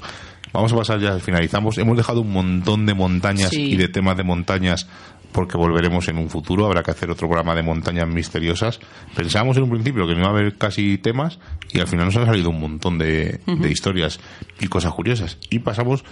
Vamos 0.54 0.72
a 0.74 0.78
pasar 0.78 1.00
ya, 1.00 1.20
finalizamos. 1.20 1.78
Hemos 1.78 1.98
dejado 1.98 2.22
un 2.22 2.32
montón 2.32 2.86
de 2.86 2.93
montañas 2.93 3.50
Sí. 3.52 3.62
y 3.74 3.76
de 3.76 3.89
temas 3.89 4.18
de 4.18 4.24
montañas 4.24 4.88
porque 5.32 5.58
volveremos 5.58 6.08
en 6.08 6.18
un 6.18 6.30
futuro. 6.30 6.66
Habrá 6.66 6.84
que 6.84 6.92
hacer 6.92 7.10
otro 7.10 7.28
programa 7.28 7.56
de 7.56 7.64
montañas 7.64 8.08
misteriosas. 8.08 8.80
Pensábamos 9.16 9.58
en 9.58 9.64
un 9.64 9.70
principio 9.70 10.08
que 10.08 10.14
no 10.14 10.20
iba 10.20 10.28
a 10.28 10.32
haber 10.32 10.58
casi 10.58 10.98
temas 10.98 11.40
y 11.72 11.80
al 11.80 11.88
final 11.88 12.06
nos 12.06 12.18
han 12.18 12.26
salido 12.26 12.50
un 12.50 12.60
montón 12.60 12.98
de, 12.98 13.40
de 13.46 13.72
historias 13.72 14.20
y 14.60 14.68
cosas 14.68 14.94
curiosas. 14.94 15.38
Y 15.50 15.60
pasamos 15.60 16.04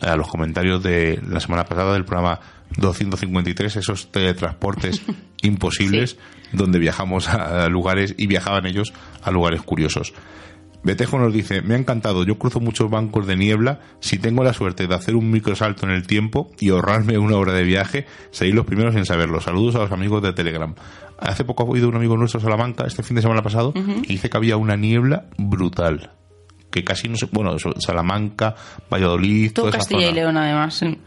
a 0.00 0.16
los 0.16 0.28
comentarios 0.28 0.82
de 0.82 1.20
la 1.28 1.40
semana 1.40 1.64
pasada 1.64 1.92
del 1.92 2.04
programa 2.04 2.40
253, 2.76 3.76
esos 3.76 4.10
teletransportes 4.10 5.02
imposibles 5.42 6.16
donde 6.52 6.78
viajamos 6.78 7.28
a 7.28 7.68
lugares 7.68 8.14
y 8.16 8.26
viajaban 8.26 8.66
ellos 8.66 8.92
a 9.22 9.30
lugares 9.30 9.62
curiosos. 9.62 10.12
Betejo 10.84 11.18
nos 11.18 11.32
dice, 11.32 11.62
me 11.62 11.74
ha 11.74 11.78
encantado, 11.78 12.24
yo 12.24 12.38
cruzo 12.38 12.58
muchos 12.58 12.90
bancos 12.90 13.26
de 13.26 13.36
niebla, 13.36 13.80
si 14.00 14.18
tengo 14.18 14.42
la 14.42 14.52
suerte 14.52 14.86
de 14.88 14.94
hacer 14.94 15.14
un 15.14 15.30
microsalto 15.30 15.86
en 15.86 15.92
el 15.92 16.06
tiempo 16.06 16.50
y 16.58 16.70
ahorrarme 16.70 17.18
una 17.18 17.36
hora 17.36 17.52
de 17.52 17.62
viaje, 17.62 18.06
seréis 18.32 18.54
los 18.56 18.66
primeros 18.66 18.96
en 18.96 19.06
saberlo. 19.06 19.40
Saludos 19.40 19.76
a 19.76 19.78
los 19.78 19.92
amigos 19.92 20.22
de 20.22 20.32
Telegram. 20.32 20.74
Hace 21.18 21.44
poco 21.44 21.72
ha 21.72 21.78
ido 21.78 21.88
un 21.88 21.94
amigo 21.94 22.16
nuestro 22.16 22.40
a 22.40 22.42
Salamanca, 22.42 22.84
este 22.84 23.04
fin 23.04 23.14
de 23.14 23.22
semana 23.22 23.42
pasado, 23.42 23.72
y 23.76 24.08
dice 24.14 24.28
que 24.28 24.36
había 24.36 24.56
una 24.56 24.74
niebla 24.76 25.26
brutal. 25.38 26.10
Que 26.72 26.82
casi 26.84 27.08
no 27.08 27.16
se... 27.16 27.26
Bueno, 27.26 27.54
Salamanca, 27.78 28.56
Valladolid, 28.90 29.52
Todo 29.52 29.70
Castilla 29.70 30.00
zona. 30.06 30.10
y 30.10 30.14
León, 30.14 30.36
además. 30.38 30.74
sí. 30.74 30.98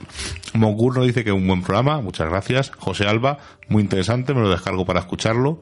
Mongur 0.53 0.95
nos 0.95 1.07
dice 1.07 1.23
que 1.23 1.31
un 1.31 1.45
buen 1.47 1.63
programa, 1.63 1.99
muchas 2.01 2.29
gracias. 2.29 2.71
José 2.77 3.07
Alba, 3.07 3.39
muy 3.67 3.81
interesante, 3.81 4.33
me 4.33 4.41
lo 4.41 4.49
descargo 4.49 4.85
para 4.85 4.99
escucharlo. 5.01 5.59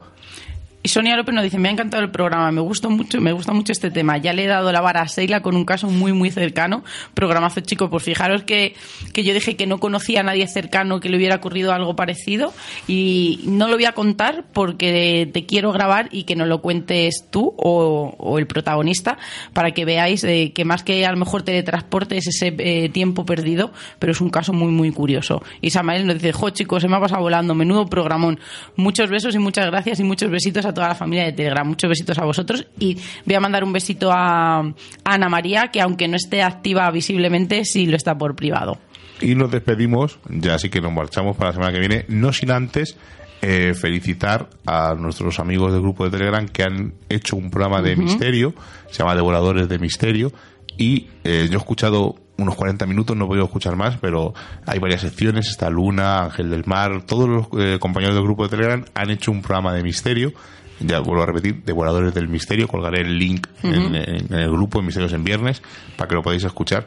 Y 0.86 0.90
Sonia 0.90 1.16
López 1.16 1.34
nos 1.34 1.44
dice, 1.44 1.58
me 1.58 1.70
ha 1.70 1.72
encantado 1.72 2.02
el 2.02 2.10
programa, 2.10 2.52
me 2.52 2.60
gustó 2.60 2.90
mucho, 2.90 3.18
me 3.18 3.32
gusta 3.32 3.54
mucho 3.54 3.72
este 3.72 3.90
tema. 3.90 4.18
Ya 4.18 4.34
le 4.34 4.44
he 4.44 4.46
dado 4.46 4.70
la 4.70 4.82
vara 4.82 5.00
a 5.00 5.08
Seila 5.08 5.40
con 5.40 5.56
un 5.56 5.64
caso 5.64 5.88
muy, 5.88 6.12
muy 6.12 6.30
cercano. 6.30 6.84
Programazo, 7.14 7.62
chico, 7.62 7.88
pues 7.88 8.02
fijaros 8.02 8.42
que, 8.42 8.74
que 9.14 9.24
yo 9.24 9.32
dije 9.32 9.56
que 9.56 9.66
no 9.66 9.80
conocía 9.80 10.20
a 10.20 10.24
nadie 10.24 10.46
cercano 10.46 11.00
que 11.00 11.08
le 11.08 11.16
hubiera 11.16 11.36
ocurrido 11.36 11.72
algo 11.72 11.96
parecido 11.96 12.52
y 12.86 13.40
no 13.46 13.68
lo 13.68 13.76
voy 13.76 13.86
a 13.86 13.92
contar 13.92 14.44
porque 14.52 15.26
te 15.32 15.46
quiero 15.46 15.72
grabar 15.72 16.10
y 16.12 16.24
que 16.24 16.36
no 16.36 16.44
lo 16.44 16.60
cuentes 16.60 17.28
tú 17.30 17.54
o, 17.56 18.14
o 18.18 18.38
el 18.38 18.46
protagonista 18.46 19.16
para 19.54 19.70
que 19.70 19.86
veáis 19.86 20.22
eh, 20.24 20.52
que 20.54 20.66
más 20.66 20.82
que 20.82 21.06
a 21.06 21.12
lo 21.12 21.16
mejor 21.16 21.44
teletransporte 21.44 22.18
es 22.18 22.26
ese 22.26 22.54
eh, 22.58 22.90
tiempo 22.90 23.24
perdido, 23.24 23.72
pero 23.98 24.12
es 24.12 24.20
un 24.20 24.28
caso 24.28 24.52
muy, 24.52 24.70
muy 24.70 24.90
curioso. 24.90 25.42
Y 25.62 25.70
Samael 25.70 26.06
nos 26.06 26.16
dice, 26.16 26.34
jo, 26.34 26.50
chicos, 26.50 26.82
se 26.82 26.88
me 26.88 26.96
ha 26.96 27.00
pasado 27.00 27.22
volando, 27.22 27.54
menudo 27.54 27.86
programón. 27.86 28.38
Muchos 28.76 29.08
besos 29.08 29.34
y 29.34 29.38
muchas 29.38 29.64
gracias 29.64 29.98
y 29.98 30.04
muchos 30.04 30.30
besitos 30.30 30.66
a 30.66 30.73
toda 30.74 30.88
la 30.88 30.94
familia 30.94 31.24
de 31.24 31.32
Telegram. 31.32 31.66
Muchos 31.66 31.88
besitos 31.88 32.18
a 32.18 32.24
vosotros 32.24 32.66
y 32.78 32.98
voy 33.24 33.34
a 33.34 33.40
mandar 33.40 33.64
un 33.64 33.72
besito 33.72 34.10
a, 34.12 34.58
a 34.58 34.74
Ana 35.04 35.28
María, 35.28 35.68
que 35.68 35.80
aunque 35.80 36.08
no 36.08 36.16
esté 36.16 36.42
activa 36.42 36.90
visiblemente, 36.90 37.64
sí 37.64 37.86
lo 37.86 37.96
está 37.96 38.16
por 38.16 38.36
privado. 38.36 38.78
Y 39.20 39.34
nos 39.34 39.50
despedimos, 39.50 40.18
ya 40.28 40.54
así 40.54 40.68
que 40.68 40.80
nos 40.80 40.92
marchamos 40.92 41.36
para 41.36 41.50
la 41.50 41.54
semana 41.54 41.72
que 41.72 41.78
viene, 41.78 42.04
no 42.08 42.32
sin 42.32 42.50
antes 42.50 42.96
eh, 43.42 43.74
felicitar 43.74 44.48
a 44.66 44.94
nuestros 44.94 45.38
amigos 45.38 45.72
del 45.72 45.82
grupo 45.82 46.04
de 46.04 46.10
Telegram 46.10 46.48
que 46.48 46.62
han 46.62 46.94
hecho 47.08 47.36
un 47.36 47.50
programa 47.50 47.82
de 47.82 47.94
misterio, 47.94 48.54
se 48.90 48.98
llama 48.98 49.14
Devoradores 49.14 49.68
de 49.68 49.78
Misterio, 49.78 50.32
y 50.78 51.08
eh, 51.24 51.46
yo 51.50 51.58
he 51.58 51.60
escuchado 51.60 52.16
unos 52.38 52.56
40 52.56 52.86
minutos, 52.86 53.16
no 53.16 53.26
he 53.26 53.28
podido 53.28 53.44
escuchar 53.44 53.76
más, 53.76 53.98
pero 53.98 54.34
hay 54.66 54.78
varias 54.78 55.02
secciones, 55.02 55.48
está 55.48 55.68
Luna, 55.68 56.24
Ángel 56.24 56.48
del 56.48 56.64
Mar, 56.64 57.02
todos 57.02 57.28
los 57.28 57.46
eh, 57.58 57.78
compañeros 57.78 58.14
del 58.14 58.24
grupo 58.24 58.44
de 58.44 58.48
Telegram 58.48 58.84
han 58.94 59.10
hecho 59.10 59.30
un 59.30 59.42
programa 59.42 59.74
de 59.74 59.82
misterio, 59.82 60.32
ya 60.80 61.00
vuelvo 61.00 61.22
a 61.22 61.26
repetir, 61.26 61.62
Devoradores 61.64 62.14
del 62.14 62.28
Misterio, 62.28 62.68
colgaré 62.68 63.00
el 63.02 63.18
link 63.18 63.46
en, 63.62 63.94
en- 63.94 64.32
en 64.32 64.34
el 64.34 64.50
grupo 64.50 64.78
de 64.80 64.86
Misterios 64.86 65.12
en 65.12 65.24
Viernes 65.24 65.62
para 65.96 66.08
que 66.08 66.14
lo 66.14 66.22
podáis 66.22 66.44
escuchar 66.44 66.86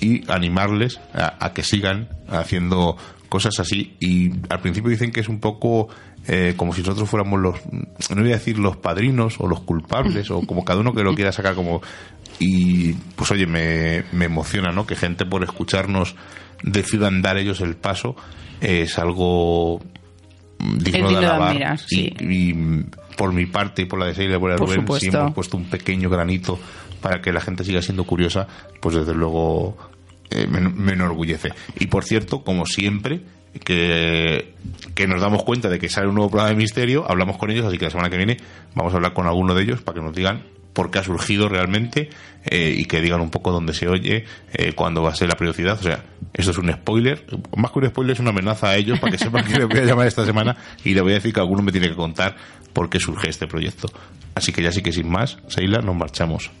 y 0.00 0.30
animarles 0.30 1.00
a, 1.14 1.44
a 1.44 1.52
que 1.52 1.62
sigan 1.62 2.08
haciendo 2.28 2.96
cosas 3.28 3.58
así. 3.60 3.96
Y 4.00 4.32
al 4.48 4.60
principio 4.60 4.90
dicen 4.90 5.10
que 5.12 5.20
es 5.20 5.28
un 5.28 5.40
poco 5.40 5.88
eh, 6.26 6.54
como 6.56 6.72
si 6.74 6.82
nosotros 6.82 7.08
fuéramos 7.08 7.40
los, 7.40 7.56
no 7.72 8.22
voy 8.22 8.30
a 8.32 8.36
decir 8.36 8.58
los 8.58 8.76
padrinos 8.76 9.36
o 9.38 9.46
los 9.48 9.60
culpables 9.60 10.30
o 10.30 10.40
como 10.42 10.64
cada 10.64 10.80
uno 10.80 10.92
que 10.94 11.02
lo 11.02 11.14
quiera 11.14 11.32
sacar 11.32 11.54
como... 11.54 11.80
Y 12.40 12.92
pues 13.16 13.30
oye, 13.32 13.46
me, 13.46 14.04
me 14.12 14.26
emociona, 14.26 14.70
¿no? 14.70 14.86
Que 14.86 14.94
gente 14.94 15.26
por 15.26 15.42
escucharnos 15.42 16.14
decidan 16.62 17.20
dar 17.20 17.36
ellos 17.36 17.60
el 17.60 17.74
paso 17.74 18.14
es 18.60 18.96
algo 18.98 19.80
digno 20.60 20.78
digno 20.78 21.08
de 21.08 21.14
de 21.14 21.26
alabar. 21.26 21.48
admirar, 21.50 21.78
sí. 21.78 22.12
y, 22.20 22.50
y 22.50 22.84
por 23.18 23.32
mi 23.32 23.46
parte 23.46 23.82
y 23.82 23.84
por 23.84 23.98
la 23.98 24.06
de 24.06 24.14
Seila 24.14 24.36
y 24.36 24.38
por 24.38 24.56
Por 24.56 24.68
Rubén, 24.68 25.00
si 25.00 25.08
hemos 25.08 25.34
puesto 25.34 25.56
un 25.56 25.64
pequeño 25.64 26.08
granito 26.08 26.58
para 27.02 27.20
que 27.20 27.32
la 27.32 27.40
gente 27.40 27.64
siga 27.64 27.82
siendo 27.82 28.04
curiosa, 28.04 28.46
pues 28.80 28.94
desde 28.94 29.12
luego 29.12 29.76
eh, 30.30 30.46
me, 30.46 30.60
me 30.60 30.92
enorgullece. 30.92 31.50
Y 31.80 31.88
por 31.88 32.04
cierto, 32.04 32.44
como 32.44 32.64
siempre, 32.64 33.20
que, 33.64 34.54
que 34.94 35.08
nos 35.08 35.20
damos 35.20 35.42
cuenta 35.42 35.68
de 35.68 35.80
que 35.80 35.88
sale 35.88 36.06
un 36.06 36.14
nuevo 36.14 36.30
programa 36.30 36.50
de 36.50 36.56
misterio, 36.56 37.10
hablamos 37.10 37.38
con 37.38 37.50
ellos, 37.50 37.66
así 37.66 37.76
que 37.76 37.86
la 37.86 37.90
semana 37.90 38.08
que 38.08 38.16
viene 38.16 38.36
vamos 38.76 38.92
a 38.92 38.96
hablar 38.96 39.14
con 39.14 39.26
alguno 39.26 39.52
de 39.52 39.64
ellos 39.64 39.82
para 39.82 39.96
que 39.98 40.04
nos 40.04 40.14
digan 40.14 40.44
por 40.78 40.92
qué 40.92 41.00
ha 41.00 41.02
surgido 41.02 41.48
realmente 41.48 42.08
eh, 42.44 42.72
y 42.76 42.84
que 42.84 43.00
digan 43.00 43.20
un 43.20 43.30
poco 43.30 43.50
dónde 43.50 43.74
se 43.74 43.88
oye, 43.88 44.26
eh, 44.52 44.74
cuándo 44.74 45.02
va 45.02 45.10
a 45.10 45.14
ser 45.16 45.28
la 45.28 45.34
periodicidad. 45.34 45.76
O 45.76 45.82
sea, 45.82 46.04
esto 46.32 46.52
es 46.52 46.58
un 46.58 46.70
spoiler. 46.72 47.26
Más 47.56 47.72
que 47.72 47.80
un 47.80 47.88
spoiler, 47.88 48.14
es 48.14 48.20
una 48.20 48.30
amenaza 48.30 48.68
a 48.68 48.76
ellos 48.76 49.00
para 49.00 49.10
que 49.10 49.18
sepan 49.18 49.44
que 49.44 49.58
les 49.58 49.66
voy 49.66 49.78
a 49.78 49.84
llamar 49.84 50.06
esta 50.06 50.24
semana 50.24 50.56
y 50.84 50.94
le 50.94 51.00
voy 51.00 51.12
a 51.12 51.14
decir 51.16 51.32
que 51.32 51.40
alguno 51.40 51.62
me 51.62 51.72
tiene 51.72 51.88
que 51.88 51.96
contar 51.96 52.36
por 52.78 52.90
qué 52.90 53.00
surge 53.00 53.28
este 53.28 53.48
proyecto. 53.48 53.90
Así 54.36 54.52
que 54.52 54.62
ya 54.62 54.70
sí 54.70 54.82
que 54.82 54.92
sin 54.92 55.10
más, 55.10 55.38
Seila, 55.48 55.80
nos 55.80 55.96
marchamos. 55.96 56.52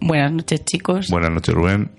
Buenas 0.00 0.32
noches, 0.32 0.64
chicos. 0.64 1.08
Buenas 1.10 1.30
noches, 1.30 1.54
Rubén. 1.54 1.90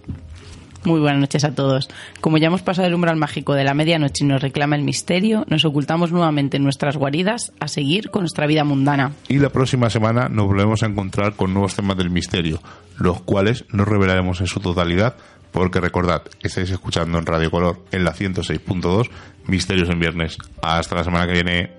Muy 0.84 1.00
buenas 1.00 1.20
noches 1.20 1.44
a 1.44 1.54
todos. 1.54 1.90
Como 2.22 2.40
ya 2.40 2.48
hemos 2.48 2.64
pasado 2.64 2.88
el 2.88 2.96
umbral 2.96 3.18
mágico 3.18 3.54
de 3.54 3.64
la 3.64 3.76
medianoche 3.76 4.24
y 4.24 4.28
nos 4.28 4.42
reclama 4.42 4.78
el 4.78 4.82
misterio, 4.82 5.46
nos 5.48 5.64
ocultamos 5.64 6.12
nuevamente 6.12 6.58
en 6.58 6.64
nuestras 6.64 6.98
guaridas 6.98 7.54
a 7.60 7.68
seguir 7.68 8.10
con 8.10 8.24
nuestra 8.24 8.48
vida 8.48 8.64
mundana. 8.64 9.12
Y 9.28 9.38
la 9.38 9.50
próxima 9.50 9.92
semana 9.92 10.28
nos 10.28 10.48
volvemos 10.48 10.82
a 10.82 10.88
encontrar 10.88 11.36
con 11.36 11.54
nuevos 11.54 11.76
temas 11.76 11.98
del 11.98 12.10
misterio, 12.10 12.60
los 12.98 13.22
cuales 13.22 13.64
no 13.72 13.86
revelaremos 13.86 14.42
en 14.42 14.48
su 14.48 14.60
totalidad, 14.60 15.18
porque 15.52 15.80
recordad, 15.80 16.24
estáis 16.42 16.72
escuchando 16.72 17.20
en 17.20 17.28
Radio 17.28 17.52
Color 17.52 17.86
en 17.92 18.06
la 18.06 18.16
106.2 18.16 19.08
Misterios 19.46 19.88
en 19.92 20.00
Viernes. 20.00 20.40
Hasta 20.64 20.96
la 20.96 21.04
semana 21.04 21.28
que 21.28 21.34
viene. 21.34 21.79